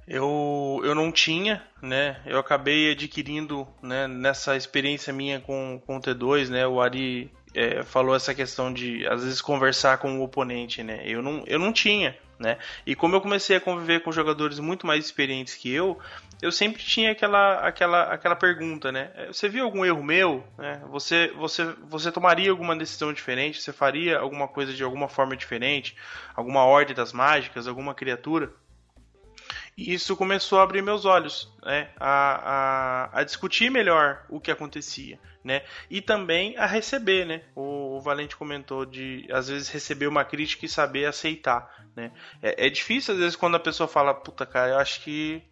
[0.06, 2.20] eu, eu não tinha, né?
[2.26, 6.66] Eu acabei adquirindo, né, nessa experiência minha com, com o T2, né?
[6.66, 11.02] O Ari é, falou essa questão de às vezes conversar com o oponente, né?
[11.04, 12.58] Eu não, eu não tinha, né?
[12.86, 15.98] E como eu comecei a conviver com jogadores muito mais experientes que eu,
[16.42, 19.10] eu sempre tinha aquela, aquela, aquela pergunta, né?
[19.14, 20.44] É, você viu algum erro meu?
[20.58, 20.82] Né?
[20.90, 23.62] Você, você, você tomaria alguma decisão diferente?
[23.62, 25.96] Você faria alguma coisa de alguma forma diferente?
[26.36, 27.66] Alguma ordem das mágicas?
[27.66, 28.52] Alguma criatura?
[29.76, 31.90] E isso começou a abrir meus olhos, né?
[31.98, 35.62] a, a, a discutir melhor o que acontecia né?
[35.90, 37.42] E também a receber, né?
[37.54, 42.10] O, o, Valente comentou de às vezes receber uma crítica e saber aceitar, né?
[42.42, 45.42] É, é, difícil às vezes quando a pessoa fala, puta cara, eu acho que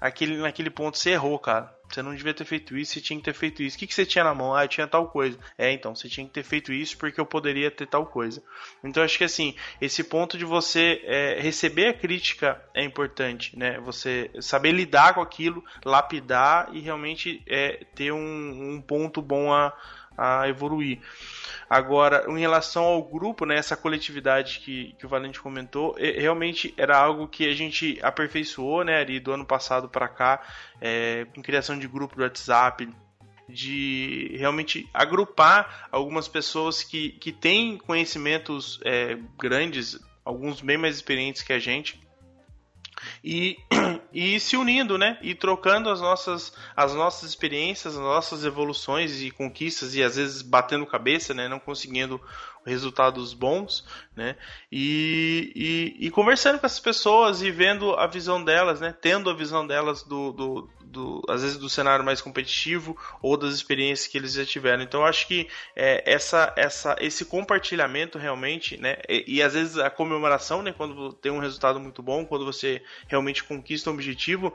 [0.00, 1.74] aquele, naquele ponto você errou, cara.
[1.90, 3.76] Você não devia ter feito isso, você tinha que ter feito isso.
[3.76, 4.54] O que, que você tinha na mão?
[4.54, 5.38] Ah, eu tinha tal coisa.
[5.58, 8.42] É, então, você tinha que ter feito isso porque eu poderia ter tal coisa.
[8.84, 13.80] Então, acho que assim, esse ponto de você é, receber a crítica é importante, né?
[13.80, 19.72] Você saber lidar com aquilo, lapidar e realmente é, ter um, um ponto bom a,
[20.20, 20.98] a evoluir.
[21.68, 26.98] Agora, em relação ao grupo, né, essa coletividade que, que o Valente comentou, realmente era
[26.98, 30.42] algo que a gente aperfeiçoou, né, ali do ano passado para cá,
[30.80, 32.88] é, com criação de grupo do WhatsApp,
[33.48, 41.42] de realmente agrupar algumas pessoas que, que têm conhecimentos é, grandes, alguns bem mais experientes
[41.42, 42.00] que a gente,
[43.22, 43.56] e,
[44.12, 45.18] e se unindo, né?
[45.22, 50.42] E trocando as nossas, as nossas experiências, as nossas evoluções e conquistas e às vezes
[50.42, 51.48] batendo cabeça, né?
[51.48, 52.20] Não conseguindo
[52.64, 54.36] resultados bons, né?
[54.70, 55.52] E,
[56.00, 58.94] e, e, conversando com essas pessoas e vendo a visão delas, né?
[59.00, 63.54] Tendo a visão delas do, do, do, às vezes do cenário mais competitivo ou das
[63.54, 64.82] experiências que eles já tiveram.
[64.82, 68.96] Então, acho que é, essa, essa, esse compartilhamento realmente, né?
[69.08, 70.72] E, e, às vezes a comemoração, né?
[70.76, 74.52] Quando tem um resultado muito bom, quando você realmente conquista um objetivo,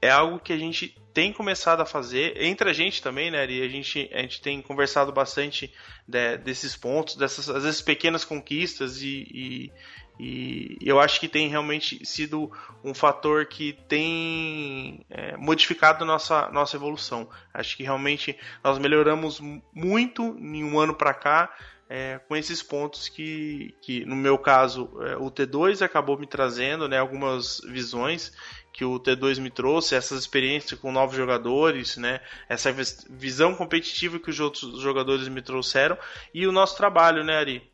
[0.00, 3.46] é algo que a gente tem começado a fazer entre a gente também, né?
[3.48, 5.72] E a gente, a gente tem conversado bastante
[6.06, 9.72] de, desses pontos, dessas às vezes pequenas conquistas e, e,
[10.18, 12.50] e, eu acho que tem realmente sido
[12.82, 17.28] um fator que tem é, modificado nossa nossa evolução.
[17.52, 19.40] Acho que realmente nós melhoramos
[19.72, 21.54] muito em um ano para cá.
[21.86, 26.88] É, com esses pontos que, que no meu caso, é, o T2 acabou me trazendo
[26.88, 28.32] né, algumas visões
[28.72, 32.20] que o T2 me trouxe, essas experiências com novos jogadores, né?
[32.48, 32.74] Essa
[33.08, 35.96] visão competitiva que os outros jogadores me trouxeram
[36.32, 37.70] e o nosso trabalho, né, Ari?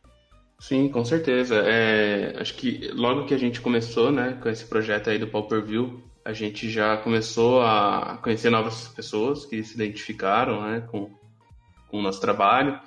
[0.60, 1.56] Sim, com certeza.
[1.56, 5.64] É, acho que logo que a gente começou, né, com esse projeto aí do Pauper
[5.64, 11.10] View, a gente já começou a conhecer novas pessoas que se identificaram, né, com,
[11.88, 12.78] com o nosso trabalho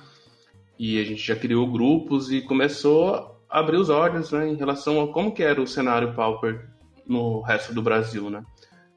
[0.77, 5.01] e a gente já criou grupos e começou a abrir os olhos, né, em relação
[5.01, 6.69] a como que era o cenário Pauper
[7.07, 8.43] no resto do Brasil, né?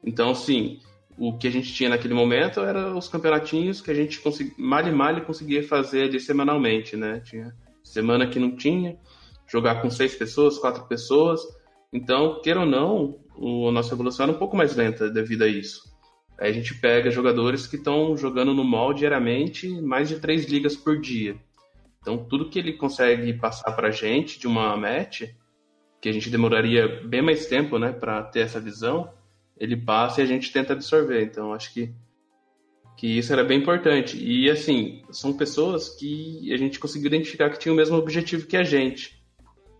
[0.03, 0.79] Então, sim,
[1.17, 4.21] o que a gente tinha naquele momento era os campeonatinhos que a gente
[4.55, 7.19] mal e mal conseguia fazer ali semanalmente, né?
[7.25, 7.53] Tinha
[7.87, 8.97] semana que não tinha,
[9.47, 11.41] jogar com seis pessoas, quatro pessoas.
[11.91, 15.47] Então, queira ou não, o, a nossa evolução era um pouco mais lenta devido a
[15.47, 15.81] isso.
[16.39, 20.75] Aí a gente pega jogadores que estão jogando no mall diariamente mais de três ligas
[20.75, 21.35] por dia.
[21.99, 25.23] Então, tudo que ele consegue passar para a gente de uma match,
[25.99, 29.11] que a gente demoraria bem mais tempo né, para ter essa visão,
[29.57, 31.23] ele passa e a gente tenta absorver.
[31.23, 31.93] Então, acho que,
[32.97, 34.17] que isso era bem importante.
[34.17, 38.57] E, assim, são pessoas que a gente conseguiu identificar que tinham o mesmo objetivo que
[38.57, 39.23] a gente.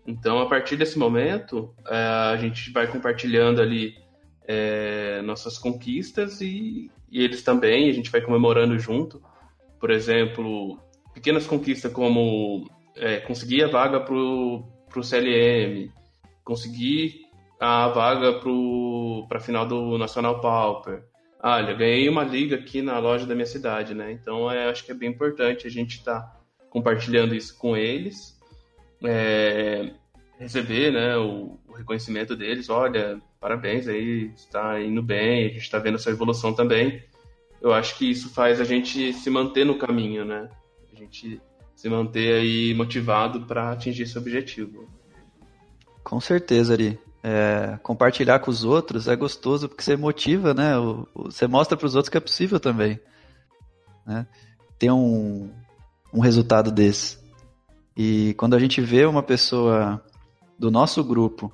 [0.06, 3.96] Então, a partir desse momento, é, a gente vai compartilhando ali
[4.46, 9.20] é, nossas conquistas e, e, eles também, a gente vai comemorando junto.
[9.80, 10.78] Por exemplo,
[11.12, 15.90] pequenas conquistas como é, conseguir a vaga para o CLM,
[16.44, 17.26] conseguir
[17.60, 18.40] a vaga
[19.28, 21.02] para a final do Nacional Pauper.
[21.40, 24.10] Olha, ganhei uma liga aqui na loja da minha cidade, né?
[24.10, 28.36] Então, é, acho que é bem importante a gente estar tá compartilhando isso com eles.
[29.04, 29.92] É,
[30.38, 32.68] receber né, o, o, reconhecimento deles.
[32.68, 37.02] Olha, parabéns aí, está indo bem, a gente está vendo essa evolução também.
[37.60, 40.48] Eu acho que isso faz a gente se manter no caminho, né?
[40.92, 41.40] A gente
[41.74, 44.88] se manter aí motivado para atingir esse objetivo.
[46.02, 46.98] Com certeza, Ari.
[47.22, 50.78] É, compartilhar com os outros é gostoso porque você motiva, né?
[50.78, 53.00] O, o, você mostra para os outros que é possível também.
[54.06, 54.26] Né?
[54.78, 55.50] Ter um,
[56.12, 57.18] um resultado desse.
[57.96, 60.02] E quando a gente vê uma pessoa
[60.58, 61.52] do nosso grupo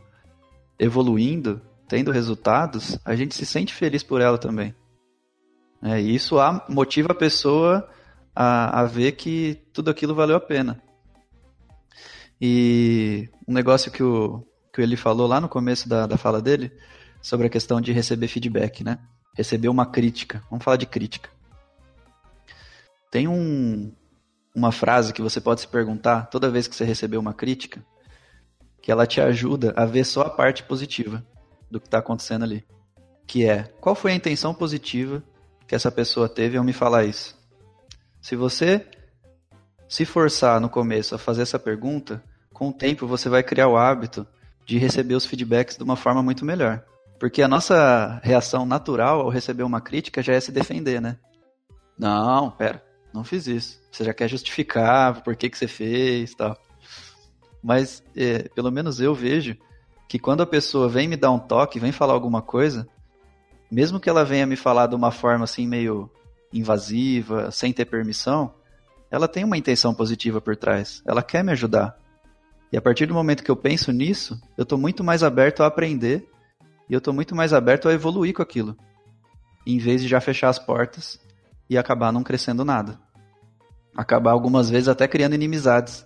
[0.78, 4.74] evoluindo, tendo resultados, a gente se sente feliz por ela também.
[5.82, 6.36] É, e isso
[6.69, 7.89] motiva a pessoa
[8.35, 10.82] a, a ver que tudo aquilo valeu a pena.
[12.41, 16.72] E um negócio que o, que ele falou lá no começo da, da fala dele,
[17.22, 18.98] sobre a questão de receber feedback, né?
[19.32, 20.42] Receber uma crítica.
[20.51, 21.30] Vamos falar de crítica.
[23.09, 23.94] Tem um,
[24.52, 27.86] uma frase que você pode se perguntar toda vez que você receber uma crítica,
[28.82, 31.24] que ela te ajuda a ver só a parte positiva
[31.70, 32.66] do que está acontecendo ali.
[33.28, 35.22] Que é, qual foi a intenção positiva
[35.68, 37.38] que essa pessoa teve ao me falar isso?
[38.20, 38.84] Se você
[39.88, 42.20] se forçar no começo a fazer essa pergunta,
[42.52, 44.26] com o tempo você vai criar o hábito
[44.65, 46.85] de receber os feedbacks de uma forma muito melhor.
[47.19, 51.19] Porque a nossa reação natural ao receber uma crítica já é se defender, né?
[51.99, 53.81] Não, pera, não fiz isso.
[53.91, 56.57] Você já quer justificar por que, que você fez tal.
[57.62, 59.57] Mas, é, pelo menos eu vejo
[60.09, 62.86] que quando a pessoa vem me dar um toque, vem falar alguma coisa,
[63.70, 66.11] mesmo que ela venha me falar de uma forma assim meio
[66.53, 68.55] invasiva, sem ter permissão,
[69.11, 71.03] ela tem uma intenção positiva por trás.
[71.07, 71.97] Ela quer me ajudar.
[72.73, 75.66] E a partir do momento que eu penso nisso, eu estou muito mais aberto a
[75.66, 76.28] aprender
[76.89, 78.77] e eu estou muito mais aberto a evoluir com aquilo,
[79.66, 81.20] em vez de já fechar as portas
[81.69, 82.99] e acabar não crescendo nada.
[83.97, 86.05] Acabar algumas vezes até criando inimizades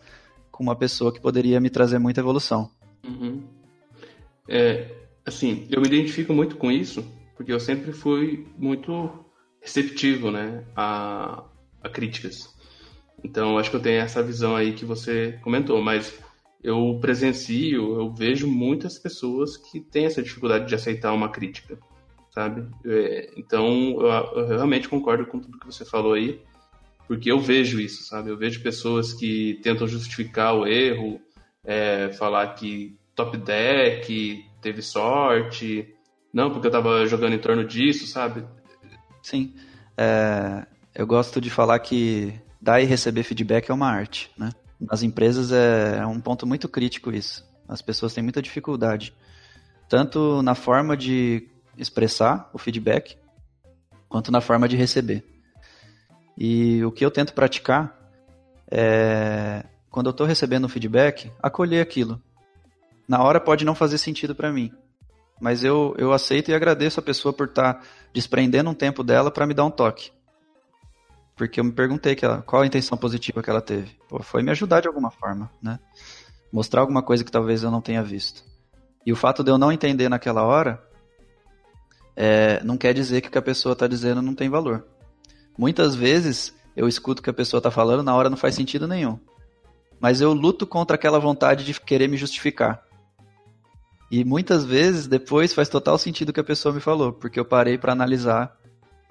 [0.52, 2.70] com uma pessoa que poderia me trazer muita evolução.
[3.04, 3.42] Uhum.
[4.46, 4.90] É,
[5.24, 7.04] assim, eu me identifico muito com isso,
[7.36, 9.24] porque eu sempre fui muito
[9.60, 11.44] receptivo, né, a,
[11.82, 12.54] a críticas.
[13.22, 16.12] Então, acho que eu tenho essa visão aí que você comentou, mas
[16.62, 21.78] eu presencio, eu vejo muitas pessoas que têm essa dificuldade de aceitar uma crítica,
[22.30, 22.68] sabe?
[22.84, 26.40] É, então, eu, eu, realmente concordo com tudo que você falou aí.
[27.06, 28.28] Porque eu vejo isso, sabe?
[28.28, 31.18] Eu vejo pessoas que tentam justificar o erro,
[31.64, 35.94] é, falar que top deck, teve sorte,
[36.32, 38.44] não, porque eu tava jogando em torno disso, sabe?
[39.22, 39.54] Sim.
[39.96, 44.50] É, eu gosto de falar que dar e receber feedback é uma arte, né?
[44.80, 47.46] Nas empresas é, é um ponto muito crítico isso.
[47.68, 49.14] As pessoas têm muita dificuldade,
[49.88, 53.16] tanto na forma de expressar o feedback,
[54.08, 55.24] quanto na forma de receber.
[56.36, 57.98] E o que eu tento praticar
[58.70, 62.22] é, quando eu estou recebendo feedback, acolher aquilo.
[63.06, 64.72] Na hora pode não fazer sentido para mim,
[65.40, 67.82] mas eu, eu aceito e agradeço a pessoa por estar tá
[68.12, 70.10] desprendendo um tempo dela para me dar um toque.
[71.38, 73.96] Porque eu me perguntei que ela, qual a intenção positiva que ela teve.
[74.08, 75.78] Pô, foi me ajudar de alguma forma, né?
[76.52, 78.42] Mostrar alguma coisa que talvez eu não tenha visto.
[79.06, 80.82] E o fato de eu não entender naquela hora
[82.16, 84.84] é, não quer dizer que o que a pessoa está dizendo não tem valor.
[85.56, 88.88] Muitas vezes eu escuto o que a pessoa está falando, na hora não faz sentido
[88.88, 89.16] nenhum.
[90.00, 92.82] Mas eu luto contra aquela vontade de querer me justificar.
[94.10, 97.44] E muitas vezes depois faz total sentido o que a pessoa me falou, porque eu
[97.44, 98.56] parei para analisar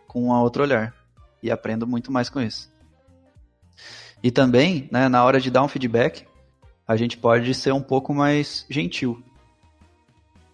[0.08, 0.97] com um outro olhar.
[1.42, 2.72] E aprendo muito mais com isso.
[4.24, 6.26] E também, né, na hora de dar um feedback,
[6.88, 9.22] a gente pode ser um pouco mais gentil.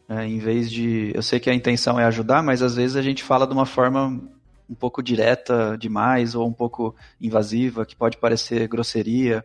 [0.09, 1.11] É, em vez de.
[1.15, 3.65] Eu sei que a intenção é ajudar, mas às vezes a gente fala de uma
[3.65, 4.21] forma
[4.69, 9.43] um pouco direta demais ou um pouco invasiva, que pode parecer grosseria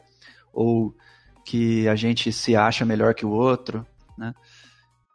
[0.52, 0.94] ou
[1.44, 3.86] que a gente se acha melhor que o outro,
[4.16, 4.35] né?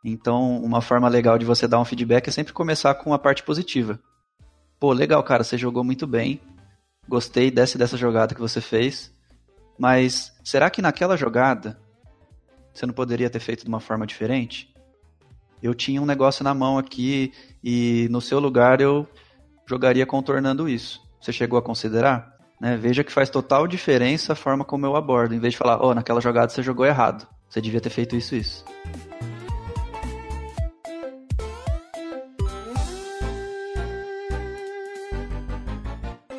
[0.04, 3.44] Então, uma forma legal de você dar um feedback é sempre começar com a parte
[3.44, 4.00] positiva.
[4.84, 6.42] Pô, legal, cara, você jogou muito bem.
[7.08, 9.14] Gostei dessa dessa jogada que você fez.
[9.80, 11.80] Mas será que naquela jogada
[12.74, 14.76] você não poderia ter feito de uma forma diferente?
[15.62, 17.32] Eu tinha um negócio na mão aqui
[17.64, 19.08] e no seu lugar eu
[19.66, 21.02] jogaria contornando isso.
[21.22, 22.36] Você chegou a considerar?
[22.60, 22.76] Né?
[22.76, 25.34] Veja que faz total diferença a forma como eu abordo.
[25.34, 27.26] Em vez de falar, oh, naquela jogada você jogou errado.
[27.48, 28.66] Você devia ter feito isso isso.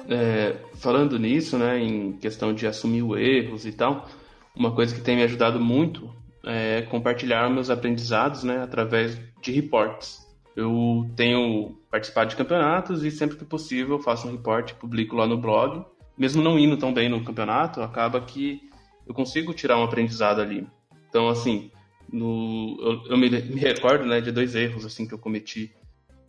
[0.09, 4.09] É, falando nisso, né, em questão de assumir os erros e tal,
[4.55, 6.11] uma coisa que tem me ajudado muito
[6.45, 10.25] é compartilhar meus aprendizados, né, através de reports.
[10.55, 15.37] Eu tenho participado de campeonatos e sempre que possível faço um report, publico lá no
[15.37, 15.85] blog.
[16.17, 18.61] Mesmo não indo tão bem no campeonato, acaba que
[19.07, 20.67] eu consigo tirar um aprendizado ali.
[21.09, 21.71] Então, assim,
[22.13, 25.75] no, eu, eu me, me, recordo né, de dois erros assim que eu cometi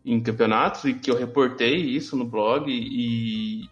[0.05, 3.67] em campeonatos e que eu reportei isso no blog e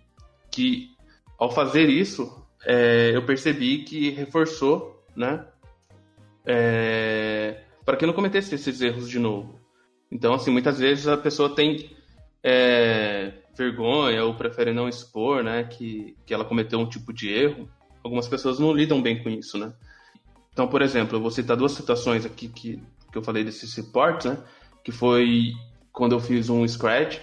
[0.50, 0.90] que
[1.38, 5.46] ao fazer isso é, eu percebi que reforçou, né,
[6.46, 9.60] é, para que eu não cometesse esses erros de novo.
[10.12, 11.92] Então, assim, muitas vezes a pessoa tem
[12.44, 17.70] é, vergonha ou prefere não expor, né, que, que ela cometeu um tipo de erro.
[18.04, 19.74] Algumas pessoas não lidam bem com isso, né.
[20.52, 22.82] Então, por exemplo, eu vou citar duas situações aqui que,
[23.12, 24.44] que eu falei desses reports, né,
[24.84, 25.54] que foi
[25.94, 27.20] quando eu fiz um scratch,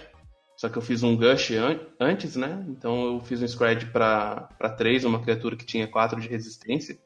[0.55, 4.47] só que eu fiz um gush an antes, né, então eu fiz um scratch para
[4.77, 6.97] 3, uma criatura que tinha 4 de resistência.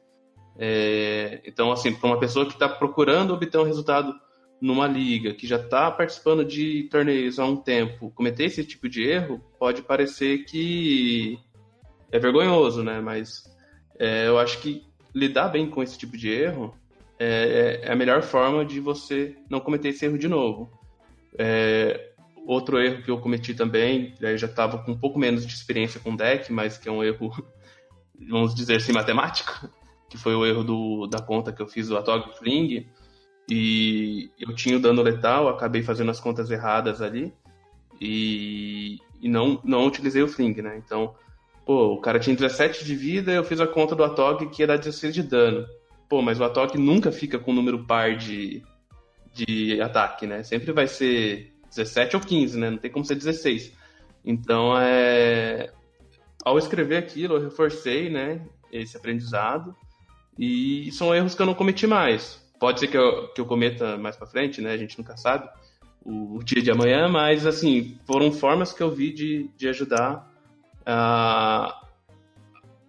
[0.58, 4.14] É, então, assim, para uma pessoa que está procurando obter um resultado
[4.60, 9.02] numa liga, que já está participando de torneios há um tempo, cometer esse tipo de
[9.02, 11.38] erro, pode parecer que
[12.10, 13.00] é vergonhoso, né?
[13.00, 13.44] Mas
[13.98, 14.82] é, eu acho que
[15.14, 16.74] lidar bem com esse tipo de erro
[17.18, 20.70] é, é, a melhor forma de você não cometer esse erro de novo.
[21.38, 22.12] É,
[22.46, 26.00] outro erro que eu cometi também, eu já estava com um pouco menos de experiência
[26.00, 27.32] com deck, mas que é um erro,
[28.30, 29.68] vamos dizer assim, matemático,
[30.08, 32.86] que foi o erro do, da conta que eu fiz do Atog Fling,
[33.48, 37.32] e eu tinha o dano letal, acabei fazendo as contas erradas ali,
[38.00, 40.80] e, e não, não utilizei o Fling, né?
[40.84, 41.14] Então,
[41.64, 44.66] pô, o cara tinha 17 de vida, eu fiz a conta do Atog que ia
[44.66, 45.66] dar 16 de dano.
[46.08, 48.62] Pô, mas o Atog nunca fica com um número par de,
[49.36, 50.42] de ataque, né?
[50.42, 52.70] Sempre vai ser 17 ou 15, né?
[52.70, 53.72] Não tem como ser 16.
[54.24, 55.70] Então, é...
[56.44, 58.40] ao escrever aquilo, eu reforcei, né,
[58.72, 59.76] esse aprendizado
[60.38, 62.42] e são erros que eu não cometi mais.
[62.58, 64.72] Pode ser que eu, que eu cometa mais para frente, né?
[64.72, 65.48] A gente nunca sabe
[66.04, 70.30] o, o, dia de amanhã, mas assim, foram formas que eu vi de, de ajudar
[70.84, 71.82] a,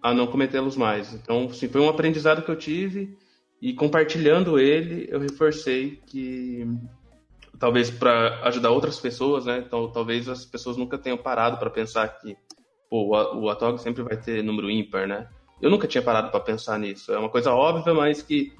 [0.02, 1.12] a não cometê-los mais.
[1.14, 3.16] Então, assim, foi um aprendizado que eu tive
[3.60, 6.66] e compartilhando ele, eu reforcei que
[7.58, 9.64] talvez para ajudar outras pessoas, né?
[9.66, 12.36] Então, talvez as pessoas nunca tenham parado para pensar que
[12.88, 15.28] pô, o Atog sempre vai ter número ímpar, né?
[15.60, 17.12] Eu nunca tinha parado para pensar nisso.
[17.12, 18.52] É uma coisa óbvia, mas que,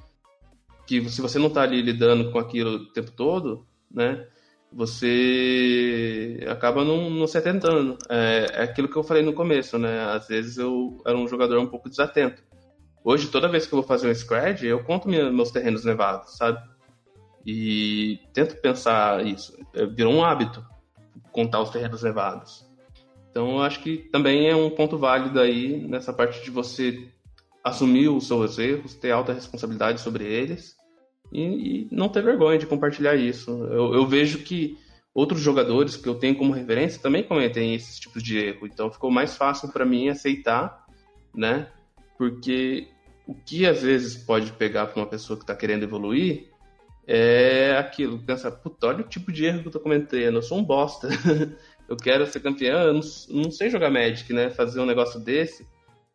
[0.87, 4.27] que se você não está ali lidando com aquilo o tempo todo, né?
[4.71, 7.97] Você acaba não, não se atentando.
[8.09, 10.03] É, é aquilo que eu falei no começo, né?
[10.11, 12.43] Às vezes eu era um jogador um pouco desatento.
[13.11, 16.59] Hoje, toda vez que eu vou fazer um scred, eu conto meus terrenos nevados, sabe?
[17.47, 19.59] E tento pensar isso.
[19.73, 20.63] É, virou um hábito
[21.33, 22.67] contar os terrenos nevados.
[23.31, 27.09] Então, eu acho que também é um ponto válido aí nessa parte de você
[27.65, 30.77] assumir os seus erros, ter alta responsabilidade sobre eles
[31.33, 33.51] e, e não ter vergonha de compartilhar isso.
[33.73, 34.77] Eu, eu, vejo que
[35.15, 39.11] outros jogadores que eu tenho como referência também cometem esses tipos de erro, então ficou
[39.11, 40.85] mais fácil para mim aceitar,
[41.35, 41.69] né?
[42.19, 42.87] Porque
[43.29, 46.49] o que às vezes pode pegar para uma pessoa que está querendo evoluir
[47.07, 50.59] é aquilo, pensa, puta, olha o tipo de erro que eu tô cometendo, eu sou
[50.59, 51.09] um bosta.
[51.87, 53.01] eu quero ser campeão, eu não,
[53.31, 54.49] não sei jogar Magic, né?
[54.49, 55.67] Fazer um negócio desse.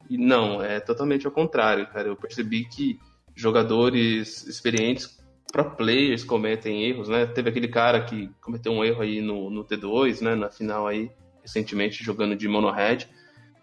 [0.10, 2.08] E não, é totalmente ao contrário, cara.
[2.08, 3.00] Eu percebi que
[3.36, 5.20] jogadores experientes,
[5.52, 7.28] pro players, cometem erros, né?
[7.28, 10.36] Teve aquele cara que cometeu um erro aí no, no T2, né?
[10.36, 11.12] Na final aí,
[11.42, 13.08] recentemente, jogando de Mono Red.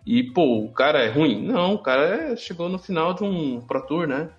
[0.07, 1.47] E, pô, o cara é ruim?
[1.47, 4.31] Não, o cara é, chegou no final de um Pro Tour, né?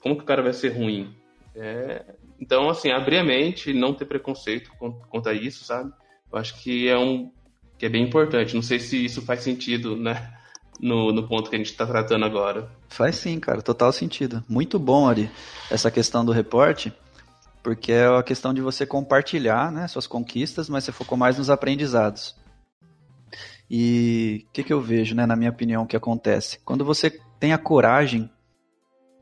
[0.00, 1.14] Como que o cara vai ser ruim?
[1.54, 2.04] É...
[2.40, 4.70] Então, assim, abrir a mente, não ter preconceito
[5.08, 5.92] contra isso, sabe?
[6.32, 7.30] Eu acho que é um
[7.78, 8.54] que é bem importante.
[8.54, 10.32] Não sei se isso faz sentido, né?
[10.80, 12.70] No, no ponto que a gente está tratando agora.
[12.88, 14.42] Faz sim, cara, total sentido.
[14.48, 15.30] Muito bom, Ari,
[15.70, 16.90] essa questão do reporte,
[17.62, 21.50] porque é a questão de você compartilhar né, suas conquistas, mas você focou mais nos
[21.50, 22.34] aprendizados.
[23.70, 26.58] E o que, que eu vejo, né, na minha opinião, que acontece?
[26.64, 28.28] Quando você tem a coragem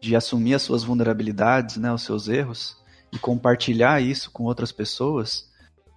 [0.00, 2.78] de assumir as suas vulnerabilidades, né, os seus erros,
[3.12, 5.50] e compartilhar isso com outras pessoas,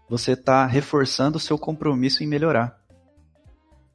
[0.10, 2.78] você está reforçando o seu compromisso em melhorar.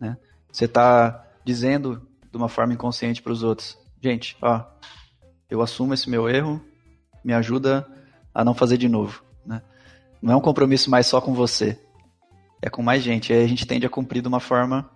[0.00, 0.16] Né?
[0.50, 4.64] Você está dizendo de uma forma inconsciente para os outros: gente, ó,
[5.50, 6.64] eu assumo esse meu erro,
[7.22, 7.86] me ajuda
[8.34, 9.22] a não fazer de novo.
[9.44, 9.60] Né?
[10.20, 11.78] Não é um compromisso mais só com você,
[12.60, 13.32] é com mais gente.
[13.32, 14.90] Aí a gente tende a cumprir de uma forma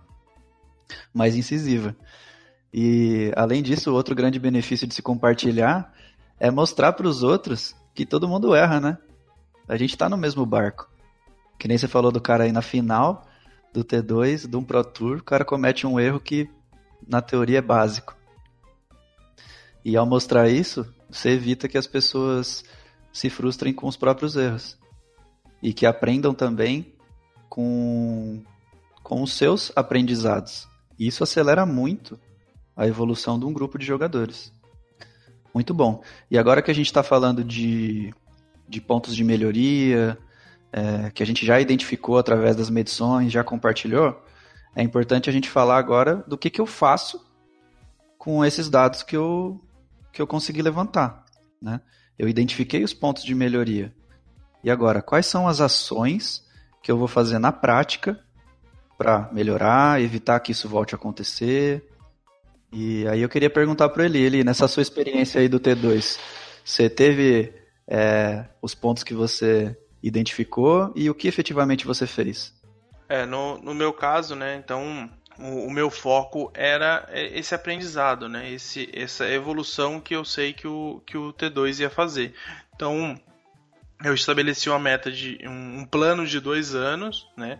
[1.13, 1.95] mais incisiva.
[2.73, 5.93] E além disso, outro grande benefício de se compartilhar
[6.39, 8.97] é mostrar para os outros que todo mundo erra, né?
[9.67, 10.89] A gente está no mesmo barco.
[11.59, 13.27] Que nem você falou do cara aí na final
[13.73, 16.49] do T2, de um Pro Tour, o cara comete um erro que
[17.07, 18.15] na teoria é básico.
[19.83, 22.63] E ao mostrar isso, você evita que as pessoas
[23.11, 24.77] se frustrem com os próprios erros.
[25.61, 26.93] E que aprendam também
[27.51, 28.41] com,
[29.03, 30.69] com os seus aprendizados.
[30.97, 32.17] Isso acelera muito
[32.77, 34.53] a evolução de um grupo de jogadores.
[35.53, 36.01] Muito bom.
[36.29, 38.13] E agora que a gente está falando de,
[38.69, 40.17] de pontos de melhoria,
[40.71, 44.23] é, que a gente já identificou através das medições, já compartilhou,
[44.73, 47.21] é importante a gente falar agora do que, que eu faço
[48.17, 49.59] com esses dados que eu,
[50.13, 51.25] que eu consegui levantar.
[51.61, 51.81] Né?
[52.17, 53.93] Eu identifiquei os pontos de melhoria.
[54.63, 56.49] E agora, quais são as ações
[56.81, 58.19] que eu vou fazer na prática
[58.97, 61.87] para melhorar, evitar que isso volte a acontecer,
[62.71, 66.17] e aí eu queria perguntar para ele, ele, nessa sua experiência aí do T2,
[66.63, 67.53] você teve
[67.85, 72.53] é, os pontos que você identificou e o que efetivamente você fez?
[73.09, 78.49] É, no, no meu caso, né, então o, o, meu foco era esse aprendizado, né,
[78.49, 82.33] esse, essa evolução que eu sei que o, que o T2 ia fazer.
[82.73, 83.19] Então,
[84.03, 87.59] eu estabeleci uma meta de um, plano de dois anos, né,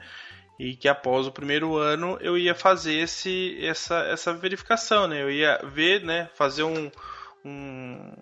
[0.59, 5.19] e que após o primeiro ano eu ia fazer esse, essa, essa verificação, né?
[5.19, 6.30] Eu ia ver, né?
[6.35, 6.91] Fazer um,
[7.43, 8.13] um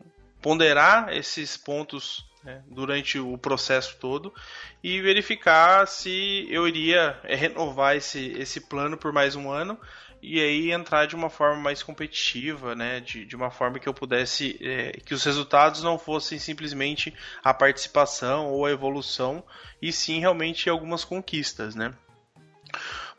[0.42, 4.34] ponderar esses pontos né, durante o processo todo
[4.82, 9.78] e verificar se eu iria é, renovar esse, esse plano por mais um ano
[10.22, 13.94] e aí entrar de uma forma mais competitiva, né, de, de uma forma que eu
[13.94, 17.14] pudesse, é, que os resultados não fossem simplesmente
[17.44, 19.44] a participação ou a evolução,
[19.82, 21.94] e sim realmente algumas conquistas, né.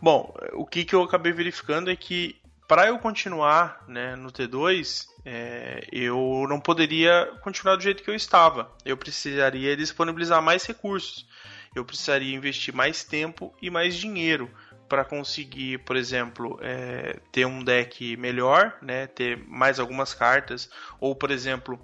[0.01, 2.41] Bom, o que, que eu acabei verificando é que
[2.71, 8.15] para eu continuar né, no T2, é, eu não poderia continuar do jeito que eu
[8.15, 8.73] estava.
[8.85, 11.27] Eu precisaria disponibilizar mais recursos.
[11.75, 14.49] Eu precisaria investir mais tempo e mais dinheiro
[14.91, 20.69] para conseguir, por exemplo, é, ter um deck melhor, né, ter mais algumas cartas,
[20.99, 21.81] ou, por exemplo,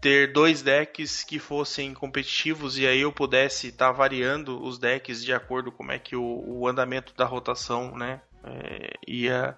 [0.00, 5.22] ter dois decks que fossem competitivos e aí eu pudesse estar tá variando os decks
[5.22, 9.54] de acordo com como é que o, o andamento da rotação né, é, ia,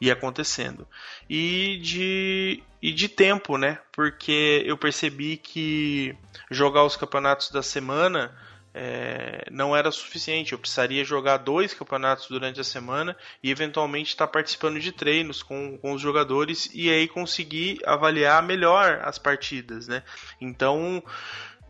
[0.00, 0.86] ia acontecendo.
[1.28, 3.80] E de, e de tempo, né?
[3.90, 6.16] Porque eu percebi que
[6.48, 8.32] jogar os campeonatos da semana
[8.74, 10.52] é, não era suficiente.
[10.52, 15.78] Eu precisaria jogar dois campeonatos durante a semana e eventualmente estar participando de treinos com,
[15.78, 20.02] com os jogadores e aí conseguir avaliar melhor as partidas, né?
[20.40, 21.02] Então,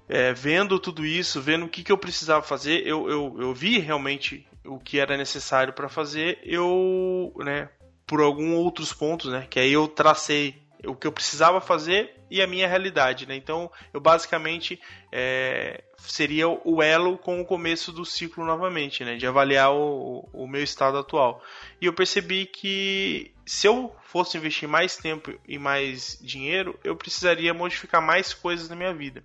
[0.08, 3.78] é, vendo tudo isso, vendo o que, que eu precisava fazer, eu, eu, eu vi
[3.78, 7.68] realmente o que era necessário para fazer, eu, né,
[8.06, 12.42] por alguns outros pontos, né, que aí eu tracei o que eu precisava fazer e
[12.42, 13.36] a minha realidade, né?
[13.36, 14.80] Então, eu basicamente
[15.12, 19.16] é, seria o elo com o começo do ciclo novamente, né?
[19.16, 21.42] De avaliar o, o meu estado atual.
[21.80, 27.54] E eu percebi que se eu fosse investir mais tempo e mais dinheiro, eu precisaria
[27.54, 29.22] modificar mais coisas na minha vida.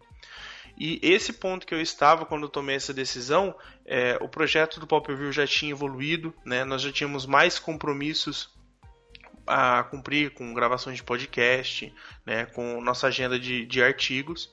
[0.77, 3.53] E esse ponto que eu estava quando eu tomei essa decisão,
[3.85, 6.63] é, o projeto do Pop View já tinha evoluído, né?
[6.63, 8.49] Nós já tínhamos mais compromissos
[9.49, 11.93] a cumprir com gravações de podcast,
[12.25, 14.49] né, com nossa agenda de, de artigos.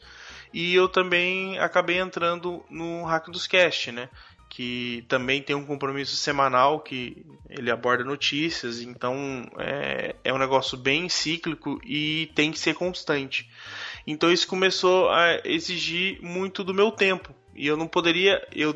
[0.53, 4.09] E eu também acabei entrando no Hack dos Cast, né?
[4.49, 10.79] Que também tem um compromisso semanal que ele aborda notícias, então é, é um negócio
[10.79, 13.51] bem cíclico e tem que ser constante.
[14.07, 17.35] Então isso começou a exigir muito do meu tempo.
[17.55, 18.73] E eu não poderia, eu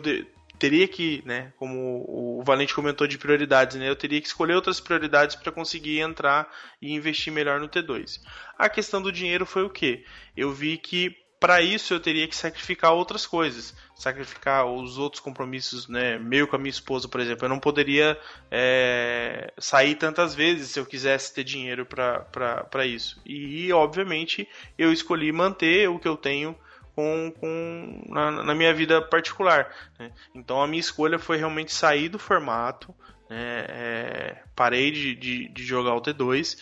[0.60, 4.78] teria que, né, como o Valente comentou de prioridades, né, eu teria que escolher outras
[4.78, 6.46] prioridades para conseguir entrar
[6.82, 8.20] e investir melhor no T2.
[8.58, 10.04] A questão do dinheiro foi o que?
[10.36, 15.88] Eu vi que para isso eu teria que sacrificar outras coisas, sacrificar os outros compromissos,
[15.88, 17.46] né, meu com a minha esposa, por exemplo.
[17.46, 18.20] Eu não poderia
[18.50, 23.18] é, sair tantas vezes se eu quisesse ter dinheiro para isso.
[23.24, 24.46] E, obviamente,
[24.76, 26.54] eu escolhi manter o que eu tenho
[26.94, 29.74] com, com na, na, minha vida particular.
[29.98, 30.10] Né?
[30.34, 32.94] Então a minha escolha foi realmente sair do formato,
[33.28, 33.64] né?
[33.68, 36.58] é, parei de, de, de, jogar o T2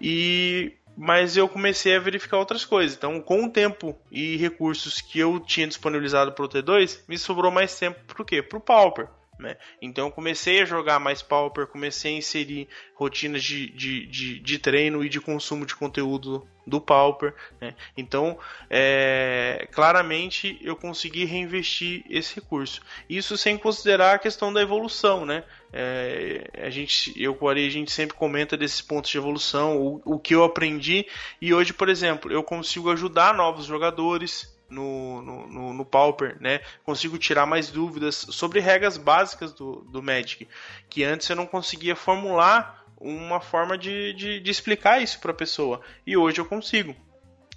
[0.00, 2.96] e mas eu comecei a verificar outras coisas.
[2.96, 7.52] Então, com o tempo e recursos que eu tinha disponibilizado para o T2, me sobrou
[7.52, 8.42] mais tempo para o quê?
[8.42, 9.08] Para o Pauper.
[9.38, 9.56] Né?
[9.80, 14.58] Então eu comecei a jogar mais Pauper, comecei a inserir rotinas de, de, de, de
[14.58, 17.32] treino e de consumo de conteúdo do Pauper.
[17.60, 17.74] Né?
[17.96, 18.36] Então,
[18.68, 22.82] é, claramente eu consegui reinvestir esse recurso.
[23.08, 25.44] Isso sem considerar a questão da evolução, né?
[25.72, 30.18] É, a gente, eu com a gente sempre comenta desses pontos de evolução, o, o
[30.18, 31.06] que eu aprendi
[31.40, 36.60] e hoje, por exemplo, eu consigo ajudar novos jogadores, no, no, no, Pauper, né?
[36.84, 40.46] Consigo tirar mais dúvidas sobre regras básicas do, do Magic,
[40.88, 45.34] que antes eu não conseguia formular uma forma de, de, de explicar isso para a
[45.34, 46.94] pessoa, e hoje eu consigo.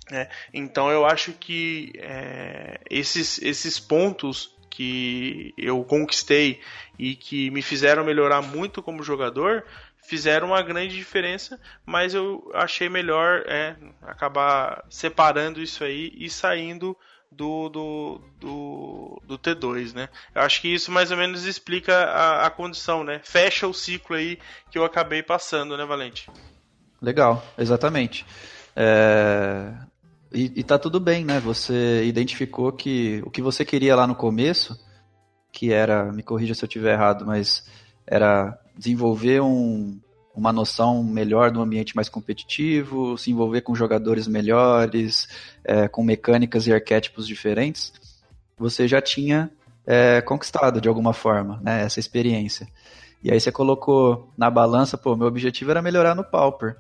[0.10, 0.30] Né?
[0.54, 6.62] Então eu acho que é, esses, esses pontos que eu conquistei
[6.98, 9.66] e que me fizeram melhorar muito como jogador
[10.12, 16.98] fizeram uma grande diferença, mas eu achei melhor é, acabar separando isso aí e saindo
[17.32, 20.10] do, do, do, do, T2, né?
[20.36, 23.22] Eu acho que isso mais ou menos explica a, a condição, né?
[23.24, 24.38] Fecha o ciclo aí
[24.70, 26.30] que eu acabei passando, né, Valente?
[27.02, 28.26] Legal, exatamente.
[28.76, 29.72] É...
[30.34, 31.40] E, e tá tudo bem, né?
[31.40, 34.78] Você identificou que o que você queria lá no começo,
[35.54, 37.66] que era, me corrija se eu estiver errado, mas
[38.06, 40.00] era desenvolver um,
[40.36, 45.28] uma noção melhor do ambiente mais competitivo, se envolver com jogadores melhores,
[45.64, 47.94] é, com mecânicas e arquétipos diferentes,
[48.58, 49.52] você já tinha
[49.86, 52.68] é, conquistado de alguma forma né, essa experiência.
[53.24, 56.76] E aí você colocou na balança, pô, meu objetivo era melhorar no Pauper.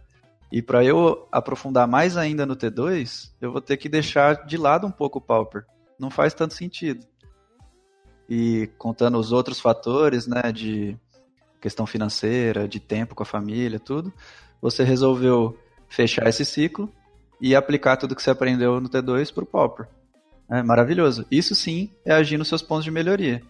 [0.51, 4.87] E para eu aprofundar mais ainda no T2, eu vou ter que deixar de lado
[4.87, 5.65] um pouco o Pauper.
[5.99, 7.05] Não faz tanto sentido.
[8.27, 10.97] E contando os outros fatores, né, de
[11.61, 14.11] questão financeira, de tempo com a família, tudo,
[14.61, 15.57] você resolveu
[15.87, 16.91] fechar esse ciclo
[17.39, 19.87] e aplicar tudo que você aprendeu no T2 para o Pauper.
[20.49, 21.25] É maravilhoso.
[21.31, 23.41] Isso sim é agir nos seus pontos de melhoria.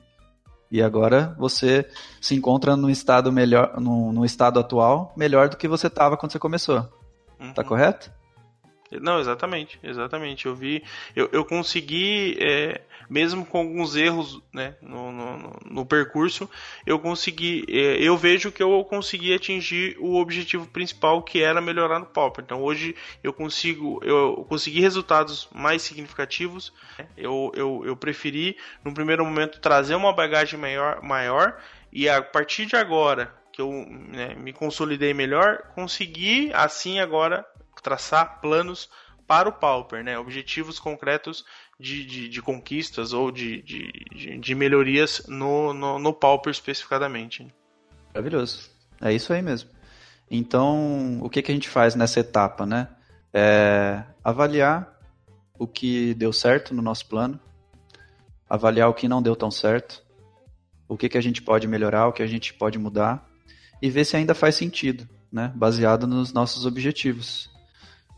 [0.70, 1.86] E agora você
[2.22, 6.32] se encontra num estado melhor, num, num estado atual melhor do que você estava quando
[6.32, 6.82] você começou.
[6.82, 6.92] Tá
[7.40, 7.54] uhum.
[7.54, 8.12] Tá correto?
[9.00, 10.46] Não, exatamente, exatamente.
[10.46, 10.84] Eu vi,
[11.16, 16.50] eu, eu consegui, é, mesmo com alguns erros né, no, no, no percurso,
[16.86, 22.00] eu consegui, é, eu vejo que eu consegui atingir o objetivo principal que era melhorar
[22.00, 22.44] no Pauper.
[22.44, 26.74] Então hoje eu consigo, eu consegui resultados mais significativos.
[27.00, 27.08] Né?
[27.18, 31.58] Eu, eu, eu preferi, no primeiro momento, trazer uma bagagem maior, maior
[31.92, 37.46] e a partir de agora que eu né, me consolidei melhor, consegui assim agora
[37.82, 38.90] traçar planos
[39.28, 40.18] para o Pauper, né?
[40.18, 41.46] objetivos concretos
[41.80, 47.48] de, de, de conquistas ou de, de, de melhorias no, no, no, Pauper especificadamente.
[48.14, 48.70] Maravilhoso.
[49.00, 49.70] É isso aí mesmo.
[50.30, 52.66] Então, o que, que a gente faz nessa etapa?
[52.66, 52.90] Né?
[53.34, 55.00] É avaliar
[55.58, 57.40] o que deu certo no nosso plano,
[58.50, 60.04] avaliar o que não deu tão certo,
[60.90, 63.26] o que, que a gente pode melhorar, o que a gente pode mudar
[63.82, 65.54] e ver se ainda faz sentido, né?
[65.56, 67.51] baseado nos nossos objetivos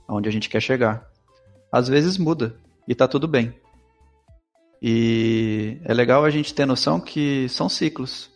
[0.08, 1.10] aonde a gente quer chegar.
[1.72, 2.56] Às vezes muda
[2.88, 3.54] e tá tudo bem.
[4.82, 8.30] E é legal a gente ter noção que são ciclos.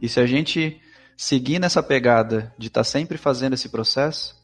[0.00, 0.80] E se a gente
[1.16, 4.36] seguir nessa pegada de estar tá sempre fazendo esse processo,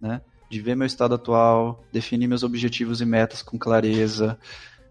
[0.00, 0.20] né,
[0.50, 4.38] de ver meu estado atual, definir meus objetivos e metas com clareza,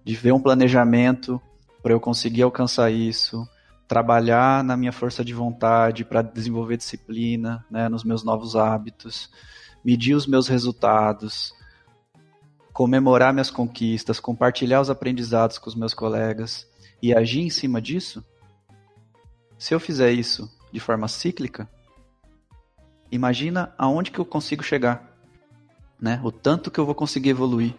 [0.04, 1.42] de ver um planejamento
[1.82, 3.48] para eu conseguir alcançar isso,
[3.88, 9.30] trabalhar na minha força de vontade para desenvolver disciplina, né, nos meus novos hábitos,
[9.88, 11.54] medir os meus resultados,
[12.74, 16.68] comemorar minhas conquistas, compartilhar os aprendizados com os meus colegas
[17.02, 18.22] e agir em cima disso,
[19.58, 21.70] se eu fizer isso de forma cíclica,
[23.10, 25.10] imagina aonde que eu consigo chegar,
[25.98, 26.20] né?
[26.22, 27.74] O tanto que eu vou conseguir evoluir.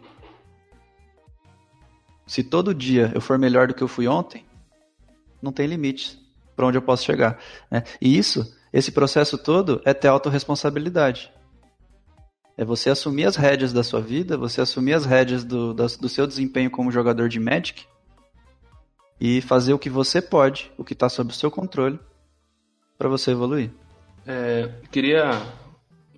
[2.26, 4.46] Se todo dia eu for melhor do que eu fui ontem,
[5.42, 6.18] não tem limites
[6.56, 7.38] para onde eu posso chegar.
[7.70, 7.84] Né?
[8.00, 11.30] E isso, esse processo todo é ter autorresponsabilidade.
[12.58, 16.26] É você assumir as rédeas da sua vida, você assumir as rédeas do, do seu
[16.26, 17.86] desempenho como jogador de Magic
[19.20, 22.00] e fazer o que você pode, o que está sob o seu controle,
[22.98, 23.70] para você evoluir.
[24.26, 25.40] É, queria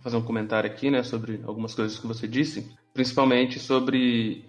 [0.01, 4.47] fazer um comentário aqui, né, sobre algumas coisas que você disse, principalmente sobre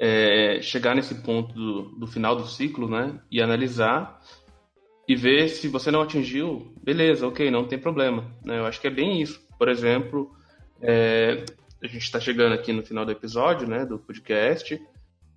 [0.00, 4.18] é, chegar nesse ponto do, do, final do ciclo, né, e analisar
[5.06, 8.34] e ver se você não atingiu, beleza, ok, não tem problema.
[8.42, 9.46] Né, eu acho que é bem isso.
[9.58, 10.34] Por exemplo,
[10.86, 11.44] é,
[11.82, 14.80] a gente está chegando aqui no final do episódio, né, do podcast.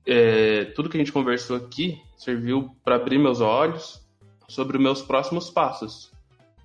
[0.06, 4.06] É, tudo que a gente conversou aqui serviu para abrir meus olhos
[4.48, 6.12] sobre os meus próximos passos.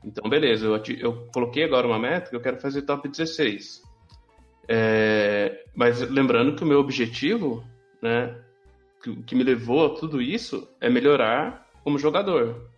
[0.05, 3.83] Então, beleza, eu, eu coloquei agora uma meta que eu quero fazer top 16.
[4.69, 7.65] É, mas lembrando que o meu objetivo,
[8.01, 8.37] né,
[9.03, 12.69] que, que me levou a tudo isso é melhorar como jogador.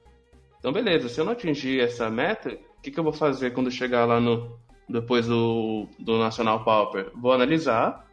[0.59, 3.71] Então, beleza, se eu não atingir essa meta, o que, que eu vou fazer quando
[3.71, 4.59] chegar lá no
[4.89, 7.11] depois do, do Nacional Pauper?
[7.15, 8.07] Vou analisar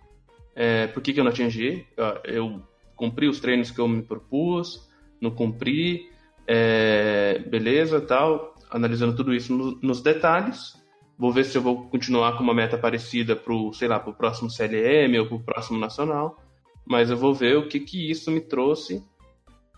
[0.56, 1.86] é, por que, que eu não atingi.
[2.24, 2.62] Eu
[2.96, 4.90] cumpri os treinos que eu me propus,
[5.20, 6.10] não cumpri,
[6.48, 8.56] é, beleza, tal.
[8.70, 10.80] Analisando tudo isso no, nos detalhes.
[11.18, 14.16] Vou ver se eu vou continuar com uma meta parecida para sei lá, para o
[14.16, 16.38] próximo CLM ou para o próximo Nacional
[16.86, 19.04] mas eu vou ver o que, que isso me trouxe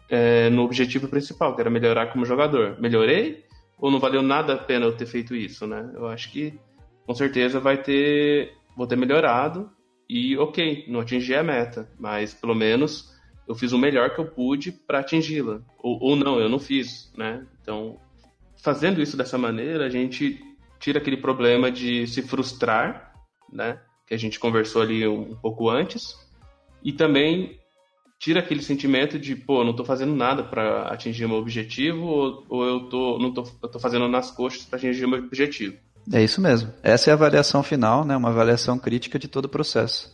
[0.10, 2.80] é, no objetivo principal, que era melhorar como jogador.
[2.80, 3.46] Melhorei
[3.78, 5.92] ou não valeu nada a pena eu ter feito isso, né?
[5.94, 6.54] Eu acho que
[7.06, 9.70] com certeza vai ter, vou ter melhorado
[10.10, 13.14] e ok, não atingi a meta, mas pelo menos
[13.48, 15.62] eu fiz o melhor que eu pude para atingi-la.
[15.80, 17.46] Ou, ou não, eu não fiz, né?
[17.62, 17.98] Então,
[18.64, 20.40] fazendo isso dessa maneira, a gente
[20.80, 23.14] tira aquele problema de se frustrar,
[23.52, 23.80] né?
[24.08, 26.16] Que a gente conversou ali um, pouco antes,
[26.84, 27.60] e também
[28.20, 32.66] tira aquele sentimento de, pô, não estou fazendo nada para atingir meu objetivo ou, ou
[32.66, 35.78] eu tô, não tô, eu tô fazendo nas coxas para atingir meu objetivo.
[36.12, 36.74] É isso mesmo.
[36.82, 38.16] Essa é a avaliação final, né?
[38.16, 40.14] Uma avaliação crítica de todo o processo.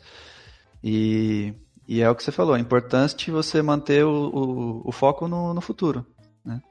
[0.83, 1.53] E,
[1.87, 5.53] e é o que você falou, é importante você manter o, o, o foco no,
[5.53, 6.05] no futuro.
[6.45, 6.61] Né?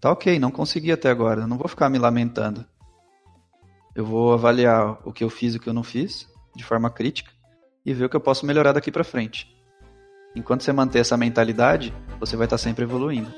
[0.00, 2.64] Tá ok, não consegui até agora, não vou ficar me lamentando.
[3.94, 6.90] Eu vou avaliar o que eu fiz e o que eu não fiz, de forma
[6.90, 7.30] crítica,
[7.84, 9.54] e ver o que eu posso melhorar daqui para frente.
[10.34, 13.30] Enquanto você manter essa mentalidade, você vai estar sempre evoluindo.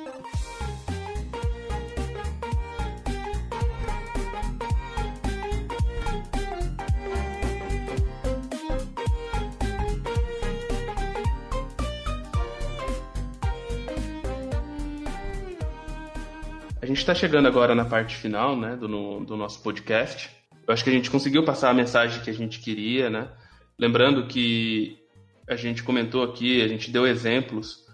[17.05, 20.31] Está chegando agora na parte final né, do, do nosso podcast.
[20.67, 23.31] Eu acho que a gente conseguiu passar a mensagem que a gente queria, né?
[23.79, 24.99] Lembrando que
[25.47, 27.85] a gente comentou aqui, a gente deu exemplos,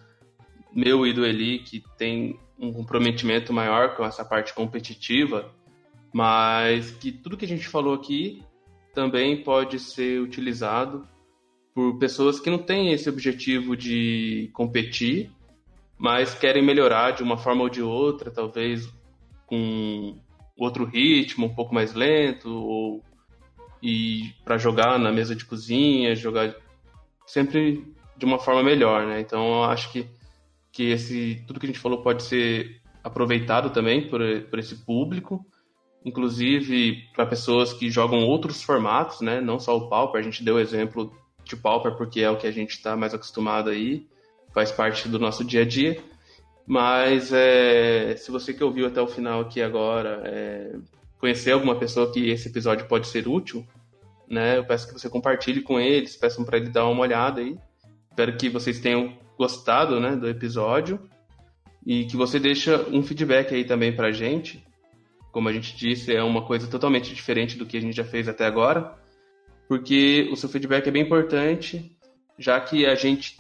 [0.73, 5.53] meu e do Eli, que tem um comprometimento maior com essa parte competitiva,
[6.15, 8.45] mas que tudo que a gente falou aqui
[8.95, 11.05] também pode ser utilizado
[11.74, 15.32] por pessoas que não têm esse objetivo de competir,
[15.99, 18.89] mas querem melhorar de uma forma ou de outra, talvez
[19.51, 20.16] com
[20.56, 23.02] outro ritmo, um pouco mais lento, ou
[23.82, 26.55] e para jogar na mesa de cozinha, jogar
[27.27, 27.85] sempre
[28.16, 29.20] de uma forma melhor, né?
[29.20, 30.06] Então eu acho que,
[30.70, 34.20] que esse tudo que a gente falou pode ser aproveitado também por,
[34.51, 35.44] por esse público,
[36.05, 39.40] inclusive para pessoas que jogam outros formatos, né?
[39.40, 41.12] Não só o Pauper, a gente deu o exemplo
[41.43, 44.06] de Pauper porque é o que a gente está mais acostumado aí,
[44.52, 45.98] faz parte do nosso dia a dia.
[46.66, 50.77] Mas é, se você que ouviu até o final aqui agora é,
[51.19, 53.66] conhecer alguma pessoa que esse episódio pode ser útil,
[54.28, 54.59] né?
[54.59, 57.57] Eu peço que você compartilhe com eles, peçam para ele dar uma olhada aí.
[58.11, 61.01] Espero que vocês tenham gostado, né, do episódio
[61.87, 64.62] e que você deixe um feedback aí também pra gente.
[65.32, 68.28] Como a gente disse, é uma coisa totalmente diferente do que a gente já fez
[68.28, 68.95] até agora,
[69.69, 71.97] porque o seu feedback é bem importante,
[72.39, 73.39] já que a gente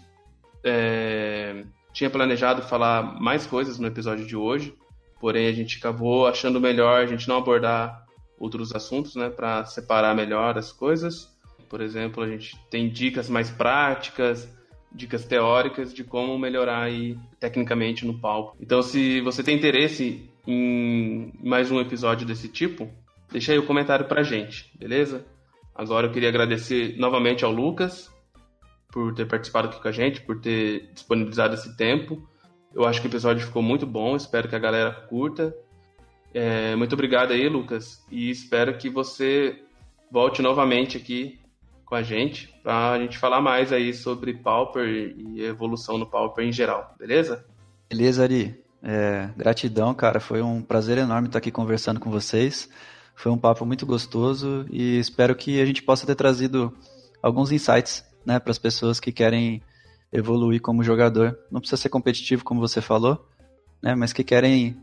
[0.64, 4.74] é, tinha planejado falar mais coisas no episódio de hoje,
[5.20, 8.04] porém a gente acabou achando melhor a gente não abordar
[8.38, 11.28] outros assuntos, né, para separar melhor as coisas.
[11.68, 14.48] Por exemplo, a gente tem dicas mais práticas,
[14.92, 18.56] dicas teóricas de como melhorar aí tecnicamente no palco.
[18.60, 22.88] Então, se você tem interesse em mais um episódio desse tipo,
[23.30, 25.24] deixa aí o um comentário pra gente, beleza?
[25.74, 28.10] Agora eu queria agradecer novamente ao Lucas
[28.90, 32.26] por ter participado aqui com a gente, por ter disponibilizado esse tempo.
[32.74, 35.54] Eu acho que o episódio ficou muito bom, espero que a galera curta.
[36.32, 39.62] É, muito obrigado aí, Lucas, e espero que você
[40.10, 41.40] volte novamente aqui
[41.84, 46.44] com a gente para a gente falar mais aí sobre Pauper e evolução no Pauper
[46.44, 47.44] em geral, beleza?
[47.88, 48.62] Beleza, Ari.
[48.82, 50.20] É, gratidão, cara.
[50.20, 52.68] Foi um prazer enorme estar aqui conversando com vocês.
[53.14, 56.72] Foi um papo muito gostoso e espero que a gente possa ter trazido
[57.20, 59.62] alguns insights né, para as pessoas que querem
[60.12, 61.38] evoluir como jogador.
[61.50, 63.28] Não precisa ser competitivo, como você falou,
[63.82, 64.76] né, mas que querem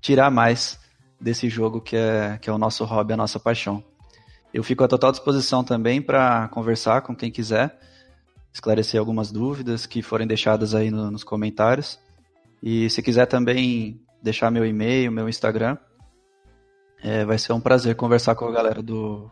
[0.00, 0.78] tirar mais
[1.20, 3.82] desse jogo que é, que é o nosso hobby, a nossa paixão.
[4.52, 7.78] Eu fico à total disposição também para conversar com quem quiser,
[8.52, 12.00] esclarecer algumas dúvidas que forem deixadas aí no, nos comentários.
[12.62, 15.76] E se quiser também deixar meu e-mail, meu Instagram,
[17.02, 19.30] é, vai ser um prazer conversar com a galera do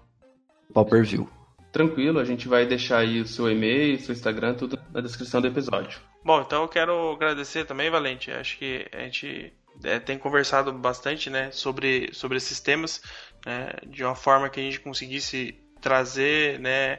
[0.73, 1.38] Pauper View
[1.73, 5.47] tranquilo, a gente vai deixar aí o seu e-mail, seu Instagram, tudo na descrição do
[5.47, 6.01] episódio.
[6.24, 8.31] Bom, então eu quero agradecer também, Valente.
[8.31, 9.53] Acho que a gente
[9.85, 13.01] é, tem conversado bastante né, sobre, sobre esses temas,
[13.47, 16.99] né, de uma forma que a gente conseguisse trazer, né,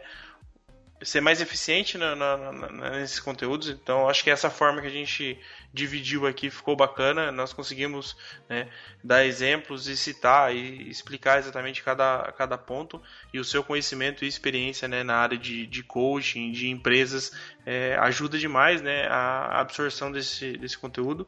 [1.02, 3.70] ser mais eficiente na, na, na, nesses conteúdos.
[3.70, 5.40] Então, acho que essa forma que a gente
[5.74, 7.32] dividiu aqui ficou bacana.
[7.32, 8.18] Nós conseguimos
[8.50, 8.68] né,
[9.04, 13.02] dar exemplos e citar e explicar exatamente cada, cada ponto.
[13.34, 17.32] E o seu conhecimento e experiência né, na área de, de coaching, de empresas,
[17.66, 21.28] é, ajuda demais né, a absorção desse, desse conteúdo.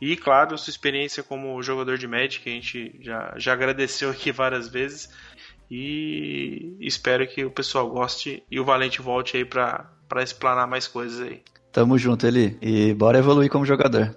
[0.00, 4.10] E, claro, a sua experiência como jogador de Magic, que a gente já, já agradeceu
[4.10, 5.08] aqui várias vezes.
[5.70, 9.88] E espero que o pessoal goste e o Valente volte aí para
[10.18, 11.42] explanar mais coisas aí.
[11.72, 12.56] Tamo junto, Eli.
[12.62, 14.16] E bora evoluir como jogador.